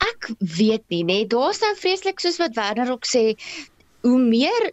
Ek 0.00 0.30
weet 0.40 0.86
nie, 0.88 1.02
nee, 1.04 1.26
daar's 1.28 1.60
nou 1.60 1.74
vreeslik 1.76 2.24
soos 2.24 2.38
wat 2.40 2.56
Werner 2.56 2.94
ook 2.94 3.04
sê, 3.04 3.34
hoe 4.08 4.16
meer 4.16 4.70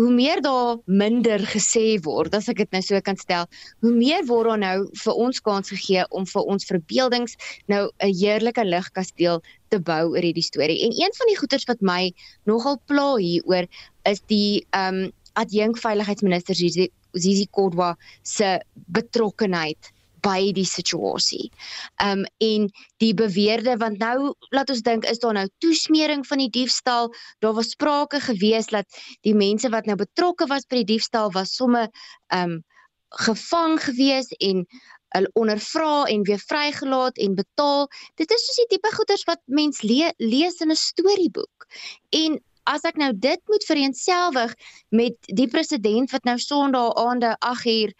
hoe 0.00 0.08
meer 0.08 0.40
daar 0.40 0.78
minder 0.88 1.42
gesê 1.52 1.98
word, 2.00 2.32
as 2.32 2.48
ek 2.48 2.62
dit 2.62 2.72
nou 2.72 2.80
so 2.80 3.00
kan 3.04 3.18
stel, 3.20 3.44
hoe 3.84 3.92
meer 3.92 4.24
word 4.24 4.48
daar 4.48 4.62
nou 4.62 4.78
vir 5.02 5.20
ons 5.26 5.42
kans 5.44 5.68
gegee 5.68 6.06
om 6.16 6.24
vir 6.24 6.48
ons 6.48 6.64
verbeeldings 6.64 7.36
nou 7.68 7.82
'n 8.00 8.14
heerlike 8.22 8.64
ligkasteel 8.64 9.42
te 9.68 9.78
bou 9.78 10.14
oor 10.14 10.24
hierdie 10.24 10.48
storie. 10.48 10.80
En 10.80 10.96
een 10.96 11.12
van 11.20 11.28
die 11.28 11.36
goeters 11.36 11.68
wat 11.68 11.84
my 11.84 12.08
nogal 12.48 12.80
pla 12.88 13.16
hieroor 13.20 13.68
is 14.08 14.24
die 14.32 14.64
ehm 14.72 15.04
um, 15.04 15.12
adjunk 15.36 15.78
veiligheidsminister 15.78 16.54
Zizi, 16.56 17.46
Kodwa 17.50 17.94
se 18.22 18.56
betrokkenheid 18.72 19.92
by 20.26 20.50
die 20.56 20.66
situasie. 20.66 21.50
Um 22.02 22.24
en 22.42 22.68
die 23.02 23.12
beweerde 23.14 23.76
want 23.82 24.00
nou 24.02 24.32
laat 24.54 24.70
ons 24.72 24.82
dink 24.86 25.06
is 25.06 25.20
daar 25.22 25.36
nou 25.36 25.46
toesmering 25.62 26.24
van 26.26 26.42
die 26.42 26.50
diefstal. 26.50 27.12
Daar 27.44 27.54
was 27.58 27.74
sprake 27.76 28.20
gewees 28.24 28.70
dat 28.72 28.88
die 29.26 29.36
mense 29.36 29.70
wat 29.70 29.86
nou 29.86 29.98
betrokke 30.00 30.48
was 30.50 30.66
by 30.66 30.82
die 30.82 30.96
diefstal 30.96 31.30
was 31.36 31.54
somme 31.54 31.86
um 32.34 32.62
gevang 33.16 33.78
gewees 33.80 34.32
en 34.42 34.66
hulle 35.14 35.30
ondervra 35.38 36.04
en 36.10 36.24
weer 36.26 36.42
vrygelaat 36.42 37.18
en 37.22 37.36
betaal. 37.38 37.86
Dit 38.20 38.32
is 38.34 38.46
soos 38.46 38.58
die 38.64 38.70
tipe 38.74 38.90
goeders 38.96 39.24
wat 39.28 39.40
mens 39.46 39.82
le 39.86 40.10
lees 40.18 40.60
in 40.60 40.74
'n 40.74 40.76
storieboek. 40.76 41.68
En 42.10 42.40
as 42.66 42.86
ek 42.88 42.98
nou 43.00 43.12
dit 43.14 43.40
moet 43.50 43.68
vereenselwig 43.68 44.54
met 44.90 45.30
die 45.38 45.48
president 45.50 46.10
wat 46.14 46.26
nou 46.28 46.36
Sondag 46.42 46.96
aande 47.00 47.36
8 47.40 47.70
uur 47.76 47.94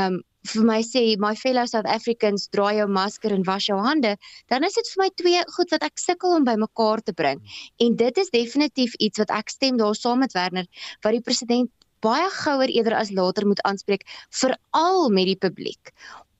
um 0.00 0.22
vir 0.46 0.62
my 0.62 0.78
sê 0.86 1.02
my 1.18 1.32
fellow 1.34 1.66
South 1.66 1.88
Africans 1.90 2.46
dra 2.54 2.68
jou 2.74 2.86
masker 2.86 3.32
en 3.34 3.42
was 3.46 3.66
jou 3.66 3.78
hande, 3.82 4.12
dan 4.52 4.66
is 4.66 4.76
dit 4.78 4.90
vir 4.92 5.02
my 5.02 5.08
twee 5.22 5.40
goed 5.56 5.72
wat 5.74 5.86
ek 5.88 5.98
sukkel 5.98 6.36
om 6.36 6.46
bymekaar 6.46 7.02
te 7.02 7.14
bring. 7.16 7.42
En 7.82 7.96
dit 7.98 8.20
is 8.22 8.30
definitief 8.30 8.94
iets 9.02 9.18
wat 9.22 9.32
ek 9.34 9.50
stem 9.50 9.80
daar 9.80 9.98
saam 9.98 10.22
met 10.22 10.36
Werner 10.38 10.68
wat 11.02 11.16
die 11.18 11.24
president 11.24 11.72
baie 12.04 12.28
gouer 12.30 12.70
eerder 12.70 12.94
as 12.94 13.10
later 13.10 13.46
moet 13.48 13.62
aanspreek 13.66 14.06
veral 14.42 15.08
met 15.10 15.32
die 15.32 15.40
publiek 15.48 15.92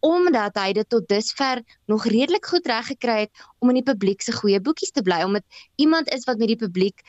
omdat 0.06 0.58
hy 0.60 0.72
dit 0.76 0.88
tot 0.92 1.06
dusver 1.08 1.62
nog 1.90 2.04
redelik 2.06 2.46
goed 2.46 2.66
reg 2.68 2.86
gekry 2.92 3.16
het 3.24 3.46
om 3.58 3.72
in 3.72 3.80
die 3.80 3.86
publiek 3.86 4.22
se 4.22 4.34
goeie 4.36 4.60
boekies 4.60 4.92
te 4.94 5.02
bly 5.02 5.22
omdat 5.24 5.42
iemand 5.82 6.12
is 6.14 6.26
wat 6.28 6.38
met 6.38 6.52
die 6.52 6.60
publiek 6.60 7.02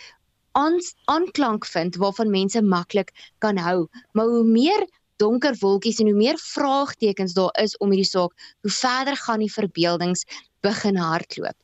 aanklank 1.05 1.65
vind 1.65 1.95
waarvan 1.95 2.29
mense 2.33 2.61
maklik 2.61 3.11
kan 3.37 3.57
hou. 3.57 3.87
Maar 4.11 4.25
hoe 4.25 4.43
meer 4.43 4.87
donker 5.21 5.55
wolkies 5.59 5.99
en 5.99 6.09
hoe 6.09 6.17
meer 6.17 6.37
vraagtekens 6.37 7.33
daar 7.33 7.53
is 7.61 7.77
om 7.77 7.93
hierdie 7.93 8.09
saak, 8.09 8.33
hoe 8.61 8.71
verder 8.71 9.17
gaan 9.17 9.39
die 9.45 9.53
verbeeldings 9.53 10.25
begin 10.65 10.97
hardloop. 10.97 11.55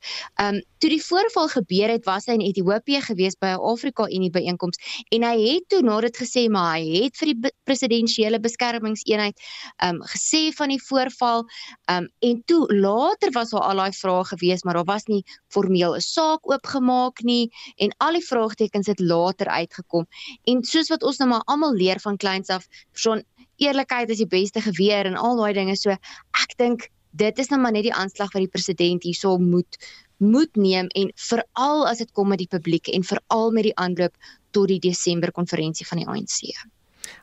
Um 0.41 0.61
toe 0.83 0.89
die 0.91 1.01
voorval 1.01 1.47
gebeur 1.47 1.93
het, 1.93 2.03
was 2.05 2.25
hy 2.27 2.35
in 2.35 2.43
Ethiopië 2.43 2.99
gewees 3.05 3.37
by 3.39 3.53
'n 3.55 3.61
Afrika 3.71 4.03
Unie 4.11 4.29
byeenkoms 4.29 4.77
en 5.15 5.23
hy 5.23 5.37
het 5.39 5.69
toe 5.69 5.81
na 5.81 6.01
dit 6.01 6.17
gesê 6.17 6.49
maar 6.49 6.75
hy 6.75 7.03
het 7.03 7.15
vir 7.17 7.33
die 7.33 7.51
presidensiële 7.63 8.39
beskermingseenheid 8.39 9.39
um 9.83 10.01
gesê 10.13 10.51
van 10.57 10.69
die 10.69 10.81
voorval 10.89 11.45
um 11.89 12.09
en 12.19 12.43
toe 12.45 12.67
later 12.73 13.31
was 13.31 13.49
daar 13.49 13.61
al 13.61 13.77
daai 13.77 13.91
vrae 13.91 14.23
gewees, 14.23 14.63
maar 14.63 14.73
daar 14.73 14.91
was 14.91 15.07
nie 15.07 15.23
formeel 15.47 15.95
'n 15.95 16.01
saak 16.01 16.39
oopgemaak 16.43 17.23
nie 17.23 17.49
en 17.77 17.95
al 17.97 18.13
die 18.13 18.27
vraagtekens 18.27 18.87
het 18.87 18.99
later 18.99 19.47
uitgekom. 19.47 20.05
En 20.43 20.63
soos 20.63 20.89
wat 20.89 21.03
ons 21.03 21.17
nou 21.17 21.29
maar 21.29 21.43
almal 21.45 21.73
leer 21.73 21.99
van 21.99 22.17
kleins 22.17 22.49
af, 22.49 22.67
persoon 22.91 23.23
eerlikheid 23.57 24.09
is 24.09 24.17
die 24.17 24.27
beste 24.27 24.61
geweer 24.61 25.05
en 25.05 25.15
al 25.15 25.37
daai 25.37 25.53
dinge 25.53 25.75
so 25.79 25.89
ek 25.89 26.57
dink 26.57 26.89
dit 27.13 27.37
is 27.37 27.49
nou 27.49 27.61
maar 27.61 27.71
net 27.71 27.85
die 27.85 27.93
aanslag 27.93 28.33
wat 28.33 28.41
die 28.41 28.53
president 28.55 29.05
hierso 29.05 29.37
moet 29.37 29.77
moet 30.17 30.55
neem 30.55 30.87
en 30.95 31.11
veral 31.29 31.87
as 31.89 31.99
dit 31.99 32.11
kom 32.15 32.29
met 32.31 32.39
die 32.39 32.49
publiek 32.49 32.87
en 32.87 33.03
veral 33.03 33.51
met 33.51 33.67
die 33.67 33.75
aanloop 33.75 34.13
tot 34.55 34.69
die 34.71 34.79
Desember 34.79 35.31
konferensie 35.31 35.87
van 35.87 35.99
die 35.99 36.07
ANC. 36.07 36.53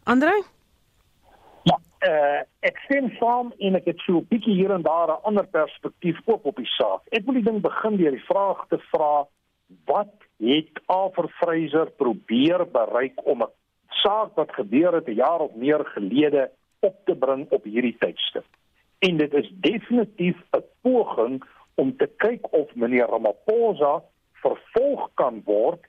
Andre? 0.05 0.33
Ja, 1.69 1.79
uh, 2.07 2.43
ek 2.67 2.81
sien 2.89 3.09
saam 3.19 3.55
en 3.59 3.79
ek 3.79 3.89
het 3.93 4.03
so 4.05 4.21
'n 4.21 4.29
bietjie 4.29 4.55
hier 4.55 4.75
en 4.75 4.83
daar 4.83 5.09
'n 5.09 5.23
ander 5.23 5.47
perspektief 5.47 6.19
op 6.25 6.45
op 6.45 6.57
die 6.57 6.73
saak. 6.77 7.03
Ek 7.11 7.25
wil 7.25 7.35
die 7.35 7.49
ding 7.49 7.61
begin 7.63 7.97
deur 7.97 8.11
die 8.11 8.29
vraag 8.29 8.67
te 8.69 8.79
vra 8.93 9.27
wat 9.87 10.15
het 10.39 10.81
Alfred 10.87 11.31
Fraser 11.31 11.91
probeer 11.91 12.67
bereik 12.67 13.17
om 13.25 13.43
'n 13.43 13.53
saak 13.89 14.35
wat 14.35 14.53
gebeur 14.53 14.93
het 14.95 15.09
'n 15.09 15.15
jaar 15.15 15.41
of 15.41 15.55
meer 15.55 15.85
gelede 15.85 16.51
op 16.81 16.97
te 17.05 17.15
bring 17.15 17.47
op 17.51 17.65
hierdie 17.65 17.97
tydstip. 17.99 18.47
En 19.01 19.17
dit 19.17 19.35
is 19.35 19.49
definitief 19.65 20.37
'n 20.57 20.65
poging 20.83 21.45
om 21.75 21.97
te 21.97 22.09
kyk 22.17 22.53
of 22.53 22.75
meneer 22.75 23.09
Ramaphosa 23.09 24.03
vervolg 24.43 25.09
kan 25.15 25.43
word 25.45 25.81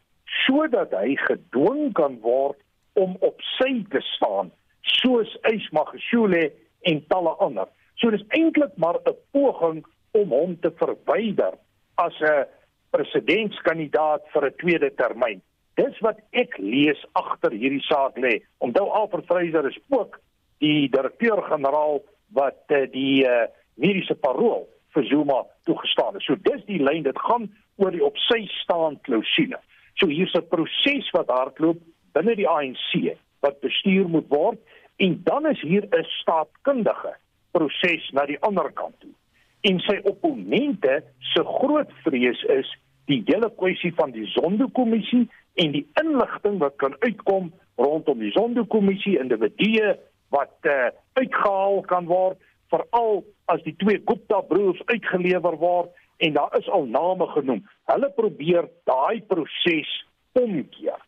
sodat 0.46 0.92
hy 0.96 1.16
gedwing 1.28 1.92
kan 1.94 2.20
word 2.24 2.60
om 2.94 3.18
op 3.20 3.42
sy 3.58 3.84
te 3.92 4.02
staan 4.16 4.52
soos 4.82 5.38
Ismagashule 5.52 6.52
en 6.82 7.04
talle 7.08 7.34
ander. 7.44 7.68
So 8.00 8.10
dis 8.10 8.24
eintlik 8.38 8.78
maar 8.78 8.98
'n 9.06 9.16
poging 9.32 9.86
om 10.12 10.30
hom 10.30 10.60
te 10.60 10.72
verwyder 10.72 11.54
as 11.96 12.16
'n 12.22 12.48
presidentskandidaat 12.92 14.24
vir 14.34 14.46
'n 14.46 14.56
tweede 14.58 14.92
termyn. 14.96 15.42
Dis 15.76 16.00
wat 16.00 16.20
ek 16.32 16.58
lees 16.58 17.06
agter 17.12 17.52
hierdie 17.52 17.84
saak 17.88 18.18
lê. 18.18 18.42
Onthou 18.60 18.90
Alfred 18.90 19.26
Fraser 19.26 19.68
is 19.68 19.80
ook 19.90 20.20
die 20.60 20.90
direkteur-generaal 20.90 22.02
wat 22.38 22.64
uh, 22.70 22.86
die 22.92 23.24
uh, 23.28 23.48
mediese 23.76 24.16
parol 24.16 24.68
vir 24.96 25.06
Zuma 25.08 25.46
toegestaan 25.64 26.14
het. 26.14 26.24
So 26.24 26.36
dis 26.36 26.64
die 26.68 26.82
lyn 26.84 27.04
dit 27.04 27.20
gaan 27.20 27.50
oor 27.82 27.92
die 27.92 28.04
op 28.06 28.18
sy 28.28 28.44
staan 28.62 29.00
klousule. 29.08 29.60
So 30.00 30.08
hier's 30.08 30.36
'n 30.36 30.48
proses 30.50 31.10
wat 31.16 31.30
hardloop 31.30 31.80
binne 32.14 32.36
die 32.36 32.48
ANC 32.50 33.16
wat 33.42 33.60
bestuur 33.62 34.08
moet 34.08 34.28
word 34.30 34.60
en 34.98 35.22
dan 35.24 35.48
is 35.48 35.62
hier 35.62 35.88
'n 35.90 36.06
staatkundige 36.22 37.16
proses 37.52 38.10
na 38.12 38.26
die 38.26 38.40
ander 38.40 38.72
kant 38.72 39.00
toe. 39.00 39.14
En 39.62 39.80
sy 39.80 40.00
opponente 40.04 41.04
se 41.20 41.44
groot 41.44 41.92
vrees 42.04 42.44
is 42.44 42.70
die 43.06 43.22
hele 43.26 43.50
kwessie 43.56 43.94
van 43.94 44.12
die 44.12 44.26
Zondo-kommissie 44.26 45.28
en 45.54 45.72
die 45.72 45.88
inligting 46.02 46.58
wat 46.58 46.76
kan 46.76 46.96
uitkom 47.00 47.52
rondom 47.76 48.20
die 48.20 48.32
Zondo-kommissie 48.32 49.20
individue 49.20 49.98
wat 50.30 50.58
uh, 50.62 50.90
uitgehaal 51.20 51.82
kan 51.90 52.08
word 52.10 52.40
veral 52.72 53.24
as 53.52 53.64
die 53.68 53.76
twee 53.84 54.00
Gupta 54.08 54.42
broers 54.48 54.82
uitgelewer 54.88 55.58
word 55.60 55.92
en 56.22 56.36
daar 56.38 56.54
is 56.60 56.70
al 56.70 56.86
name 56.86 57.28
genoem. 57.34 57.64
Hulle 57.90 58.12
probeer 58.16 58.70
daai 58.90 59.22
proses 59.28 59.92
omkeer. 60.38 61.00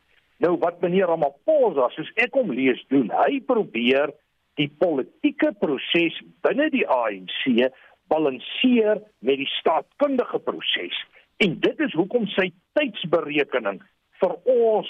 Nou 0.43 0.57
wat 0.59 0.81
meneer 0.81 1.07
Ramaphosa 1.11 1.87
soos 1.93 2.09
ek 2.19 2.35
hom 2.35 2.51
lees 2.51 2.81
doen, 2.91 3.11
hy 3.13 3.39
probeer 3.47 4.11
die 4.59 4.69
politieke 4.81 5.53
proses 5.61 6.17
binne 6.45 6.67
die 6.73 6.85
ANC 6.89 7.69
balanseer 8.11 8.99
met 9.23 9.39
die 9.39 9.49
staatkundige 9.59 10.41
proses. 10.43 10.97
En 11.41 11.55
dit 11.63 11.79
is 11.85 11.95
hoekom 11.97 12.27
sy 12.35 12.49
tydsberekening 12.77 13.79
vir 14.21 14.35
ons 14.49 14.89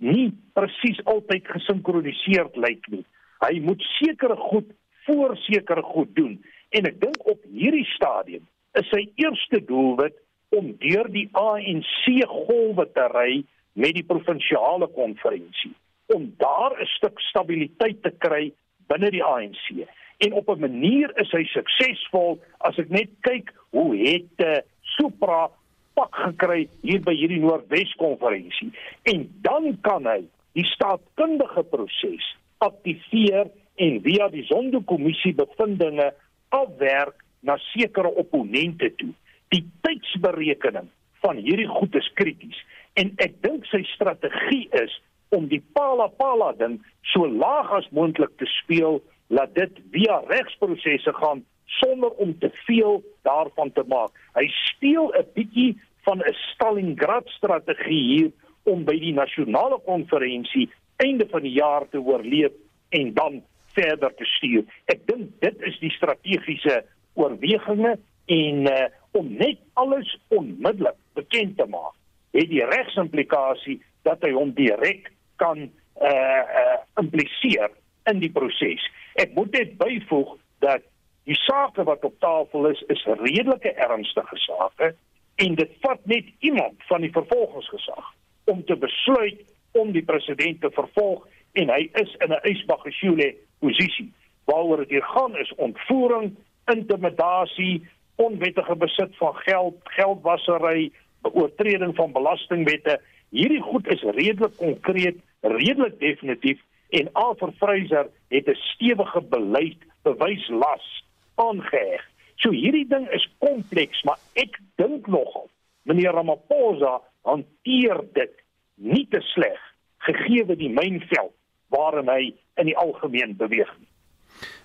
nie 0.00 0.30
presies 0.56 1.00
altyd 1.08 1.48
gesinkroniseerd 1.54 2.56
lyk 2.60 2.88
nie. 2.92 3.04
Hy 3.40 3.60
moet 3.64 3.82
sekere 3.98 4.36
goed 4.36 4.72
voor 5.06 5.36
sekere 5.36 5.82
goed 5.82 6.14
doen. 6.14 6.36
En 6.70 6.86
ek 6.86 7.00
dink 7.00 7.20
op 7.26 7.40
hierdie 7.50 7.86
stadium 7.94 8.46
is 8.78 8.88
sy 8.92 9.06
eerste 9.18 9.62
doelwit 9.66 10.16
om 10.54 10.72
deur 10.82 11.08
die 11.10 11.28
ANC 11.38 12.04
golwe 12.30 12.86
te 12.94 13.06
ry 13.14 13.42
met 13.72 13.94
die 13.96 14.06
provinsiale 14.06 14.90
konferensie. 14.94 15.72
Om 16.14 16.34
daar 16.38 16.74
'n 16.80 16.90
stuk 16.96 17.20
stabiliteit 17.20 18.02
te 18.02 18.12
kry 18.18 18.52
binne 18.86 19.10
die 19.10 19.24
ANC. 19.24 19.86
En 20.18 20.32
op 20.32 20.48
'n 20.48 20.60
manier 20.60 21.10
is 21.18 21.30
hy 21.32 21.44
suksesvol. 21.44 22.38
As 22.58 22.78
ek 22.78 22.88
net 22.88 23.10
kyk 23.20 23.54
hoe 23.70 23.96
het 23.96 24.34
uh, 24.44 24.58
Supra 24.82 25.50
pak 25.94 26.14
gekry 26.14 26.68
hier 26.82 27.00
by 27.04 27.14
hierdie 27.16 27.40
Noordwes 27.42 27.92
konferensie 28.00 28.70
en 29.10 29.26
dan 29.44 29.72
kan 29.86 30.06
hy 30.08 30.20
die 30.58 30.66
staatkundige 30.66 31.64
proses 31.70 32.26
aktiveer 32.60 33.50
en 33.80 34.00
via 34.04 34.28
die 34.32 34.44
Zondo-kommissie 34.48 35.34
bevindinge 35.38 36.10
afwerk 36.54 37.24
na 37.40 37.56
sekere 37.70 38.10
opponente 38.20 38.90
toe. 39.00 39.12
Die 39.54 39.64
tydsberekening 39.86 40.90
van 41.24 41.40
hierdie 41.40 41.68
goed 41.68 41.94
is 41.98 42.10
krities 42.20 42.58
en 43.00 43.12
ek 43.24 43.38
dink 43.44 43.66
sy 43.70 43.82
strategie 43.94 44.66
is 44.82 44.92
om 45.36 45.46
die 45.50 45.62
pala 45.76 46.08
pala 46.20 46.50
ding 46.58 46.78
so 47.12 47.28
laag 47.28 47.70
as 47.78 47.88
moontlik 47.96 48.32
te 48.40 48.48
speel 48.60 49.00
laat 49.30 49.54
dit 49.54 49.78
via 49.94 50.18
regsprosesse 50.28 51.12
gaan 51.20 51.44
sonder 51.80 52.10
om 52.10 52.32
te 52.38 52.50
veel 52.66 52.98
daarvan 53.22 53.70
te 53.72 53.84
maak. 53.86 54.10
Hy 54.34 54.46
speel 54.66 55.12
'n 55.14 55.26
bietjie 55.34 55.78
van 56.04 56.18
'n 56.18 56.34
Stalingrad 56.52 57.28
strategie 57.28 58.04
hier 58.12 58.30
om 58.64 58.84
by 58.84 58.98
die 58.98 59.14
nasionale 59.14 59.78
konferensie 59.86 60.68
einde 61.04 61.26
van 61.30 61.44
die 61.46 61.56
jaar 61.56 61.86
te 61.88 62.00
oorleef 62.00 62.52
en 62.96 63.14
dan 63.14 63.42
verder 63.74 64.14
te 64.14 64.26
stuur. 64.36 64.64
Ek 64.90 65.04
dink 65.08 65.34
dit 65.44 65.66
is 65.68 65.78
die 65.82 65.92
strategiese 65.94 66.82
oorwegings 67.18 68.00
en 68.30 68.66
uh, 68.70 68.86
om 69.18 69.32
net 69.38 69.58
alles 69.80 70.10
onmiddellik 70.28 70.98
bekend 71.18 71.56
te 71.58 71.66
maak, 71.66 71.96
het 72.36 72.50
die 72.50 72.62
regsimplikasie 72.66 73.80
dat 74.06 74.22
hy 74.22 74.30
hom 74.36 74.52
direk 74.58 75.10
kan 75.42 75.66
uh, 75.66 76.10
uh 76.10 76.78
impliseer 77.00 77.70
in 78.10 78.18
die 78.20 78.30
proses. 78.34 78.82
Ek 79.20 79.32
moet 79.36 79.54
net 79.56 79.76
byvoeg 79.80 80.34
dat 80.64 80.84
die 81.28 81.38
sake 81.38 81.84
wat 81.88 82.04
op 82.04 82.16
tafel 82.20 82.70
is 82.70 82.82
is 82.92 83.02
redelike 83.22 83.72
ernstige 83.86 84.38
sake 84.44 84.92
en 85.40 85.56
dit 85.56 85.72
vat 85.84 86.00
net 86.10 86.28
iemand 86.44 86.82
van 86.90 87.04
die 87.04 87.12
vervolgingsgesag 87.14 88.12
om 88.52 88.64
te 88.68 88.76
besluit 88.76 89.40
om 89.72 89.92
die 89.92 90.02
president 90.02 90.60
te 90.60 90.70
vervolg 90.70 91.26
en 91.52 91.68
hy 91.68 91.88
is 92.02 92.14
in 92.24 92.32
'n 92.32 92.42
ysbaggesjoele 92.52 93.34
posisie. 93.60 94.12
Waaroor 94.44 94.86
dit 94.86 95.04
gaan 95.04 95.36
is 95.36 95.54
ontvoering, 95.54 96.36
intimidasie, 96.66 97.88
onwettige 98.16 98.76
besit 98.76 99.16
van 99.16 99.34
geld, 99.34 99.76
geldwasery, 99.82 100.92
oortreding 101.22 101.94
van 101.94 102.12
belastingwette. 102.12 103.00
Hierdie 103.30 103.62
goed 103.62 103.86
is 103.88 104.02
redelik 104.02 104.56
konkreet, 104.56 105.16
redelik 105.40 105.98
definitief 105.98 106.60
en 106.90 107.12
Alfred 107.12 107.54
Fraser 107.56 108.10
het 108.28 108.46
'n 108.48 108.54
stewige 108.54 109.20
beleid 109.20 109.78
bewyslas 110.02 111.04
aangeheg. 111.34 112.08
So 112.36 112.50
hierdie 112.50 112.86
ding 112.88 113.10
is 113.10 113.28
kompleks, 113.38 114.02
maar 114.02 114.18
ek 114.32 114.58
dink 114.74 115.06
nogal 115.06 115.50
meneer 115.82 116.12
Ramaphosa 116.12 117.00
hanteer 117.22 118.00
dit 118.12 118.39
nie 118.80 119.06
te 119.12 119.20
sleg 119.32 119.60
gegee 120.08 120.56
die 120.56 120.72
mynveld 120.72 121.34
waarin 121.70 122.08
hy 122.08 122.34
in 122.60 122.66
die 122.66 122.76
algemeen 122.76 123.36
beweeg 123.36 123.70
nie. 123.78 123.90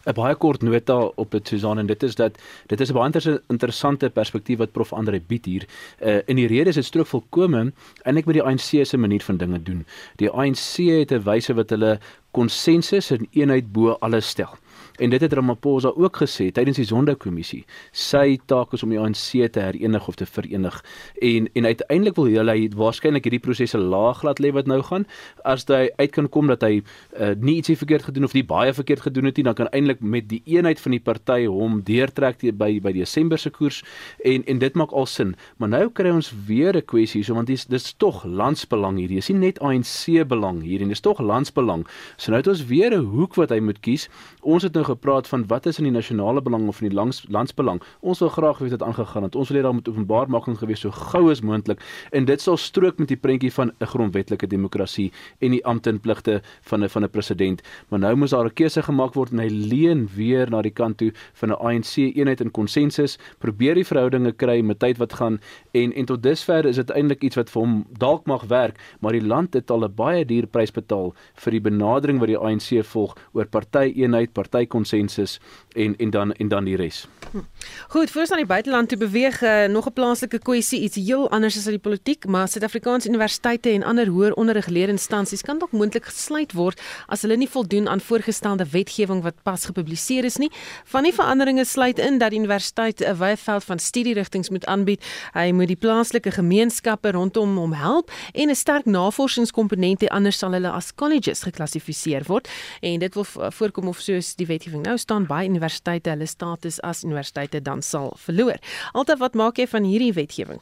'n 0.06 0.14
baie 0.14 0.36
kort 0.38 0.62
nota 0.62 0.96
op 1.22 1.32
dit 1.32 1.48
Susan 1.48 1.80
en 1.82 1.88
dit 1.90 2.04
is 2.04 2.16
dat 2.16 2.38
dit 2.72 2.82
is 2.82 2.92
'n 2.92 2.94
baie 2.94 3.42
interessante 3.50 4.10
perspektief 4.10 4.58
wat 4.58 4.72
prof 4.72 4.94
Andre 4.94 5.20
bied 5.20 5.46
hier. 5.46 5.66
Uh 6.00 6.22
in 6.26 6.36
die 6.36 6.48
rede 6.48 6.70
is 6.70 6.76
dit 6.76 6.86
strook 6.86 7.08
volkome 7.08 7.74
ek 8.18 8.26
met 8.26 8.36
die 8.36 8.44
ANC 8.44 8.86
se 8.86 8.98
manier 8.98 9.22
van 9.22 9.38
dinge 9.38 9.64
doen. 9.64 9.86
Die 10.16 10.30
ANC 10.30 10.78
het 10.78 11.12
'n 11.12 11.24
wyse 11.24 11.54
wat 11.54 11.70
hulle 11.70 12.00
konsensus 12.32 13.12
en 13.12 13.28
eenheid 13.32 13.72
bo 13.72 13.98
alles 14.00 14.28
stel. 14.30 14.54
En 14.98 15.10
dit 15.10 15.22
het 15.22 15.34
Ramaphosa 15.34 15.92
ook 15.96 16.22
gesê 16.24 16.52
tydens 16.56 16.78
die 16.80 16.86
Sonderkommissie. 16.88 17.66
Sy 17.92 18.38
taak 18.48 18.72
is 18.74 18.84
om 18.86 18.94
die 18.94 19.00
ANC 19.00 19.52
te 19.52 19.60
herenig 19.60 20.08
of 20.08 20.16
te 20.16 20.26
verenig. 20.26 20.78
En 21.20 21.50
en 21.54 21.66
uiteindelik 21.66 22.16
wil 22.16 22.48
hy 22.48 22.70
waarskynlik 22.76 23.28
hierdie 23.28 23.42
prosesse 23.44 23.78
laag 23.78 24.24
laat 24.24 24.40
lê 24.40 24.54
wat 24.56 24.70
nou 24.72 24.80
gaan. 24.88 25.06
As 25.44 25.66
hy 25.68 25.90
uit 25.98 26.14
kan 26.16 26.30
kom 26.32 26.48
dat 26.48 26.64
hy 26.64 26.80
uh, 26.80 27.34
nie 27.36 27.58
ietsie 27.60 27.76
verkeerd 27.78 28.08
gedoen 28.08 28.24
of 28.24 28.36
nie 28.38 28.46
baie 28.48 28.74
verkeerd 28.74 29.04
gedoen 29.10 29.28
het 29.28 29.36
nie, 29.36 29.44
dan 29.44 29.58
kan 29.58 29.72
eintlik 29.76 30.00
met 30.00 30.30
die 30.32 30.42
eenheid 30.46 30.80
van 30.80 30.96
die 30.96 31.02
party 31.04 31.42
hom 31.46 31.82
deurtrek 31.84 32.46
by 32.56 32.80
by 32.80 32.94
Desember 32.96 33.40
se 33.40 33.52
koers 33.52 33.82
en 34.24 34.48
en 34.48 34.64
dit 34.64 34.80
maak 34.80 34.96
al 34.96 35.10
sin. 35.12 35.36
Maar 35.58 35.74
nou 35.76 35.90
kry 35.90 36.14
ons 36.16 36.32
weer 36.48 36.76
'n 36.76 36.86
kwessie 36.86 37.20
hierso 37.20 37.36
want 37.36 37.48
dis 37.48 37.66
dis 37.66 37.94
tog 37.98 38.24
landsbelang 38.24 38.98
hierdie. 38.98 39.20
Dis 39.20 39.30
nie 39.30 39.40
net 39.40 39.60
ANC 39.60 40.24
belang 40.28 40.64
hier 40.64 40.82
en 40.82 40.88
dis 40.88 41.04
tog 41.04 41.20
landsbelang. 41.20 41.86
So 42.18 42.32
nou 42.32 42.40
het 42.40 42.48
ons 42.48 42.66
weer 42.66 42.96
'n 42.96 43.04
hoek 43.04 43.36
wat 43.36 43.50
hy 43.50 43.60
moet 43.60 43.80
kies. 43.80 44.10
Ons 44.42 44.64
het 44.64 44.74
nou 44.74 44.85
gepraat 44.86 45.28
van 45.28 45.48
wat 45.48 45.66
is 45.66 45.78
in 45.78 45.88
die 45.88 45.94
nasionale 45.94 46.42
belang 46.42 46.68
of 46.68 46.82
in 46.82 46.90
die 46.90 46.96
lands, 46.96 47.24
landsbelang. 47.30 47.82
Ons 48.02 48.20
wil 48.20 48.30
graag 48.30 48.58
weet 48.64 48.70
dit 48.70 48.84
aangegaan 48.84 49.24
het. 49.24 49.36
Ons 49.36 49.50
wil 49.50 49.60
hê 49.60 49.64
daar 49.64 49.74
moet 49.74 49.90
openbaarmaking 49.90 50.58
gewees 50.58 50.80
so 50.86 50.92
gou 50.92 51.30
as 51.32 51.42
moontlik 51.42 51.82
en 52.12 52.26
dit 52.26 52.42
sal 52.42 52.58
strook 52.58 53.00
met 53.02 53.12
die 53.12 53.18
prentjie 53.18 53.52
van 53.54 53.72
'n 53.80 53.86
grondwetlike 53.86 54.48
demokrasie 54.48 55.12
en 55.40 55.52
die 55.52 55.66
ampte 55.66 55.90
en 55.90 56.00
pligte 56.00 56.42
van 56.62 56.84
'n 56.84 56.90
van 56.90 57.04
'n 57.04 57.10
president. 57.10 57.62
Maar 57.90 58.00
nou 58.00 58.16
moet 58.16 58.30
daar 58.30 58.46
'n 58.46 58.54
keuse 58.54 58.82
gemaak 58.82 59.14
word 59.14 59.32
en 59.32 59.40
hy 59.40 59.50
leun 59.50 60.08
weer 60.16 60.50
na 60.50 60.62
die 60.62 60.72
kant 60.72 60.98
toe 60.98 61.12
van 61.34 61.50
'n 61.50 61.60
ANC 61.60 61.96
eenheid 61.98 62.42
en 62.42 62.52
konsensus, 62.52 63.18
probeer 63.40 63.76
die 63.76 63.86
verhoudinge 63.86 64.32
kry 64.32 64.62
met 64.62 64.80
tyd 64.80 64.98
wat 64.98 65.14
gaan 65.14 65.40
en 65.72 65.94
en 65.94 66.06
tot 66.06 66.24
dusver 66.24 66.66
is 66.66 66.76
dit 66.76 66.90
eintlik 66.90 67.24
iets 67.24 67.36
wat 67.36 67.50
vir 67.50 67.62
hom 67.62 67.86
dalk 67.98 68.26
mag 68.26 68.44
werk, 68.44 68.80
maar 69.00 69.12
die 69.12 69.26
land 69.26 69.54
het 69.54 69.72
al 69.72 69.84
'n 69.84 69.96
baie 69.96 70.26
duur 70.26 70.48
prys 70.48 70.72
betaal 70.72 71.14
vir 71.36 71.52
die 71.52 71.62
benadering 71.62 72.20
wat 72.20 72.28
die 72.28 72.38
ANC 72.38 72.84
volg 72.84 73.16
oor 73.34 73.46
party 73.46 73.94
eenheid, 73.96 74.34
party 74.34 74.66
konsensus 74.76 75.40
en 75.74 75.96
en 75.98 76.10
dan 76.10 76.34
en 76.34 76.48
dan 76.48 76.64
die 76.68 76.76
res. 76.76 77.08
Hm. 77.32 77.44
Goed, 77.88 78.12
voor 78.12 78.22
ons 78.22 78.32
aan 78.32 78.44
die 78.44 78.54
buiteland 78.54 78.90
toe 78.90 78.98
beweeg, 78.98 79.42
uh, 79.42 79.66
nog 79.66 79.88
'n 79.88 79.94
plaaslike 79.94 80.40
kwessie, 80.40 80.80
iets 80.82 80.96
heel 80.96 81.30
anders 81.30 81.58
as 81.58 81.66
uit 81.66 81.78
die 81.80 81.88
politiek, 81.90 82.28
maar 82.28 82.48
Suid-Afrikaanse 82.48 83.08
universiteite 83.08 83.70
en 83.70 83.84
ander 83.84 84.08
hoër 84.08 84.34
onderrigleerde 84.34 84.92
instansies 84.92 85.42
kan 85.42 85.58
dalk 85.58 85.72
moontlik 85.72 86.06
gesluit 86.06 86.52
word 86.54 86.82
as 87.08 87.22
hulle 87.22 87.38
nie 87.38 87.50
voldoen 87.50 87.88
aan 87.88 88.02
voorgestelde 88.02 88.66
wetgewing 88.72 89.24
wat 89.24 89.44
pas 89.44 89.66
gepubliseer 89.66 90.24
is 90.24 90.38
nie. 90.38 90.52
Van 90.84 91.04
die 91.04 91.14
veranderinge 91.14 91.66
sluit 91.66 92.00
in 92.00 92.18
dat 92.18 92.30
die 92.30 92.40
universiteit 92.40 93.02
'n 93.02 93.18
wye 93.18 93.38
veld 93.38 93.64
van 93.64 93.80
studierigtinge 93.80 94.48
moet 94.50 94.66
aanbied. 94.66 95.04
Hy 95.34 95.52
moet 95.52 95.68
die 95.68 95.76
plaaslike 95.76 96.32
gemeenskappe 96.32 97.12
rondom 97.12 97.58
hom 97.58 97.74
help 97.74 98.12
en 98.34 98.50
'n 98.50 98.56
sterk 98.56 98.86
navorsingskomponent 98.86 100.04
hê 100.04 100.08
anders 100.08 100.38
sal 100.38 100.52
hulle 100.52 100.72
as 100.72 100.96
colleges 100.96 101.44
geklassifiseer 101.44 102.24
word 102.28 102.50
en 102.82 103.00
dit 103.00 103.14
wil 103.14 103.26
voorkom 103.50 103.88
of 103.88 104.00
soos 104.00 104.36
die 104.36 104.48
wetgewing 104.66 104.86
nou 104.86 104.98
staan 104.98 105.26
baie 105.30 105.48
universiteite 105.48 106.10
hulle 106.10 106.26
status 106.26 106.80
as 106.82 107.04
universiteite 107.04 107.62
dan 107.62 107.82
sal 107.82 108.14
verloor. 108.18 108.58
Altyd 108.94 109.20
wat 109.20 109.36
maak 109.36 109.58
jy 109.58 109.68
van 109.68 109.84
hierdie 109.86 110.14
wetgewing? 110.14 110.62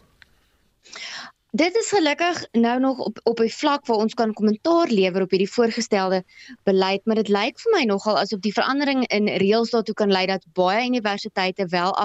Dit 1.54 1.76
is 1.78 1.92
gelukkig 1.94 2.42
nou 2.58 2.80
nog 2.80 2.98
op 3.00 3.20
op 3.24 3.40
'n 3.40 3.50
vlak 3.50 3.86
waar 3.86 3.98
ons 3.98 4.14
kan 4.14 4.34
kommentaar 4.34 4.90
lewer 4.90 5.22
op 5.22 5.30
hierdie 5.30 5.52
voorgestelde 5.52 6.24
beleid, 6.64 7.06
maar 7.06 7.16
dit 7.16 7.30
lyk 7.30 7.60
vir 7.60 7.72
my 7.72 7.84
nogal 7.84 8.18
asof 8.18 8.40
die 8.40 8.54
verandering 8.54 9.08
in 9.08 9.28
reëls 9.28 9.70
daartoe 9.70 9.96
kan 9.96 10.12
lei 10.12 10.26
dat 10.26 10.44
baie 10.54 10.88
universiteite 10.88 11.68
wel 11.68 11.96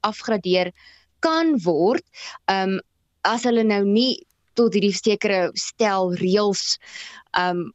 afgradeer 0.00 0.72
kan 1.20 1.58
word. 1.62 2.04
Um 2.46 2.80
as 3.22 3.44
hulle 3.44 3.62
nou 3.62 3.84
nie 3.84 4.26
tot 4.54 4.72
hierdie 4.72 4.94
sekere 4.94 5.50
stel 5.54 6.14
reëls 6.14 6.78
um 7.38 7.74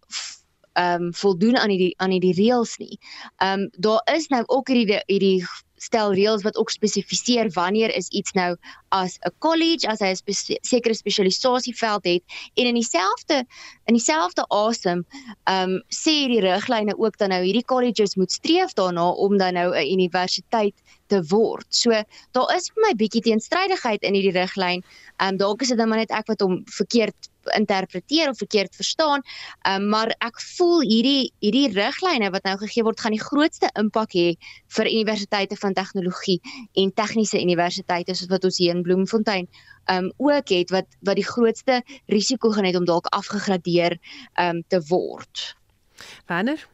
ehm 0.78 1.08
um, 1.08 1.14
voldoen 1.14 1.58
aan 1.58 1.70
die 1.74 1.94
aan 1.98 2.14
die 2.14 2.34
reëls 2.34 2.78
nie. 2.78 3.00
Ehm 3.38 3.60
um, 3.60 3.70
daar 3.78 4.02
is 4.16 4.28
nou 4.28 4.44
ook 4.46 4.68
hierdie 4.68 5.02
hierdie 5.06 5.46
stel 5.78 6.14
reëls 6.14 6.44
wat 6.46 6.58
ook 6.58 6.70
spesifiseer 6.74 7.50
wanneer 7.54 7.94
is 7.96 8.10
iets 8.10 8.34
nou 8.34 8.56
as 8.90 9.18
'n 9.22 9.34
college 9.40 9.88
as 9.88 10.00
hy 10.00 10.10
'n 10.12 10.16
spe 10.16 10.34
sekere 10.62 10.94
spesialisasieveld 10.94 12.04
het 12.06 12.24
en 12.56 12.66
in 12.66 12.74
dieselfde 12.74 13.46
in 13.86 13.94
dieselfde 13.94 14.46
asem 14.50 15.06
ehm 15.44 15.70
um, 15.70 15.82
sê 15.90 16.16
die 16.34 16.42
riglyne 16.42 16.98
ook 16.98 17.18
dan 17.18 17.30
nou 17.30 17.44
hierdie 17.44 17.66
colleges 17.66 18.16
moet 18.16 18.32
streef 18.32 18.74
daarna 18.74 19.10
om 19.10 19.38
dan 19.38 19.54
nou 19.54 19.70
'n 19.76 19.92
universiteit 19.94 20.76
te 21.12 21.22
word. 21.32 21.68
So 21.70 21.96
daar 22.36 22.54
is 22.56 22.70
vir 22.74 22.84
my 22.88 22.94
bietjie 23.00 23.24
teenstrydigheid 23.26 24.04
in 24.08 24.18
hierdie 24.18 24.36
riglyn. 24.36 24.84
Ehm 25.18 25.34
um, 25.34 25.42
dalk 25.42 25.62
is 25.62 25.74
dit 25.74 25.80
dan 25.80 25.90
maar 25.90 26.04
net 26.04 26.14
ek 26.16 26.30
wat 26.32 26.44
hom 26.46 26.62
verkeerd 26.78 27.30
interpreteer 27.56 28.30
of 28.30 28.38
verkeerd 28.38 28.76
verstaan. 28.76 29.24
Ehm 29.62 29.82
um, 29.82 29.90
maar 29.90 30.14
ek 30.20 30.42
voel 30.58 30.82
hierdie 30.82 31.32
hierdie 31.40 31.72
riglyne 31.74 32.32
wat 32.36 32.44
nou 32.44 32.58
gegee 32.64 32.84
word 32.84 33.00
gaan 33.00 33.16
die 33.16 33.24
grootste 33.24 33.72
impak 33.80 34.14
hê 34.18 34.28
vir 34.78 34.92
universiteite 34.92 35.58
van 35.64 35.74
tegnologie 35.74 36.40
en 36.76 36.94
tegniese 36.94 37.42
universiteite 37.42 38.16
soos 38.16 38.32
wat 38.34 38.48
ons 38.48 38.62
hier 38.62 38.76
in 38.76 38.84
Bloemfontein 38.84 39.48
ehm 39.88 40.10
um, 40.10 40.12
ook 40.18 40.50
het 40.50 40.74
wat 40.76 40.88
wat 41.02 41.20
die 41.20 41.28
grootste 41.28 41.82
risiko 42.12 42.52
gaan 42.52 42.68
hê 42.68 42.76
om 42.76 42.86
dalk 42.86 43.08
afgegradeer 43.16 44.00
ehm 44.34 44.58
um, 44.58 44.64
te 44.68 44.82
word. 44.90 45.54
Wanneer 46.28 46.68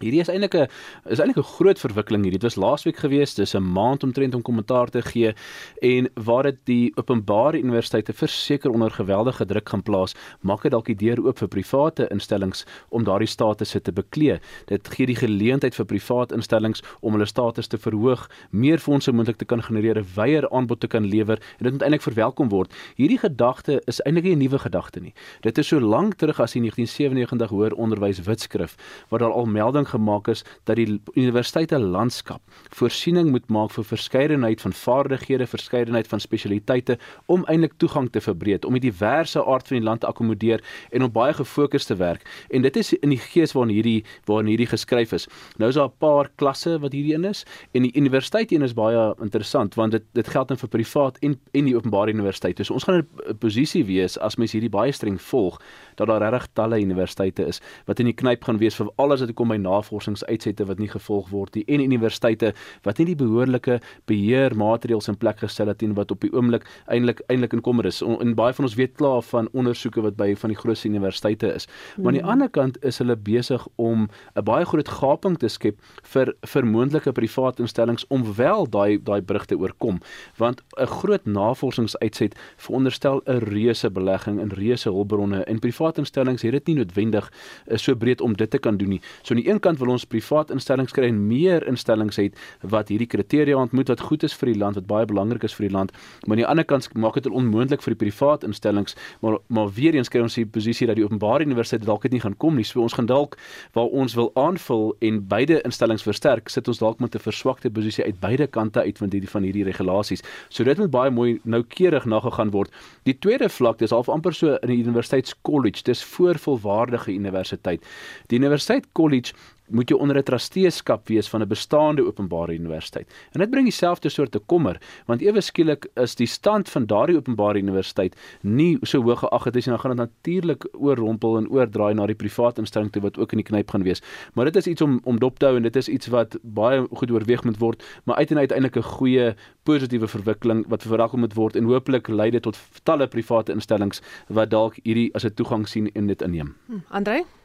Hierdie 0.00 0.22
is 0.22 0.30
eintlik 0.32 0.54
'n 0.56 0.68
is 1.12 1.20
eintlik 1.20 1.36
'n 1.36 1.52
groot 1.60 1.78
verwikkeling 1.78 2.22
hierdie. 2.24 2.40
Dit 2.40 2.48
was 2.48 2.56
laasweek 2.56 2.96
gewees, 2.96 3.34
dis 3.34 3.54
'n 3.54 3.60
maand 3.60 4.02
omtrent 4.02 4.34
om 4.34 4.40
kommentaar 4.42 4.88
te 4.88 5.02
gee 5.02 5.34
en 5.82 6.08
waar 6.14 6.42
dit 6.42 6.56
die 6.64 6.92
openbare 6.96 7.58
universiteite 7.58 8.12
verseker 8.12 8.70
onder 8.70 8.90
geweldige 8.90 9.44
druk 9.44 9.68
gaan 9.68 9.82
plaas, 9.82 10.14
maak 10.40 10.62
dit 10.62 10.70
dalk 10.70 10.86
die 10.86 10.94
deur 10.94 11.26
oop 11.26 11.38
vir 11.38 11.48
private 11.48 12.08
instellings 12.10 12.64
om 12.88 13.04
daardie 13.04 13.28
statusse 13.28 13.80
te 13.80 13.92
beklee. 13.92 14.40
Dit 14.66 14.88
gee 14.88 15.06
die 15.06 15.16
geleentheid 15.16 15.74
vir 15.74 15.84
private 15.84 16.34
instellings 16.34 16.82
om 17.02 17.12
hulle 17.12 17.26
status 17.26 17.66
te 17.66 17.76
verhoog, 17.76 18.30
meer 18.50 18.78
fondse 18.78 19.12
moontlik 19.12 19.36
te 19.36 19.44
kan 19.44 19.62
genereer, 19.62 19.98
'n 19.98 20.06
wyeer 20.16 20.48
aanbod 20.50 20.80
te 20.80 20.88
kan 20.88 21.04
lewer 21.04 21.36
en 21.58 21.64
dit 21.64 21.72
moet 21.72 21.82
eintlik 21.82 22.02
verwelkom 22.02 22.48
word. 22.48 22.72
Hierdie 22.96 23.18
gedagte 23.18 23.82
is 23.86 24.00
eintlik 24.06 24.24
nie 24.24 24.32
'n 24.32 24.38
nuwe 24.38 24.58
gedagte 24.58 25.00
nie. 25.00 25.12
Dit 25.42 25.58
is 25.58 25.68
so 25.68 25.78
lank 25.78 26.14
terug 26.14 26.40
as 26.40 26.52
die 26.52 26.60
1997 26.60 27.50
hoër 27.50 27.74
onderwys 27.74 28.22
wetskrif 28.22 28.76
waar 29.10 29.18
daar 29.18 29.32
al 29.32 29.46
melding 29.46 29.89
gemaak 29.90 30.28
is 30.28 30.44
dat 30.64 30.76
die 30.76 31.00
universiteite 31.14 31.78
landskap 31.78 32.42
voorsiening 32.76 33.30
moet 33.30 33.48
maak 33.48 33.72
vir 33.74 33.84
verskeidenheid 33.84 34.60
van 34.60 34.72
vaardighede, 34.72 35.46
verskeidenheid 35.46 36.08
van 36.08 36.20
spesialiteite 36.20 36.98
om 37.26 37.44
eintlik 37.50 37.76
toegang 37.76 38.10
te 38.10 38.20
verbreek, 38.20 38.64
om 38.64 38.76
die 38.78 38.90
diverse 38.90 39.44
aard 39.44 39.68
van 39.68 39.78
die 39.78 39.84
land 39.84 40.00
te 40.00 40.08
akkommodeer 40.10 40.62
en 40.90 41.04
om 41.06 41.12
baie 41.12 41.34
gefokus 41.34 41.84
te 41.88 41.96
werk. 41.96 42.26
En 42.50 42.62
dit 42.62 42.76
is 42.76 42.92
in 42.98 43.14
die 43.14 43.20
gees 43.20 43.52
waarin 43.56 43.74
hierdie 43.74 44.04
waarin 44.28 44.50
hierdie 44.50 44.70
geskryf 44.70 45.12
is. 45.16 45.26
Nou 45.58 45.70
is 45.70 45.78
daar 45.78 45.90
'n 45.90 45.98
paar 45.98 46.30
klasse 46.36 46.78
wat 46.78 46.92
hierdie 46.92 47.14
een 47.14 47.24
is 47.24 47.44
en 47.72 47.82
die 47.82 47.96
universiteit 47.96 48.52
een 48.52 48.62
is 48.62 48.74
baie 48.74 49.14
interessant 49.20 49.74
want 49.74 49.92
dit 49.92 50.04
dit 50.12 50.28
geld 50.28 50.48
dan 50.48 50.58
vir 50.58 50.68
privaat 50.68 51.18
en 51.18 51.38
en 51.52 51.64
die 51.64 51.76
openbare 51.76 52.12
universiteite. 52.12 52.64
So 52.64 52.74
ons 52.74 52.84
gaan 52.84 53.02
'n 53.02 53.38
posisie 53.38 53.84
wees 53.84 54.18
as 54.18 54.36
mens 54.36 54.52
hierdie 54.52 54.70
baie 54.70 54.92
streng 54.92 55.20
volg 55.20 55.60
dat 56.00 56.08
daar 56.12 56.26
regtig 56.36 56.54
talle 56.58 56.80
universiteite 56.80 57.46
is 57.54 57.62
wat 57.86 58.00
in 58.00 58.10
die 58.10 58.16
knyp 58.16 58.44
gaan 58.48 58.60
wees 58.62 58.78
vir 58.80 58.90
alles 58.96 59.24
wat 59.24 59.34
kom 59.38 59.52
by 59.52 59.60
na 59.60 59.70
navorsingsuitsette 59.70 60.66
wat 60.68 60.80
nie 60.80 60.90
gevolg 60.90 61.30
word 61.32 61.56
nie 61.58 61.64
en 61.68 61.84
universiteite 61.84 62.52
wat 62.86 63.00
nie 63.00 63.10
die 63.12 63.18
behoorlike 63.18 63.78
beheermaatreëls 64.10 65.10
in 65.12 65.18
plek 65.20 65.42
gestel 65.44 65.70
het 65.72 65.84
en 65.86 65.94
wat 65.98 66.12
op 66.14 66.24
die 66.24 66.32
oomblik 66.34 66.66
eintlik 66.90 67.22
eintlik 67.32 67.54
in 67.56 67.64
kommer 67.64 67.88
is. 67.88 68.00
En 68.02 68.34
baie 68.38 68.54
van 68.56 68.66
ons 68.68 68.76
weet 68.78 68.96
klaar 68.98 69.22
van 69.26 69.48
ondersoeke 69.56 70.02
wat 70.04 70.16
by 70.18 70.32
van 70.38 70.52
die 70.52 70.58
grootste 70.58 70.88
universiteite 70.90 71.52
is. 71.54 71.68
Maar 71.96 72.12
aan 72.12 72.18
die 72.18 72.22
hmm. 72.22 72.34
ander 72.34 72.50
kant 72.50 72.80
is 72.86 73.00
hulle 73.02 73.16
besig 73.16 73.66
om 73.76 74.08
'n 74.34 74.44
baie 74.44 74.64
groot 74.64 74.88
gaping 74.88 75.38
te 75.38 75.48
skep 75.48 75.78
vir 76.12 76.34
vir 76.52 76.66
moontlike 76.66 77.12
private 77.12 77.62
instellings 77.62 78.06
om 78.08 78.24
wel 78.36 78.66
daai 78.66 78.98
daai 79.02 79.22
brug 79.22 79.46
te 79.46 79.56
oorkom. 79.56 80.00
Want 80.36 80.62
'n 80.78 80.86
groot 80.86 81.24
navorsingsuitset 81.24 82.36
veronderstel 82.56 83.22
'n 83.26 83.38
reuse 83.38 83.90
belegging 83.90 84.40
in 84.40 84.48
reuse 84.48 84.88
hulpbronne 84.88 85.44
en 85.44 85.58
private 85.90 86.00
instellings 86.00 86.42
het 86.42 86.52
dit 86.52 86.66
nie 86.70 86.76
noodwendig 86.80 87.30
eh, 87.66 87.76
so 87.76 87.94
breed 87.94 88.20
om 88.20 88.34
dit 88.36 88.50
te 88.50 88.58
kan 88.58 88.76
doen 88.76 88.88
nie. 88.88 89.00
So 89.22 89.34
aan 89.34 89.42
die 89.42 89.50
een 89.50 89.60
kant 89.60 89.78
wil 89.78 89.90
ons 89.90 90.04
privaat 90.04 90.50
instellings 90.50 90.92
kry 90.92 91.08
en 91.08 91.26
meer 91.28 91.66
instellings 91.66 92.16
het 92.16 92.34
wat 92.62 92.88
hierdie 92.88 93.08
kriteria 93.08 93.56
ontmoet 93.56 93.88
wat 93.88 94.00
goed 94.00 94.22
is 94.22 94.34
vir 94.34 94.52
die 94.52 94.58
land 94.58 94.76
wat 94.76 94.86
baie 94.86 95.06
belangrik 95.06 95.44
is 95.44 95.54
vir 95.54 95.68
die 95.68 95.74
land. 95.74 95.92
Maar 96.26 96.36
aan 96.36 96.42
die 96.42 96.46
ander 96.46 96.64
kant 96.64 96.88
maak 96.94 97.14
dit 97.14 97.26
onmoontlik 97.26 97.82
vir 97.82 97.94
die 97.94 98.00
privaat 98.06 98.44
instellings 98.44 98.96
maar 99.20 99.38
maar 99.48 99.70
weer 99.74 99.94
eens 99.94 100.08
kry 100.08 100.22
ons 100.22 100.34
die 100.34 100.46
posisie 100.46 100.86
dat 100.86 100.96
die 100.96 101.04
openbare 101.04 101.44
universiteit 101.44 101.86
dalk 101.86 102.02
dit 102.02 102.12
nie 102.12 102.20
gaan 102.20 102.36
kom 102.36 102.56
nie. 102.56 102.64
So 102.64 102.82
ons 102.82 102.94
gaan 102.94 103.06
dalk 103.06 103.36
waar 103.74 103.90
ons 103.90 104.14
wil 104.14 104.30
aanvul 104.34 104.94
en 105.00 105.22
beide 105.28 105.60
instellings 105.66 106.04
versterk 106.06 106.50
sit 106.50 106.68
ons 106.68 106.78
dalk 106.78 107.00
met 107.00 107.14
'n 107.14 107.18
verswakte 107.18 107.70
posisie 107.70 108.04
uit 108.04 108.20
beide 108.20 108.46
kante 108.46 108.80
uit 108.80 108.98
van 108.98 109.10
hierdie 109.10 109.30
van 109.30 109.42
hierdie 109.42 109.64
regulasies. 109.64 110.22
So 110.48 110.64
dit 110.64 110.78
moet 110.78 110.90
baie 110.90 111.10
mooi 111.10 111.40
noukeurig 111.44 112.04
nagegaan 112.04 112.50
word. 112.50 112.70
Die 113.04 113.18
tweede 113.18 113.48
vlak 113.48 113.78
dis 113.78 113.90
half 113.90 114.08
amper 114.08 114.34
so 114.34 114.56
in 114.62 114.68
die 114.68 114.82
universiteitskollege 114.82 115.69
dis 115.82 116.04
voorvolwaardige 116.04 117.12
universiteit. 117.12 117.86
Die 118.26 118.38
universiteit 118.38 118.86
kollege 118.92 119.32
moet 119.70 119.90
jy 119.90 119.96
onder 119.96 120.16
'n 120.16 120.22
trusteeskap 120.22 121.08
wees 121.08 121.28
van 121.28 121.42
'n 121.42 121.48
bestaande 121.48 122.06
openbare 122.06 122.54
universiteit. 122.54 123.08
En 123.32 123.40
dit 123.40 123.50
bring 123.50 123.64
dieselfde 123.64 124.08
soort 124.08 124.30
te 124.32 124.38
kommer, 124.38 124.80
want 125.06 125.22
ewe 125.22 125.40
skielik 125.40 125.86
is 125.94 126.14
die 126.14 126.26
stand 126.26 126.68
van 126.68 126.86
daardie 126.86 127.16
openbare 127.16 127.58
universiteit 127.58 128.16
nie 128.42 128.78
so 128.82 129.02
hoog 129.02 129.18
geag 129.18 129.44
het 129.44 129.56
as 129.56 129.64
jy 129.64 129.70
nou 129.70 129.80
gaan 129.82 129.96
natuurlik 129.96 130.66
oorrompel 130.72 131.36
en 131.36 131.48
oordraai 131.48 131.94
na 131.94 132.06
die 132.06 132.14
private 132.14 132.60
instelling 132.60 132.90
toe 132.92 133.02
wat 133.02 133.18
ook 133.18 133.32
in 133.32 133.42
die 133.42 133.46
knyp 133.46 133.70
gaan 133.70 133.82
wees. 133.82 134.02
Maar 134.34 134.50
dit 134.50 134.56
is 134.56 134.66
iets 134.66 134.82
om 134.82 135.00
om 135.04 135.18
dop 135.18 135.38
te 135.38 135.46
hou 135.46 135.56
en 135.56 135.62
dit 135.62 135.76
is 135.76 135.88
iets 135.88 136.06
wat 136.06 136.38
baie 136.42 136.86
goed 136.90 137.10
oorweeg 137.10 137.44
moet 137.44 137.58
word, 137.58 137.84
maar 138.04 138.16
uit 138.16 138.30
en 138.30 138.38
uiteindelik 138.38 138.76
'n 138.76 138.82
goeie 138.82 139.34
positiewe 139.62 140.08
verwikkeling 140.08 140.64
wat 140.68 140.82
verwelkom 140.82 141.20
moet 141.20 141.34
word 141.34 141.56
en 141.56 141.64
hopelik 141.64 142.08
lei 142.08 142.30
dit 142.30 142.42
tot 142.42 142.58
talle 142.82 143.06
private 143.06 143.52
instellings 143.52 144.02
wat 144.28 144.50
dalk 144.50 144.76
hierdie 144.82 145.10
as 145.14 145.24
'n 145.24 145.34
toegang 145.34 145.68
sien 145.68 145.90
en 145.94 146.06
dit 146.06 146.22
inneem. 146.22 146.54
Hm, 146.66 146.80
Andre 146.88 147.39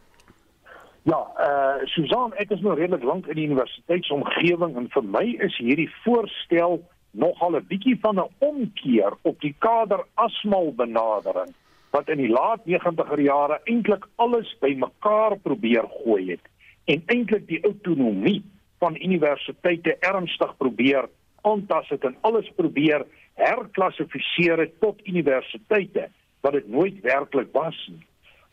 Ja, 1.05 1.19
eh 1.37 1.47
uh, 1.47 1.85
Susan, 1.85 2.31
ek 2.41 2.49
is 2.49 2.61
nou 2.65 2.73
redelik 2.73 3.03
lank 3.05 3.27
in 3.29 3.37
die 3.37 3.45
universiteitsomgewing 3.45 4.71
en 4.79 4.87
vir 4.89 5.03
my 5.05 5.25
is 5.47 5.57
hierdie 5.61 5.91
voorstel 6.01 6.79
nogal 7.13 7.57
'n 7.59 7.67
bietjie 7.69 7.99
van 8.01 8.19
'n 8.19 8.31
omkeer 8.47 9.13
op 9.21 9.37
die 9.41 9.53
kader 9.59 10.01
asmal 10.15 10.71
benadering 10.73 11.53
wat 11.91 12.09
in 12.09 12.17
die 12.17 12.31
laat 12.31 12.65
90er 12.65 13.21
jare 13.21 13.59
eintlik 13.65 14.07
alles 14.15 14.55
bymekaar 14.59 15.37
probeer 15.43 15.85
gooi 16.01 16.31
het 16.31 16.45
en 16.85 17.03
eintlik 17.05 17.47
die 17.47 17.61
autonomie 17.61 18.41
van 18.79 18.97
universiteite 18.97 19.97
ernstig 19.99 20.57
probeer 20.57 21.05
aantas 21.41 21.89
het 21.89 22.03
en 22.03 22.17
alles 22.21 22.49
probeer 22.55 23.05
herklassifiseer 23.33 24.71
tot 24.79 25.07
universiteite 25.07 26.09
wat 26.41 26.53
dit 26.53 26.67
nooit 26.67 27.01
werklik 27.01 27.53
was 27.53 27.77
nie. 27.91 28.05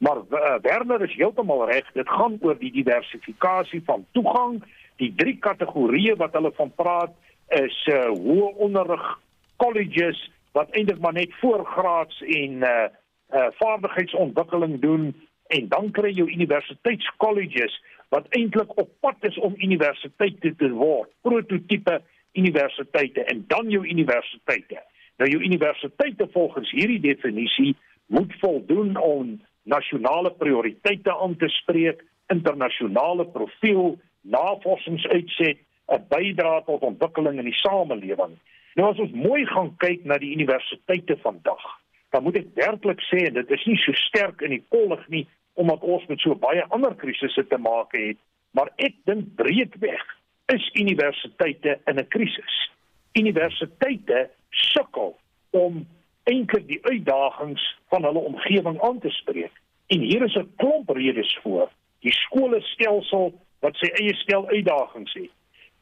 Maar 0.02 0.16
uh, 0.16 0.54
Werner 0.62 1.02
is 1.02 1.14
heeltemal 1.14 1.66
reg, 1.70 1.86
dit 1.94 2.08
gaan 2.08 2.38
oor 2.40 2.56
die 2.58 2.72
diversifikasie 2.74 3.82
van 3.86 4.02
toegang. 4.10 4.56
Die 4.98 5.12
drie 5.14 5.36
kategorieë 5.38 6.16
wat 6.18 6.34
hulle 6.34 6.50
van 6.56 6.72
praat 6.74 7.12
is 7.54 7.76
uh, 7.86 8.08
hoë 8.10 8.48
onderrig 8.66 9.04
colleges 9.62 10.18
wat 10.58 10.74
eintlik 10.74 10.98
maar 11.04 11.14
net 11.14 11.30
voorgraads 11.38 12.18
en 12.26 12.64
uh, 12.66 12.88
uh 13.32 13.44
vaardigheidsontwikkeling 13.60 14.74
doen 14.82 15.04
en 15.54 15.68
dan 15.68 15.92
kry 15.94 16.10
jy 16.10 16.26
universiteitscolleges 16.34 17.78
wat 18.12 18.26
eintlik 18.36 18.74
op 18.82 18.90
pad 19.06 19.30
is 19.30 19.38
om 19.38 19.54
universiteite 19.56 20.54
te 20.58 20.72
word, 20.74 21.12
prototipe 21.22 22.00
universiteite 22.32 23.22
en 23.30 23.44
dan 23.54 23.70
jou 23.70 23.86
universiteite. 23.86 24.82
Nou 25.22 25.30
jou 25.30 25.40
universiteite 25.46 26.28
volgens 26.34 26.74
hierdie 26.74 27.00
definisie 27.06 27.76
moet 28.06 28.34
voldoen 28.42 28.98
aan 28.98 29.38
nasionale 29.62 30.32
prioriteite 30.38 31.12
aan 31.12 31.36
te 31.36 31.48
spreek, 31.48 32.02
internasionale 32.32 33.26
profiel, 33.34 33.98
navorsingsuitset, 34.22 35.58
'n 35.92 36.06
bydrae 36.08 36.62
tot 36.64 36.82
ontwikkeling 36.82 37.38
in 37.38 37.44
die 37.50 37.60
samelewing. 37.60 38.38
Nou 38.74 38.90
as 38.90 38.98
ons 38.98 39.12
mooi 39.12 39.46
gaan 39.46 39.74
kyk 39.76 40.04
na 40.04 40.18
die 40.18 40.32
universiteite 40.32 41.16
vandag, 41.22 41.64
dan 42.10 42.22
moet 42.22 42.36
ek 42.36 42.54
werklik 42.54 43.00
sê 43.00 43.28
dit 43.32 43.50
is 43.50 43.64
nie 43.66 43.76
so 43.76 43.92
sterk 43.92 44.40
in 44.40 44.50
die 44.50 44.64
kollig 44.68 45.08
nie 45.08 45.26
omdat 45.60 45.82
ons 45.84 46.06
met 46.08 46.20
so 46.20 46.34
baie 46.34 46.64
ander 46.72 46.94
krisisse 46.96 47.46
te 47.46 47.58
maak 47.60 47.92
het, 47.92 48.16
maar 48.56 48.70
ek 48.76 48.94
dink 49.04 49.34
breedweg 49.36 50.04
is 50.54 50.70
universiteite 50.74 51.78
in 51.86 51.98
'n 51.98 52.08
krisis. 52.08 52.54
Universiteite 53.12 54.30
sukkel 54.50 55.16
om 55.50 55.86
eintlik 56.24 56.66
die 56.68 56.80
uitdagings 56.82 57.64
van 57.88 58.04
hulle 58.04 58.18
omgewing 58.18 58.80
aan 58.82 58.98
te 59.00 59.10
spreek. 59.10 59.52
En 59.86 60.00
hier 60.00 60.22
is 60.22 60.34
'n 60.34 60.52
klomp 60.56 60.88
redes 60.88 61.38
voor. 61.42 61.70
Die 62.00 62.12
skoolstelsel 62.12 63.32
wat 63.60 63.76
sy 63.76 63.86
eie 63.86 64.14
stel 64.14 64.48
uitdagings 64.48 65.12
het. 65.12 65.30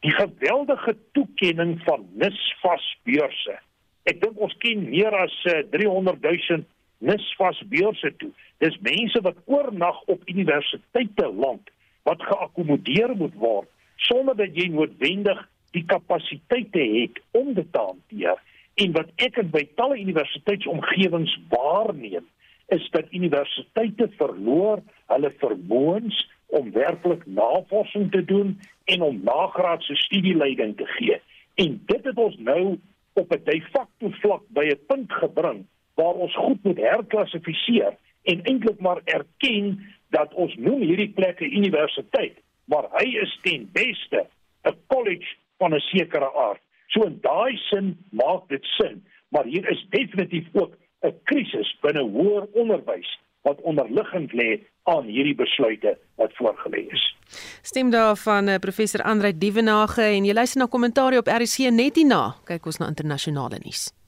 Die 0.01 0.11
geweldige 0.11 0.97
toekenning 1.13 1.81
van 1.85 2.09
NSFAS 2.17 2.99
beurse. 3.03 3.59
Ek 4.03 4.21
dink 4.21 4.39
ons 4.41 4.57
ken 4.59 4.89
meer 4.89 5.15
as 5.17 5.35
300 5.71 6.23
000 6.23 6.65
NSFAS 6.99 7.63
beurse 7.69 8.17
toe. 8.17 8.31
Dis 8.59 8.79
mense 8.81 9.21
wat 9.21 9.37
oornag 9.45 10.03
op 10.03 10.29
universiteite 10.29 11.33
land 11.33 11.71
wat 12.03 12.23
geakkommodeer 12.23 13.17
moet 13.17 13.35
word 13.35 13.69
sonder 13.97 14.37
dat 14.37 14.57
jy 14.57 14.69
noodwendig 14.73 15.41
die 15.77 15.85
kapasiteite 15.87 16.81
het 16.81 17.21
om 17.37 17.53
dit 17.55 17.69
te 17.73 17.79
hanteer 17.79 18.41
en 18.81 18.93
wat 18.97 19.11
ek 19.21 19.41
by 19.53 19.63
talle 19.77 19.99
universiteitsomgewings 20.01 21.33
waarneem 21.53 22.27
is 22.75 22.87
dat 22.95 23.11
universiteite 23.13 24.09
verloor 24.17 24.81
hulle 25.11 25.31
vermoëns 25.43 26.21
om 26.59 26.71
werklik 26.73 27.27
navorsing 27.27 28.11
te 28.15 28.23
doen 28.25 28.55
en 28.85 29.03
om 29.03 29.21
nagraadse 29.27 29.97
studieleiding 30.05 30.77
te 30.79 30.87
gee. 30.97 31.19
En 31.55 31.77
dit 31.87 32.05
het 32.09 32.19
ons 32.19 32.39
nou 32.39 32.79
op 33.13 33.33
'n 33.35 33.45
de 33.45 33.61
facto 33.73 34.11
vlak 34.23 34.43
by 34.49 34.65
'n 34.71 34.87
punt 34.87 35.13
gebring 35.13 35.67
waar 35.95 36.15
ons 36.15 36.37
goed 36.37 36.65
moet 36.65 36.79
herklassifiseer 36.79 37.97
en 38.23 38.43
eintlik 38.43 38.81
maar 38.81 39.01
erken 39.05 39.81
dat 40.11 40.35
ons 40.35 40.55
noem 40.57 40.81
hierdie 40.81 41.13
plekke 41.13 41.45
universiteit, 41.45 42.39
maar 42.65 42.87
hy 42.93 43.07
is 43.23 43.39
ten 43.43 43.69
beste 43.73 44.27
'n 44.65 44.77
college 44.87 45.37
van 45.59 45.75
'n 45.75 45.81
sekere 45.81 46.35
aard. 46.35 46.61
So 46.91 47.07
in 47.07 47.19
daai 47.23 47.57
sin 47.71 47.97
maak 48.11 48.49
dit 48.49 48.65
sin, 48.79 49.03
maar 49.31 49.45
hier 49.45 49.67
is 49.71 49.87
definitief 49.91 50.47
ook 50.53 50.75
'n 51.03 51.15
krisis 51.25 51.77
binne 51.81 52.03
hoër 52.03 52.47
onderwys 52.53 53.19
wat 53.43 53.61
onderliggend 53.61 54.33
lê 54.33 54.61
aan 54.83 55.05
hierdie 55.05 55.35
besluite 55.35 55.99
wat 56.15 56.33
voorgelê 56.35 56.85
is. 56.93 57.17
Stem 57.63 57.91
daar 57.91 58.17
van 58.17 58.49
uh, 58.49 58.59
professor 58.59 59.03
Andrei 59.03 59.39
Dievenage 59.39 60.03
en 60.03 60.25
jy 60.25 60.35
luister 60.35 60.61
na 60.61 60.67
kommentaar 60.67 61.17
op 61.19 61.27
RC 61.27 61.71
net 61.71 61.97
hierna. 61.97 62.35
Kyk 62.45 62.67
ons 62.67 62.79
na 62.79 62.89
internasionale 62.89 63.61
nuus. 63.65 64.00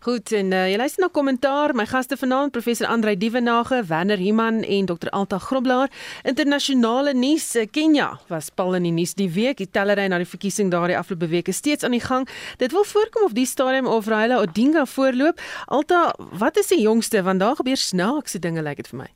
Goed 0.00 0.32
en 0.32 0.52
uh, 0.52 0.66
jy 0.70 0.76
luister 0.80 1.04
na 1.04 1.08
kommentaar. 1.12 1.74
My 1.74 1.86
gaste 1.86 2.16
vanaand 2.16 2.52
professor 2.54 2.86
Andrei 2.86 3.16
Dievenage, 3.18 3.82
Werner 3.88 4.18
Himan 4.18 4.62
en 4.62 4.86
Dr 4.86 5.10
Alta 5.10 5.38
Groblaar. 5.38 5.90
Internasionale 6.22 7.14
nuus. 7.14 7.54
Uh, 7.56 7.66
Kenia 7.70 8.10
was 8.28 8.50
pal 8.54 8.74
in 8.78 8.88
die 8.88 8.94
nuus 8.94 9.14
die 9.18 9.30
week. 9.30 9.60
Die 9.62 9.70
tellery 9.70 10.08
na 10.08 10.18
die 10.22 10.28
verkiesing 10.28 10.70
daardie 10.72 10.98
afgelope 10.98 11.30
week 11.30 11.48
is 11.48 11.60
steeds 11.62 11.84
aan 11.84 11.96
die 11.96 12.04
gang. 12.04 12.28
Dit 12.58 12.72
wil 12.72 12.84
voorkom 12.84 13.28
of 13.28 13.36
die 13.36 13.46
stadium 13.46 13.86
of 13.86 14.06
Raila 14.10 14.40
Odinga 14.40 14.86
voorloop. 14.86 15.40
Alta, 15.66 16.10
wat 16.18 16.58
is 16.58 16.72
die 16.72 16.82
jongste 16.82 17.22
want 17.22 17.40
daar 17.40 17.56
gebeur 17.56 17.76
snaakse 17.76 18.38
dinge 18.38 18.62
lyk 18.62 18.68
like 18.76 18.82
dit 18.82 18.92
vir 18.92 19.02
my. 19.04 19.10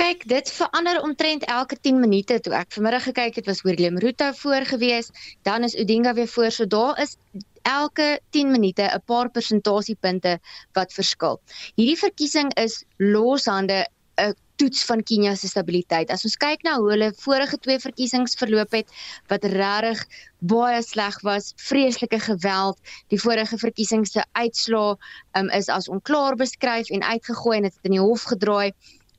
Kyk, 0.00 0.22
dit 0.28 0.50
verander 0.50 1.02
omtrent 1.04 1.44
elke 1.44 1.76
10 1.76 1.98
minute 2.00 2.38
toe 2.40 2.54
ek 2.56 2.72
vanmiddag 2.72 3.04
gekyk 3.10 3.40
het 3.40 3.48
was 3.50 3.60
Willem 3.66 3.98
Ruto 4.00 4.30
voor 4.38 4.64
gewees, 4.70 5.10
dan 5.44 5.66
is 5.68 5.76
Odinga 5.76 6.14
weer 6.14 6.28
voor. 6.28 6.50
So 6.50 6.66
daar 6.66 7.00
is 7.02 7.16
elke 7.62 8.20
10 8.30 8.50
minute 8.50 8.82
'n 8.82 9.02
paar 9.06 9.30
persentasiepunte 9.30 10.38
wat 10.72 10.92
verskil. 10.92 11.40
Hierdie 11.76 11.98
verkiesing 11.98 12.54
is 12.54 12.84
loshande 12.98 13.86
'n 14.18 14.34
toets 14.56 14.84
van 14.84 15.02
Kenia 15.02 15.34
se 15.34 15.48
stabiliteit. 15.48 16.10
As 16.10 16.24
ons 16.24 16.36
kyk 16.36 16.62
na 16.62 16.76
hoe 16.78 16.90
hulle 16.92 17.08
vorige 17.24 17.58
twee 17.64 17.80
verkiesings 17.82 18.36
verloop 18.38 18.76
het 18.76 18.92
wat 19.32 19.46
regtig 19.54 20.04
baie 20.52 20.82
sleg 20.82 21.18
was, 21.26 21.52
vreeslike 21.56 22.20
geweld, 22.26 22.78
die 23.10 23.20
vorige 23.20 23.58
verkiesings 23.58 24.12
se 24.12 24.24
uitslaa 24.38 24.94
um, 25.38 25.50
is 25.50 25.68
as 25.68 25.88
onklaar 25.88 26.36
beskryf 26.36 26.90
en 26.90 27.02
uitgegooi 27.02 27.56
en 27.56 27.68
dit 27.68 27.74
het 27.74 27.90
in 27.90 27.98
die 27.98 28.04
hof 28.04 28.28
gedraai. 28.34 28.72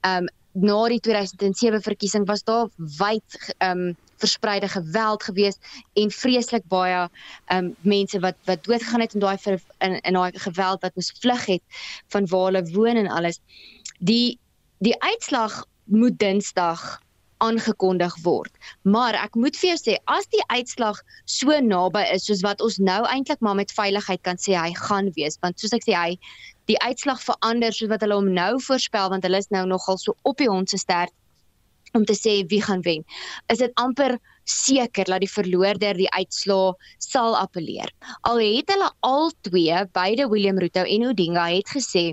Um 0.08 0.32
na 0.54 0.84
die 0.88 1.02
2007 1.02 1.82
verkiesing 1.82 2.28
was 2.30 2.44
daar 2.46 2.68
wyd 2.78 3.38
um 3.66 3.96
verspreide 4.22 4.68
geweld 4.68 5.24
gewees 5.24 5.58
en 6.00 6.12
vreeslik 6.12 6.66
baie 6.72 7.10
um 7.54 7.74
mense 7.82 8.20
wat 8.20 8.36
wat 8.50 8.64
doodgegaan 8.64 9.02
het 9.06 9.14
in 9.14 9.24
daai 9.24 9.38
in 9.80 10.00
in 10.02 10.20
daai 10.20 10.32
geweld 10.48 10.82
wat 10.82 10.96
moes 10.96 11.14
vlug 11.20 11.46
het 11.46 11.64
van 12.16 12.28
waar 12.28 12.52
hulle 12.52 12.66
woon 12.72 12.96
en 13.04 13.08
alles. 13.08 13.40
Die 14.00 14.40
die 14.84 14.96
uitslag 15.02 15.66
moet 15.84 16.20
Dinsdag 16.20 17.02
aangekondig 17.44 18.16
word. 18.24 18.52
Maar 18.82 19.18
ek 19.20 19.36
moet 19.36 19.58
vir 19.60 19.74
jou 19.74 19.80
sê 19.82 19.98
as 20.12 20.28
die 20.32 20.44
uitslag 20.54 21.00
so 21.26 21.56
naby 21.66 22.04
is 22.16 22.28
soos 22.30 22.44
wat 22.46 22.62
ons 22.64 22.80
nou 22.80 23.02
eintlik 23.10 23.42
maar 23.44 23.58
met 23.60 23.74
veiligheid 23.76 24.22
kan 24.28 24.40
sê 24.40 24.56
hy 24.56 24.72
gaan 24.80 25.12
wees 25.18 25.40
want 25.44 25.60
soos 25.60 25.76
ek 25.76 25.86
sê 25.88 25.98
hy 25.98 26.12
die 26.72 26.80
uitslag 26.86 27.20
verander 27.24 27.76
soos 27.76 27.92
wat 27.92 28.06
hulle 28.06 28.20
hom 28.22 28.32
nou 28.38 28.54
voorspel 28.68 29.12
want 29.12 29.28
hulle 29.28 29.42
is 29.44 29.52
nou 29.56 29.66
nogal 29.68 30.00
so 30.00 30.16
op 30.30 30.40
die 30.40 30.52
hond 30.52 30.72
se 30.72 30.80
stert 30.80 31.12
om 31.94 32.06
te 32.06 32.16
sê 32.18 32.42
wie 32.50 32.62
gaan 32.62 32.82
wen. 32.82 33.04
Is 33.54 33.62
dit 33.62 33.72
amper 33.76 34.20
seker 34.50 35.08
dat 35.08 35.22
die 35.24 35.32
verloorder 35.32 35.98
die 35.98 36.10
uitslaa 36.12 36.74
sal 37.02 37.36
appeleer. 37.38 37.92
Al 38.28 38.42
het 38.44 38.72
hulle 38.72 38.90
al 39.08 39.32
twee, 39.48 39.76
beide 39.96 40.28
William 40.32 40.60
Ruto 40.60 40.84
en 40.84 41.06
Odinga 41.08 41.46
het 41.52 41.70
gesê 41.76 42.06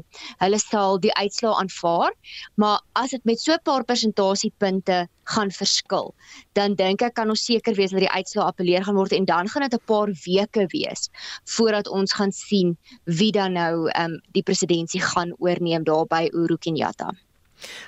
hulle 0.43 0.61
sal 0.63 1.01
die 1.03 1.13
uitslaa 1.17 1.59
aanvaar, 1.63 2.15
maar 2.55 2.81
as 2.99 3.11
dit 3.17 3.25
met 3.25 3.41
so 3.41 3.53
'n 3.53 3.65
paar 3.65 3.85
persentasiepunte 3.85 5.09
gaan 5.25 5.51
verskil, 5.51 6.15
dan 6.55 6.75
dink 6.75 7.03
ek 7.03 7.15
kan 7.15 7.31
ons 7.31 7.45
seker 7.45 7.75
wees 7.75 7.91
dat 7.91 8.01
die 8.01 8.15
uitslaa 8.19 8.47
appeleer 8.47 8.85
gaan 8.85 8.97
word 8.97 9.13
en 9.13 9.25
dan 9.25 9.49
gaan 9.49 9.63
dit 9.63 9.75
'n 9.75 9.87
paar 9.87 10.09
weke 10.27 10.67
wees 10.73 11.11
voordat 11.45 11.89
ons 11.89 12.13
gaan 12.13 12.33
sien 12.33 12.77
wie 13.05 13.33
dan 13.33 13.53
nou 13.53 13.91
um, 13.91 14.21
die 14.33 14.43
presidentskap 14.43 15.03
gaan 15.03 15.35
oorneem 15.39 15.85
daar 15.85 16.07
by 16.07 16.29
Uhuru 16.33 16.57
Kenyatta. 16.59 17.11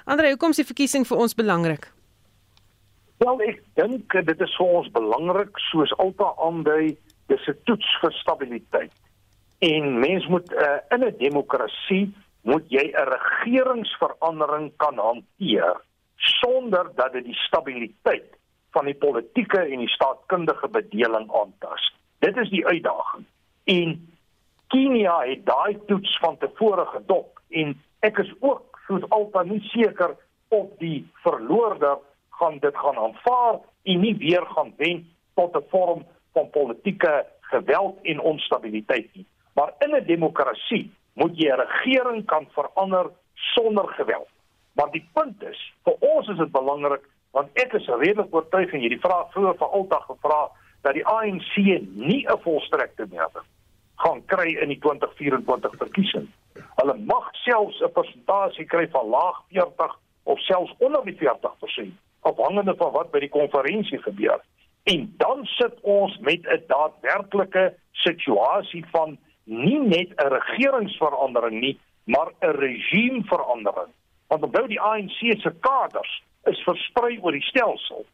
Andre, 0.05 0.33
hoekom 0.35 0.51
is 0.51 0.62
die 0.62 0.68
verkiesing 0.68 1.07
vir 1.07 1.18
ons 1.18 1.35
belangrik? 1.35 1.89
Wel 3.23 3.41
ek 3.47 3.62
dink 3.79 4.12
dit 4.27 4.41
is 4.41 4.57
vir 4.59 4.75
ons 4.81 4.91
belangrik 4.91 5.59
soos 5.70 5.93
Alta 6.03 6.33
aandui, 6.43 6.97
dis 7.31 7.49
'n 7.49 7.59
toets 7.64 7.91
vir 8.03 8.12
stabiliteit. 8.12 8.93
En 9.62 9.99
mens 10.01 10.27
moet 10.27 10.53
uh, 10.53 10.81
in 10.91 11.05
'n 11.05 11.16
demokrasie 11.18 12.14
moet 12.43 12.66
jy 12.68 12.91
'n 12.91 13.09
regeringsverandering 13.14 14.73
kan 14.77 14.99
hanteer 14.99 15.81
sonder 16.16 16.91
dat 16.95 17.12
dit 17.12 17.25
die 17.25 17.41
stabiliteit 17.47 18.31
van 18.70 18.85
die 18.85 18.95
politieke 18.95 19.59
en 19.59 19.79
die 19.79 19.95
staatkundige 19.95 20.68
bedeling 20.68 21.31
aantas. 21.33 21.93
Dit 22.18 22.37
is 22.37 22.51
die 22.51 22.66
uitdaging. 22.66 23.25
En 23.64 24.09
Kenia 24.73 25.18
het 25.29 25.47
daai 25.47 25.79
toets 25.87 26.18
van 26.18 26.39
tevore 26.39 26.87
gedop 26.87 27.41
en 27.49 27.75
ek 28.01 28.18
is 28.18 28.33
ook 28.41 28.72
soos 28.93 29.09
altyd 29.11 29.51
nie 29.51 29.62
seker 29.72 30.16
of 30.53 30.68
die 30.80 31.03
verloorder 31.24 32.01
gaan 32.40 32.59
dit 32.61 32.76
gaan 32.76 32.99
aanvaar 32.99 33.61
en 33.88 34.01
nie 34.05 34.14
weer 34.20 34.45
gaan 34.55 34.74
wen 34.76 35.07
tot 35.34 35.57
'n 35.57 35.68
vorm 35.70 36.05
van 36.32 36.51
politieke 36.51 37.26
geweld 37.40 37.99
en 38.03 38.20
onstabiliteit 38.20 39.09
nie. 39.14 39.26
Maar 39.55 39.72
in 39.78 39.97
'n 39.97 40.07
demokrasie 40.07 40.90
moet 41.14 41.36
jy 41.36 41.49
'n 41.49 41.61
regering 41.61 42.24
kan 42.26 42.47
verander 42.51 43.11
sonder 43.34 43.88
geweld. 43.88 44.28
Maar 44.72 44.90
die 44.90 45.09
punt 45.12 45.43
is, 45.43 45.72
vir 45.84 45.97
ons 45.99 46.28
is 46.28 46.38
dit 46.38 46.53
belangrik 46.53 47.05
want 47.30 47.49
ek 47.53 47.72
is 47.72 47.86
redelik 47.86 48.34
oortuig 48.34 48.72
en 48.72 48.80
hierdie 48.80 49.01
vraag 49.01 49.32
vroeër 49.32 49.57
vir 49.57 49.68
altyd 49.68 50.03
gevra 50.03 50.51
dat 50.82 50.95
die 50.95 51.07
ANC 51.07 51.55
nie 51.95 52.26
'n 52.28 52.38
volstrekte 52.43 53.07
meerderheid 53.11 53.62
gaan 54.03 54.23
kry 54.27 54.57
in 54.63 54.73
die 54.73 54.79
2024 54.79 55.77
verkiesing. 55.79 56.29
Hulle 56.81 56.97
mag 57.07 57.29
selfs 57.45 57.81
'n 57.81 57.93
persentasie 57.93 58.67
kry 58.67 58.89
van 58.91 59.07
laag 59.07 59.43
40 59.49 59.99
of 60.23 60.39
selfs 60.41 60.75
onder 60.79 61.05
die 61.05 61.17
40% 61.17 61.93
afhangende 62.21 62.75
van 62.77 62.93
wat 62.93 63.11
by 63.11 63.21
die 63.21 63.29
konferensie 63.29 63.99
gebeur. 64.03 64.41
En 64.83 65.15
dan 65.17 65.45
sit 65.45 65.81
ons 65.81 66.19
met 66.19 66.47
'n 66.47 66.63
daadwerklike 66.67 67.75
situasie 67.93 68.85
van 68.91 69.19
nie 69.45 69.79
net 69.79 70.09
'n 70.17 70.33
regeringsverandering 70.39 71.61
nie, 71.61 71.79
maar 72.05 72.31
'n 72.41 72.57
regimeverandering. 72.57 73.93
Want 74.27 74.43
onthou 74.43 74.67
die 74.67 74.81
ANC 74.81 75.41
se 75.41 75.53
kaders 75.61 76.23
is 76.45 76.63
versprei 76.63 77.19
oor 77.21 77.33
die 77.33 77.43
stelsel. 77.43 78.07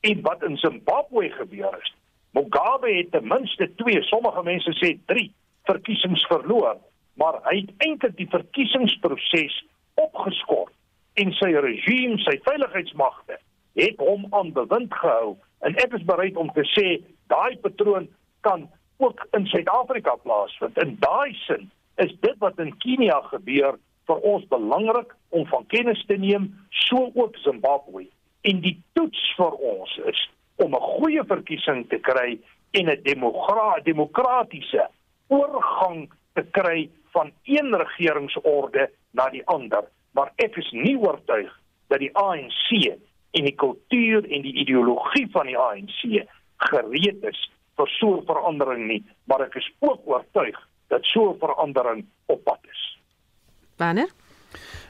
En 0.00 0.20
wat 0.20 0.42
in 0.42 0.56
Zimbabwe 0.56 1.30
gebeur 1.30 1.78
is, 1.80 1.94
Mugabe 2.36 2.92
het 2.92 3.10
ten 3.10 3.28
minste 3.28 3.70
2, 3.80 4.02
sommige 4.02 4.42
mense 4.44 4.72
sê 4.76 4.92
3 5.08 5.30
verkiesings 5.64 6.24
verloor, 6.28 6.76
maar 7.16 7.40
hy 7.48 7.62
het 7.62 7.86
eintlik 7.86 8.16
die 8.18 8.28
verkiesingsproses 8.28 9.56
opgeskort 9.96 10.74
en 11.16 11.32
sy 11.38 11.54
regime, 11.64 12.18
sy 12.26 12.36
veiligheidsmagte 12.44 13.38
het 13.80 14.04
hom 14.04 14.26
aan 14.36 14.52
bewind 14.56 14.92
gehou 15.00 15.32
en 15.64 15.78
ek 15.80 15.96
is 15.96 16.04
bereid 16.04 16.36
om 16.36 16.52
te 16.52 16.66
sê 16.74 16.98
daai 17.32 17.56
patroon 17.64 18.10
kan 18.44 18.68
ook 19.00 19.24
in 19.36 19.48
Suid-Afrika 19.48 20.18
plaasvind. 20.20 20.76
In 20.84 20.96
daai 21.00 21.32
sin 21.46 21.70
is 22.04 22.12
dit 22.20 22.36
wat 22.44 22.60
in 22.60 22.76
Kenia 22.84 23.22
gebeur 23.32 23.80
vir 24.06 24.22
ons 24.28 24.44
belangrik 24.52 25.16
om 25.32 25.48
van 25.48 25.64
kennis 25.72 26.04
te 26.06 26.20
neem, 26.20 26.52
so 26.84 27.10
ook 27.14 27.36
Zimbabwe. 27.48 28.04
En 28.44 28.60
die 28.60 28.76
toets 28.92 29.24
vir 29.40 29.56
ons 29.72 29.96
is 30.12 30.20
om 30.56 30.74
'n 30.74 30.80
goeie 30.80 31.24
verkiesing 31.24 31.88
te 31.88 31.98
kry 31.98 32.38
en 32.70 32.90
'n 32.90 33.02
demokra 33.02 33.82
demokratiese 33.82 34.88
oorgang 35.28 36.10
te 36.34 36.44
kry 36.50 36.90
van 37.12 37.32
een 37.44 37.76
regeringsorde 37.76 38.90
na 39.10 39.28
die 39.28 39.46
ander. 39.46 39.84
Maar 40.12 40.32
ek 40.36 40.56
is 40.56 40.70
nie 40.70 40.96
oortuig 40.98 41.60
dat 41.88 41.98
die 41.98 42.14
ANC 42.16 42.98
en 43.30 43.44
die 43.44 43.54
kultuur 43.54 44.24
en 44.30 44.42
die 44.42 44.54
ideologie 44.54 45.28
van 45.30 45.46
die 45.46 45.58
ANC 45.58 46.26
gereed 46.56 47.24
is 47.24 47.50
vir 47.76 47.88
so 47.88 48.16
'n 48.16 48.26
verandering 48.26 48.86
nie, 48.86 49.04
maar 49.24 49.40
ek 49.40 49.54
is 49.54 49.72
ook 49.78 50.00
oortuig 50.04 50.56
dat 50.88 51.04
so 51.04 51.32
'n 51.32 51.38
verandering 51.38 52.06
op 52.26 52.44
pad 52.44 52.60
is. 52.70 52.98
Wanneer? 53.76 54.10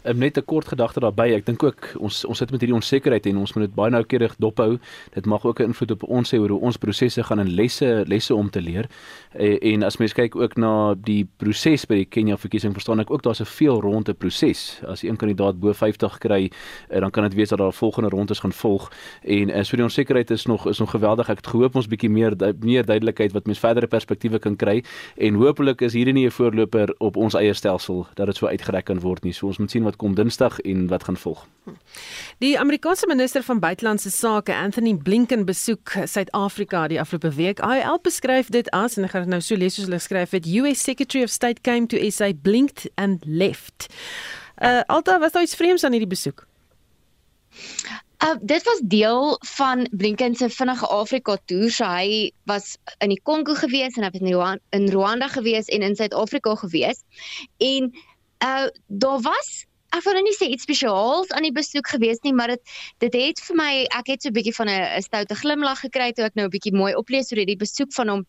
Um, 0.07 0.19
net 0.19 0.37
'n 0.39 0.45
kort 0.45 0.69
gedagte 0.69 1.01
daarbey. 1.01 1.35
Ek 1.35 1.47
dink 1.47 1.63
ook 1.63 1.95
ons 1.99 2.25
ons 2.25 2.39
sit 2.39 2.51
met 2.51 2.61
hierdie 2.61 2.77
onsekerheid 2.77 3.27
en 3.27 3.37
ons 3.37 3.53
moet 3.55 3.65
dit 3.67 3.75
baie 3.75 3.91
noukeurig 3.91 4.35
dophou. 4.39 4.79
Dit 5.15 5.27
mag 5.27 5.45
ook 5.45 5.61
'n 5.61 5.63
invloed 5.63 5.91
op 5.91 6.03
ons 6.03 6.33
hê 6.33 6.39
oor 6.39 6.49
hoe 6.49 6.61
ons 6.61 6.77
prosesse 6.77 7.23
gaan 7.23 7.39
en 7.39 7.49
lesse 7.49 8.05
lesse 8.07 8.35
om 8.35 8.51
te 8.51 8.61
leer. 8.61 8.87
E, 9.35 9.59
en 9.59 9.83
as 9.83 9.97
mens 9.97 10.13
kyk 10.13 10.37
ook 10.37 10.57
na 10.57 10.95
die 10.95 11.29
proses 11.37 11.87
by 11.87 11.95
die 11.95 12.05
Kenia 12.05 12.37
verkiesing, 12.37 12.73
verstaan 12.73 13.01
ek 13.01 13.11
ook 13.11 13.23
daar's 13.23 13.41
'n 13.41 13.45
veel 13.45 13.81
ronde 13.81 14.15
proses. 14.15 14.81
As 14.87 15.03
een 15.03 15.17
kandidaat 15.17 15.61
bo 15.61 15.73
50 15.73 16.19
kry, 16.19 16.51
uh, 16.91 17.01
dan 17.01 17.11
kan 17.11 17.23
dit 17.23 17.35
wees 17.35 17.49
dat 17.49 17.59
daar 17.59 17.73
volgende 17.73 18.09
rondes 18.09 18.39
gaan 18.39 18.53
volg. 18.53 18.91
En 19.23 19.49
uh, 19.49 19.63
so 19.63 19.77
die 19.77 19.85
onsekerheid 19.85 20.31
is 20.31 20.47
nog 20.47 20.69
is 20.69 20.79
nog 20.79 20.91
geweldig. 20.91 21.29
Ek 21.29 21.37
het 21.37 21.47
gehoop 21.47 21.77
ons 21.77 21.89
bietjie 21.89 22.11
meer 22.11 22.35
meer 22.61 22.85
duidelikheid 22.85 23.33
wat 23.33 23.47
mens 23.47 23.59
verdere 23.59 23.87
perspektiewe 23.87 24.39
kan 24.39 24.57
kry 24.57 24.85
en 25.17 25.35
hopelik 25.35 25.81
is 25.81 25.93
hierdie 25.93 26.13
nie 26.13 26.27
'n 26.27 26.31
voorloper 26.31 26.95
op 26.99 27.17
ons 27.17 27.35
eie 27.35 27.53
stelsel 27.53 28.07
dat 28.15 28.27
dit 28.27 28.37
so 28.37 28.47
uitgereik 28.47 28.85
kan 28.85 29.01
word 29.01 29.25
nie. 29.25 29.33
So 29.33 29.45
ons 29.47 29.59
moet 29.59 29.70
sien 29.70 29.84
wat 29.86 29.97
kom 29.97 30.14
Dinsdag 30.14 30.59
en 30.61 30.86
wat 30.90 31.05
gaan 31.05 31.16
volg. 31.16 31.47
Die 32.38 32.59
Amerikaanse 32.59 33.07
minister 33.07 33.42
van 33.42 33.61
buitelandse 33.61 34.11
sake, 34.11 34.55
Anthony 34.55 34.94
Blinken, 34.97 35.44
besoek 35.44 35.94
Suid-Afrika 36.05 36.86
die 36.88 37.01
afgelope 37.01 37.32
week. 37.34 37.62
Hy 37.64 37.82
beskryf 38.03 38.51
dit 38.55 38.70
as 38.70 38.97
en 38.97 39.09
ek 39.09 39.14
gaan 39.14 39.26
dit 39.26 39.34
nou 39.34 39.42
so 39.42 39.57
lees 39.57 39.78
soos 39.78 39.88
hulle 39.88 40.03
skryf 40.03 40.36
het, 40.36 40.47
US 40.61 40.82
Secretary 40.82 41.24
of 41.24 41.30
State 41.30 41.62
came 41.66 41.86
to 41.86 42.01
SA 42.11 42.32
blinked 42.32 42.90
and 42.94 43.24
left. 43.24 43.88
Uh 44.57 44.82
Alta, 44.86 45.18
was 45.18 45.32
daar 45.32 45.42
iets 45.42 45.55
vreemds 45.55 45.84
aan 45.84 45.92
hierdie 45.92 46.11
besoek? 46.11 46.47
Uh, 48.24 48.34
dit 48.40 48.62
was 48.64 48.80
deel 48.84 49.38
van 49.40 49.88
Blinken 49.90 50.34
se 50.34 50.51
vinnige 50.51 50.86
Afrika 50.86 51.36
toer. 51.44 51.70
So 51.70 51.84
hy 51.84 52.32
was 52.44 52.76
in 52.99 53.12
die 53.12 53.20
Kongo 53.22 53.55
gewees 53.55 53.97
en 53.97 54.07
hy 54.07 54.11
het 54.12 54.22
in 54.22 54.32
Rwanda, 54.32 54.62
in 54.70 54.88
Rwanda 54.88 55.28
gewees 55.28 55.68
en 55.68 55.84
in 55.84 55.97
Suid-Afrika 55.97 56.55
gewees. 56.55 57.03
En 57.57 57.92
uh 58.45 58.68
daar 58.87 59.20
was 59.20 59.66
ek 59.97 60.05
wil 60.05 60.16
nou 60.18 60.24
nie 60.26 60.37
sê 60.37 60.49
iets 60.51 60.66
spesiaals 60.66 61.30
aan 61.32 61.47
die 61.47 61.55
besoek 61.55 61.89
gewees 61.89 62.18
nie, 62.24 62.32
maar 62.37 62.53
dit 62.53 62.62
dit 63.05 63.14
het 63.14 63.41
vir 63.49 63.57
my 63.57 63.72
ek 63.99 64.11
het 64.12 64.22
so 64.22 64.28
'n 64.28 64.37
bietjie 64.39 64.57
van 64.57 64.68
'n 64.68 65.03
stoute 65.03 65.34
glimlag 65.34 65.80
gekry 65.80 66.12
toe 66.12 66.26
ek 66.26 66.34
nou 66.34 66.47
'n 66.47 66.55
bietjie 66.57 66.74
mooi 66.74 66.95
oplees 66.95 67.32
oor 67.32 67.45
die 67.47 67.57
besoek 67.57 67.93
van 67.95 68.09
hom 68.09 68.26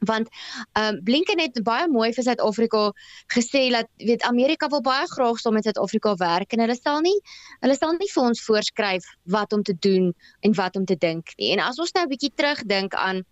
want 0.00 0.28
ehm 0.72 0.94
um, 0.94 1.02
Blinken 1.04 1.40
het 1.40 1.62
baie 1.62 1.88
mooi 1.88 2.12
vir 2.12 2.24
Suid-Afrika 2.24 2.92
gesê 3.34 3.68
dat 3.70 3.88
weet 3.96 4.22
Amerika 4.22 4.68
wil 4.68 4.80
baie 4.80 5.06
graag 5.06 5.38
saam 5.38 5.54
met 5.54 5.64
Suid-Afrika 5.64 6.14
werk 6.14 6.52
en 6.52 6.60
hulle 6.64 6.76
sal 6.76 7.00
nie 7.04 7.16
hulle 7.60 7.76
sal 7.76 7.92
nie 7.98 8.08
vir 8.14 8.22
ons 8.22 8.44
voorskryf 8.46 9.04
wat 9.24 9.52
om 9.52 9.62
te 9.62 9.76
doen 9.78 10.12
en 10.40 10.54
wat 10.54 10.76
om 10.76 10.84
te 10.84 10.96
dink 10.96 11.34
nie. 11.36 11.52
En 11.52 11.60
as 11.60 11.78
ons 11.78 11.92
nou 11.92 12.04
'n 12.04 12.08
bietjie 12.08 12.32
terugdink 12.34 12.94
aan 12.94 13.24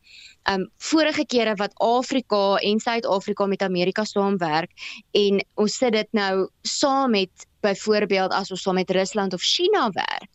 ehm 0.49 0.61
um, 0.61 0.71
vorige 0.79 1.25
kere 1.27 1.55
wat 1.57 1.73
Afrika 1.81 2.57
en 2.57 2.81
Suid-Afrika 2.81 3.47
met 3.47 3.63
Amerika 3.63 4.05
saamwerk 4.05 4.71
en 5.13 5.45
ons 5.55 5.77
sit 5.77 5.93
dit 5.93 6.09
nou 6.13 6.49
saam 6.63 7.11
met 7.11 7.49
byvoorbeeld 7.69 8.35
as 8.37 8.53
ons 8.55 8.65
saam 8.65 8.79
met 8.81 8.91
Rusland 8.97 9.37
of 9.37 9.45
China 9.45 9.89
werk, 9.97 10.29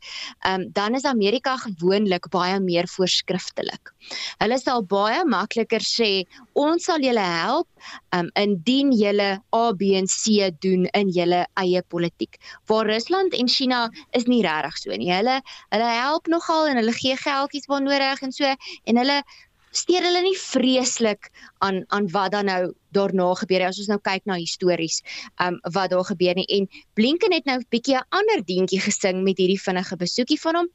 um, 0.50 0.68
dan 0.76 0.96
is 0.98 1.08
Amerika 1.10 1.56
gewoonlik 1.66 2.30
baie 2.34 2.60
meer 2.64 2.88
voorskriftelik. 2.96 3.94
Hulle 4.42 4.60
sal 4.62 4.84
baie 4.90 5.24
makliker 5.26 5.84
sê 5.84 6.12
ons 6.60 6.86
sal 6.90 7.04
julle 7.04 7.24
help 7.24 7.68
um, 8.16 8.30
indien 8.40 8.92
julle 8.96 9.30
A 9.56 9.64
B 9.80 9.94
en 10.00 10.10
C 10.10 10.50
doen 10.66 10.86
in 10.94 11.14
julle 11.16 11.44
eie 11.62 11.84
politiek. 11.94 12.40
Waar 12.70 12.90
Rusland 12.90 13.34
en 13.38 13.50
China 13.50 13.88
is 14.18 14.28
nie 14.28 14.44
regtig 14.46 14.78
so 14.82 15.00
nie. 15.00 15.12
Hulle 15.14 15.40
hulle 15.74 15.90
help 15.96 16.30
nogal 16.32 16.70
en 16.72 16.80
hulle 16.82 16.96
gee 17.00 17.18
geldjies 17.20 17.70
waar 17.72 17.84
nodig 17.84 18.22
en 18.22 18.36
so 18.36 18.46
en 18.50 19.02
hulle 19.02 19.24
steur 19.74 20.06
hulle 20.06 20.22
nie 20.22 20.38
vreeslik 20.38 21.30
aan 21.66 21.84
aan 21.90 22.08
wat 22.14 22.32
dan 22.36 22.46
nou 22.52 22.74
daarna 22.94 23.34
gebeur 23.42 23.68
as 23.68 23.80
ons 23.82 23.90
nou 23.92 24.00
kyk 24.02 24.26
na 24.30 24.38
histories 24.38 25.02
um 25.42 25.60
wat 25.74 25.92
daar 25.92 26.06
gebeur 26.06 26.38
nie. 26.38 26.48
En 26.48 26.70
Blinken 26.94 27.34
het 27.34 27.46
nou 27.46 27.58
'n 27.58 27.66
bietjie 27.70 27.98
'n 27.98 28.08
ander 28.10 28.46
deentjie 28.46 28.82
gesing 28.82 29.24
met 29.24 29.38
hierdie 29.38 29.62
vinnige 29.62 29.96
besoekie 29.98 30.40
van 30.42 30.56
hom 30.56 30.70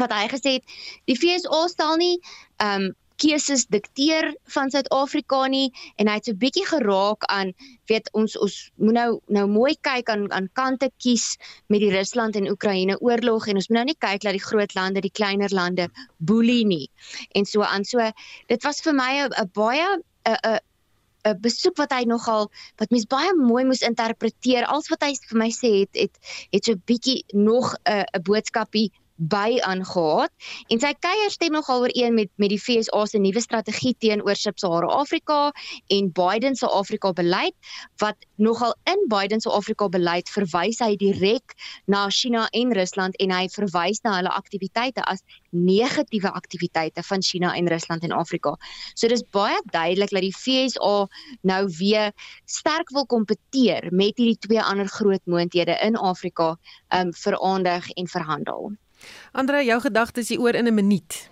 wat 0.00 0.12
hy 0.12 0.26
gesê 0.32 0.50
het 0.56 0.64
die 1.04 1.16
FSA 1.16 1.68
sal 1.68 1.96
nie 1.96 2.18
um 2.58 2.94
keuses 3.22 3.66
dikteer 3.70 4.32
van 4.54 4.72
Suid-Afrika 4.72 5.44
nie 5.52 5.68
en 6.00 6.10
hy 6.10 6.16
het 6.18 6.28
so 6.28 6.38
bietjie 6.38 6.64
geraak 6.66 7.26
aan 7.30 7.52
weet 7.90 8.10
ons 8.18 8.34
ons 8.42 8.56
moet 8.82 8.96
nou 8.98 9.08
nou 9.38 9.46
mooi 9.50 9.74
kyk 9.88 10.10
aan 10.12 10.26
aan 10.32 10.48
kante 10.58 10.90
kies 11.02 11.36
met 11.72 11.84
die 11.84 11.92
Rusland 11.94 12.36
en 12.40 12.50
Oekraïne 12.50 12.98
oorlog 13.00 13.46
en 13.46 13.60
ons 13.60 13.70
moet 13.70 13.78
nou 13.78 13.86
nie 13.92 13.98
kyk 14.06 14.26
dat 14.26 14.38
die 14.38 14.46
groot 14.48 14.74
lande 14.78 15.04
die 15.04 15.14
kleiner 15.20 15.54
lande 15.54 15.88
boelie 16.18 16.64
nie 16.66 16.86
en 17.38 17.46
so 17.46 17.62
aan 17.66 17.86
so 17.88 18.10
dit 18.50 18.68
was 18.68 18.82
vir 18.82 18.98
my 18.98 19.12
'n 19.28 19.50
baie 19.54 19.86
'n 19.86 20.02
'n 20.34 20.60
'n 21.24 21.38
besoek 21.40 21.76
wat 21.78 21.92
hy 21.94 22.02
nogal 22.08 22.48
wat 22.80 22.90
mens 22.90 23.06
baie 23.06 23.30
mooi 23.38 23.64
moes 23.64 23.84
interpreteer. 23.86 24.66
Als 24.66 24.88
wat 24.90 25.04
hy 25.06 25.12
vir 25.28 25.38
my 25.38 25.50
sê 25.54 25.70
het 25.82 26.00
het 26.00 26.18
het 26.50 26.64
so 26.64 26.74
bietjie 26.90 27.22
nog 27.30 27.74
'n 27.84 28.02
'n 28.02 28.22
boodskapie 28.22 28.90
by 29.16 29.58
aangehaat 29.62 30.32
en 30.72 30.80
sy 30.82 30.92
kuier 31.04 31.30
stem 31.30 31.52
nogal 31.56 31.84
ooreen 31.86 32.14
met 32.14 32.30
met 32.36 32.52
die 32.52 32.60
FSA 32.60 33.04
se 33.06 33.18
nuwe 33.18 33.40
strategie 33.40 33.94
teenoor 33.98 34.36
Sub-Sahara 34.36 34.88
Afrika 35.02 35.52
en 35.88 36.10
Biden 36.12 36.56
se 36.56 36.66
Afrika 36.66 37.12
beleid 37.12 37.54
wat 38.02 38.16
nogal 38.36 38.74
in 38.84 39.04
Biden 39.08 39.40
se 39.40 39.50
Afrika 39.50 39.88
beleid 39.88 40.30
verwys 40.32 40.80
hy 40.82 40.96
direk 40.96 41.54
na 41.86 42.08
China 42.10 42.46
en 42.52 42.72
Rusland 42.72 43.16
en 43.22 43.30
hy 43.30 43.46
verwys 43.52 44.02
na 44.04 44.16
hulle 44.18 44.32
aktiwiteite 44.32 45.04
as 45.06 45.22
negatiewe 45.52 46.32
aktiwiteite 46.32 47.02
van 47.02 47.22
China 47.22 47.52
en 47.54 47.68
Rusland 47.68 48.02
in 48.02 48.12
Afrika. 48.12 48.56
So 48.94 49.08
dis 49.08 49.24
baie 49.30 49.60
duidelik 49.72 50.10
dat 50.10 50.24
die 50.24 50.34
FSA 50.34 50.94
nou 51.42 51.62
weer 51.78 52.12
sterk 52.46 52.90
wil 52.96 53.06
kompeteer 53.06 53.90
met 53.92 54.16
hierdie 54.16 54.40
twee 54.40 54.62
ander 54.62 54.88
groot 54.88 55.22
moondhede 55.26 55.76
in 55.84 55.96
Afrika 55.96 56.56
um 56.94 57.12
vir 57.12 57.38
aandag 57.38 57.90
en 57.96 58.08
verhandel. 58.08 58.72
Andre, 59.32 59.64
jou 59.64 59.80
gedagtes 59.80 60.28
hier 60.28 60.40
oor 60.40 60.54
in 60.54 60.66
'n 60.66 60.74
minuut. 60.74 61.30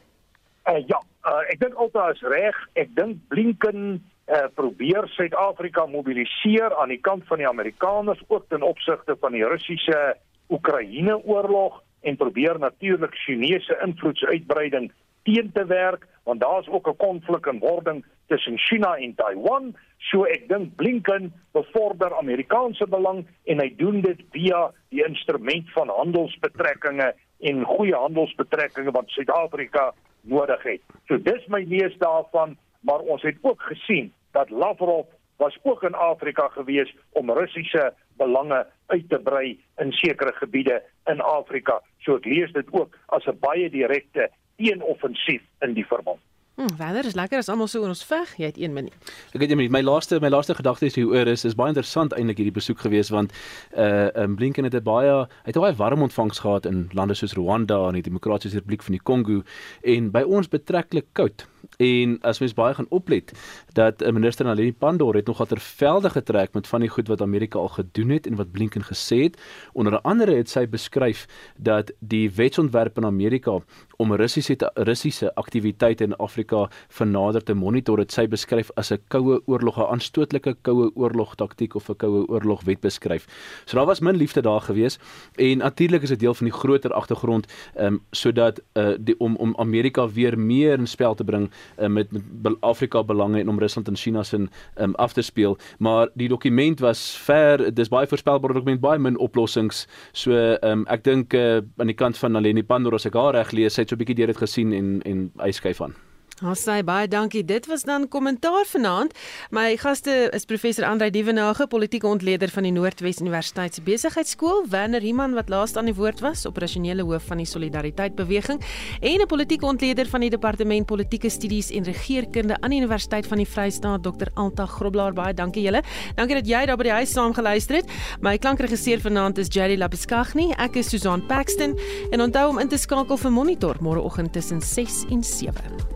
Uh, 0.68 0.82
ja, 0.86 1.00
uh, 1.24 1.42
ek 1.48 1.60
dink 1.60 1.74
altyd 1.74 2.14
is 2.14 2.22
reg. 2.22 2.56
Ek 2.74 2.94
dink 2.94 3.16
Blinken 3.28 4.04
uh, 4.30 4.46
probeer 4.54 5.08
Suid-Afrika 5.08 5.86
mobiliseer 5.86 6.74
aan 6.76 6.88
die 6.88 7.00
kant 7.00 7.26
van 7.26 7.38
die 7.38 7.48
Amerikaners 7.48 8.22
ook 8.28 8.48
ten 8.48 8.62
opsigte 8.62 9.16
van 9.20 9.32
die 9.32 9.44
Russiese 9.44 10.16
Oekraïne 10.50 11.18
oorlog 11.24 11.82
en 12.00 12.16
probeer 12.16 12.58
natuurlik 12.58 13.14
Chinese 13.14 13.78
invloedsuitbreiding 13.84 14.92
teen 15.22 15.50
te 15.52 15.64
werk 15.66 16.06
want 16.24 16.40
daar's 16.40 16.68
ook 16.68 16.88
'n 16.88 16.96
konflik 16.96 17.46
in 17.46 17.58
wording 17.58 18.04
tussen 18.26 18.58
China 18.58 18.96
en 18.96 19.14
Taiwan. 19.14 19.76
So 19.98 20.24
ek 20.24 20.48
dink 20.48 20.76
Blinken 20.76 21.32
bevorder 21.52 22.14
Amerikaanse 22.16 22.86
belang 22.86 23.26
en 23.44 23.60
hy 23.60 23.74
doen 23.76 24.00
dit 24.00 24.20
via 24.30 24.70
die 24.88 25.04
instrument 25.04 25.72
van 25.72 25.88
handelsbetrekkinge 25.88 27.14
en 27.40 27.64
goeie 27.64 27.94
handelsbetrekkinge 27.94 28.90
wat 28.90 29.08
Suid-Afrika 29.08 29.92
nodig 30.20 30.62
het. 30.62 30.82
So 31.08 31.18
dis 31.18 31.46
my 31.46 31.64
lees 31.68 31.96
daarvan, 31.98 32.56
maar 32.80 33.00
ons 33.00 33.22
het 33.22 33.38
ook 33.40 33.62
gesien 33.62 34.12
dat 34.32 34.50
Lavrov 34.50 35.06
was 35.36 35.58
ook 35.62 35.82
in 35.82 35.94
Afrika 35.94 36.48
gewees 36.48 36.94
om 37.10 37.30
Russiese 37.30 37.92
belange 38.16 38.66
uit 38.86 39.08
te 39.08 39.18
brei 39.18 39.60
in 39.76 39.92
sekere 39.92 40.32
gebiede 40.32 40.82
in 41.04 41.20
Afrika. 41.20 41.80
So 41.98 42.16
ek 42.20 42.28
lees 42.28 42.52
dit 42.52 42.68
ook 42.72 42.98
as 43.06 43.26
'n 43.26 43.38
baie 43.40 43.70
direkte 43.70 44.28
teenoffensief 44.56 45.42
in 45.60 45.72
die 45.74 45.86
verband. 45.86 46.20
Hm, 46.60 46.76
Wanneer 46.76 47.04
is 47.04 47.14
lekker 47.14 47.38
as 47.38 47.48
almal 47.48 47.68
so 47.72 47.80
oor 47.80 47.88
ons 47.88 48.02
veg. 48.04 48.34
Jy 48.36 48.48
het 48.50 48.58
1 48.60 48.74
minuut. 48.76 49.12
Ek 49.32 49.40
het 49.40 49.48
1 49.48 49.56
minuut. 49.56 49.72
My 49.72 49.80
laaste 49.80 50.18
my 50.20 50.28
laaste 50.28 50.52
gedagte 50.54 50.90
is 50.90 50.98
hieroor 50.98 51.30
is 51.32 51.44
is 51.48 51.56
baie 51.56 51.72
interessant 51.72 52.12
eintlik 52.12 52.42
hierdie 52.42 52.52
besoek 52.58 52.82
gewees 52.84 53.08
want 53.08 53.32
uh 53.72 54.10
um, 54.20 54.34
Blinken 54.36 54.68
het 54.68 54.76
baie 54.84 55.14
het 55.46 55.56
baie 55.56 55.72
warm 55.78 56.04
ontvangs 56.04 56.42
gehad 56.44 56.68
in 56.68 56.90
lande 56.92 57.16
soos 57.16 57.32
Rwanda 57.38 57.86
en 57.88 57.96
die 57.96 58.04
Demokratiese 58.04 58.60
Republiek 58.60 58.84
van 58.84 58.98
die 58.98 59.02
Kongo 59.02 59.40
en 59.80 60.12
by 60.12 60.20
ons 60.28 60.52
betreklik 60.52 61.08
koud. 61.16 61.46
En 61.80 62.18
as 62.20 62.40
mens 62.40 62.54
baie 62.54 62.74
gaan 62.74 62.88
oplet 62.88 63.32
dat 63.72 64.02
uh, 64.02 64.12
minister 64.12 64.44
Naledi 64.44 64.72
Pandor 64.72 65.14
het 65.14 65.26
nogal 65.26 65.46
tervelde 65.46 66.10
getrek 66.10 66.52
met 66.52 66.66
van 66.66 66.80
die 66.80 66.88
goed 66.88 67.08
wat 67.08 67.22
Amerika 67.22 67.58
al 67.58 67.68
gedoen 67.68 68.08
het 68.08 68.26
en 68.26 68.36
wat 68.36 68.50
Blinken 68.52 68.84
gesê 68.84 69.22
het. 69.22 69.40
Onder 69.72 70.00
andere 70.00 70.36
het 70.36 70.50
sy 70.50 70.66
beskryf 70.68 71.26
dat 71.56 71.92
die 71.98 72.30
wetsontwerp 72.30 72.96
in 72.96 73.04
Amerika 73.04 73.60
om 73.96 74.14
Russiese 74.14 74.56
Russiese 74.74 75.34
aktiwiteite 75.34 76.04
in 76.04 76.16
Afrika 76.16 76.49
vernader 76.88 77.42
te 77.42 77.54
monitor 77.54 77.98
het 77.98 78.12
sy 78.12 78.26
beskryf 78.28 78.70
as 78.76 78.90
'n 78.92 78.98
koue 79.08 79.40
oorlog, 79.46 79.78
'n 79.78 79.90
aanstootlike 79.92 80.56
koue 80.62 80.90
oorlog 80.94 81.34
taktiek 81.34 81.74
of 81.74 81.88
'n 81.90 81.96
koue 81.96 82.26
oorlog 82.28 82.64
wet 82.64 82.80
beskryf. 82.80 83.26
So 83.64 83.76
daar 83.76 83.86
was 83.86 84.00
min 84.00 84.16
liefde 84.16 84.42
daar 84.42 84.60
gewees 84.60 84.98
en 85.36 85.58
natuurlik 85.58 86.02
is 86.02 86.08
dit 86.08 86.20
deel 86.20 86.34
van 86.34 86.46
die 86.46 86.58
groter 86.58 86.92
agtergrond 86.92 87.46
ehm 87.74 87.86
um, 87.86 88.00
sodat 88.10 88.60
uh, 88.74 88.94
die 88.98 89.18
om 89.18 89.36
om 89.36 89.54
Amerika 89.56 90.08
weer 90.08 90.38
meer 90.38 90.78
in 90.78 90.86
spel 90.86 91.14
te 91.14 91.24
bring 91.24 91.50
uh, 91.78 91.86
met 91.86 92.12
met 92.42 92.56
Afrika 92.60 93.02
belange 93.04 93.40
en 93.40 93.48
om 93.48 93.58
Rusland 93.58 93.88
en 93.88 93.96
China 93.96 94.22
se 94.22 94.48
um, 94.80 94.94
af 94.94 95.12
te 95.12 95.22
speel, 95.22 95.58
maar 95.78 96.08
die 96.14 96.28
dokument 96.28 96.80
was 96.80 97.16
ver, 97.24 97.74
dis 97.74 97.88
baie 97.88 98.06
voorspelbaar 98.06 98.52
dokument, 98.52 98.80
baie 98.80 98.98
min 98.98 99.18
oplossings. 99.18 99.86
So 100.12 100.56
um, 100.62 100.84
ek 100.86 101.04
dink 101.04 101.34
uh, 101.34 101.60
aan 101.76 101.92
die 101.92 101.98
kant 101.98 102.18
van 102.18 102.32
Naleni 102.32 102.62
Pandor 102.62 102.94
as 102.94 103.06
ek 103.06 103.18
haar 103.18 103.34
reg 103.34 103.52
lees, 103.56 103.74
sy 103.74 103.82
het 103.82 103.90
so 103.90 103.96
'n 103.96 104.04
bietjie 104.04 104.20
deur 104.22 104.32
dit 104.32 104.44
gesien 104.44 104.72
en 104.72 105.02
en 105.02 105.30
hy 105.42 105.52
skuif 105.52 105.80
aan. 105.80 106.09
Ons 106.40 106.62
sê 106.64 106.78
baie 106.80 107.04
dankie. 107.04 107.42
Dit 107.44 107.66
was 107.68 107.82
dan 107.84 108.06
kommentaar 108.08 108.64
vanaand. 108.64 109.12
My 109.52 109.74
gaste 109.76 110.30
is 110.32 110.46
professor 110.48 110.86
Andrei 110.88 111.10
Dievenage, 111.12 111.66
politieke 111.68 112.08
ontleder 112.08 112.48
van 112.48 112.64
die 112.64 112.72
Noordwes 112.72 113.20
Universiteit 113.20 113.76
se 113.76 113.82
Besigheidsskool, 113.84 114.64
Werner 114.72 115.04
Himan 115.04 115.36
wat 115.36 115.52
laaste 115.52 115.82
aan 115.82 115.90
die 115.90 115.94
woord 115.98 116.22
was, 116.24 116.46
operasionele 116.48 117.04
hoof 117.04 117.28
van 117.28 117.42
die 117.42 117.46
Solidariteit 117.46 118.16
Beweging, 118.16 118.62
en 119.02 119.20
'n 119.20 119.26
politieke 119.26 119.66
ontleder 119.66 120.08
van 120.08 120.20
die 120.20 120.30
Departement 120.30 120.86
Politieke 120.86 121.28
Studies 121.28 121.70
en 121.70 121.84
Regeringskunde 121.84 122.56
aan 122.60 122.70
die 122.70 122.80
Universiteit 122.80 123.26
van 123.26 123.36
die 123.36 123.46
Vrystaat, 123.46 124.02
Dr. 124.02 124.28
Alta 124.34 124.66
Groblaar. 124.66 125.12
Baie 125.12 125.34
dankie 125.34 125.62
julle. 125.62 125.82
Dankie 126.16 126.36
dat 126.36 126.46
jy 126.46 126.66
daar 126.66 126.76
by 126.76 126.84
die 126.84 126.92
huis 126.92 127.12
saam 127.12 127.34
geluister 127.34 127.76
het. 127.76 127.90
My 128.20 128.38
klankregisseur 128.38 129.00
vanaand 129.00 129.38
is 129.38 129.48
Jerry 129.48 129.76
Labuskaghni. 129.76 130.54
Ek 130.56 130.76
is 130.76 130.88
Susan 130.88 131.26
Paxton 131.26 131.78
en 132.10 132.20
onthou 132.20 132.48
om 132.48 132.58
in 132.58 132.68
te 132.68 132.78
skakel 132.78 133.18
vir 133.18 133.30
Monitor 133.30 133.76
môreoggend 133.80 134.32
tussen 134.32 134.60
6 134.62 135.04
en 135.10 135.22
7. 135.22 135.89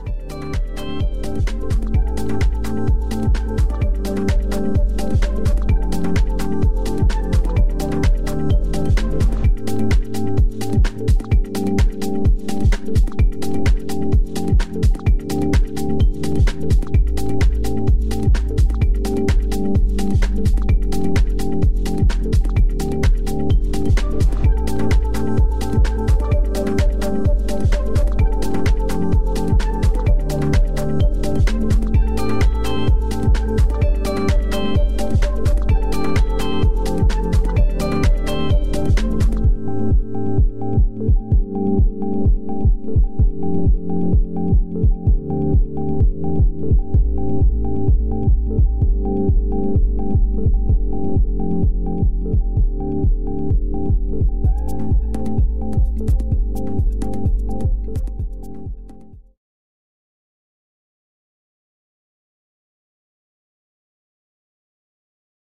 Música 0.45 2.54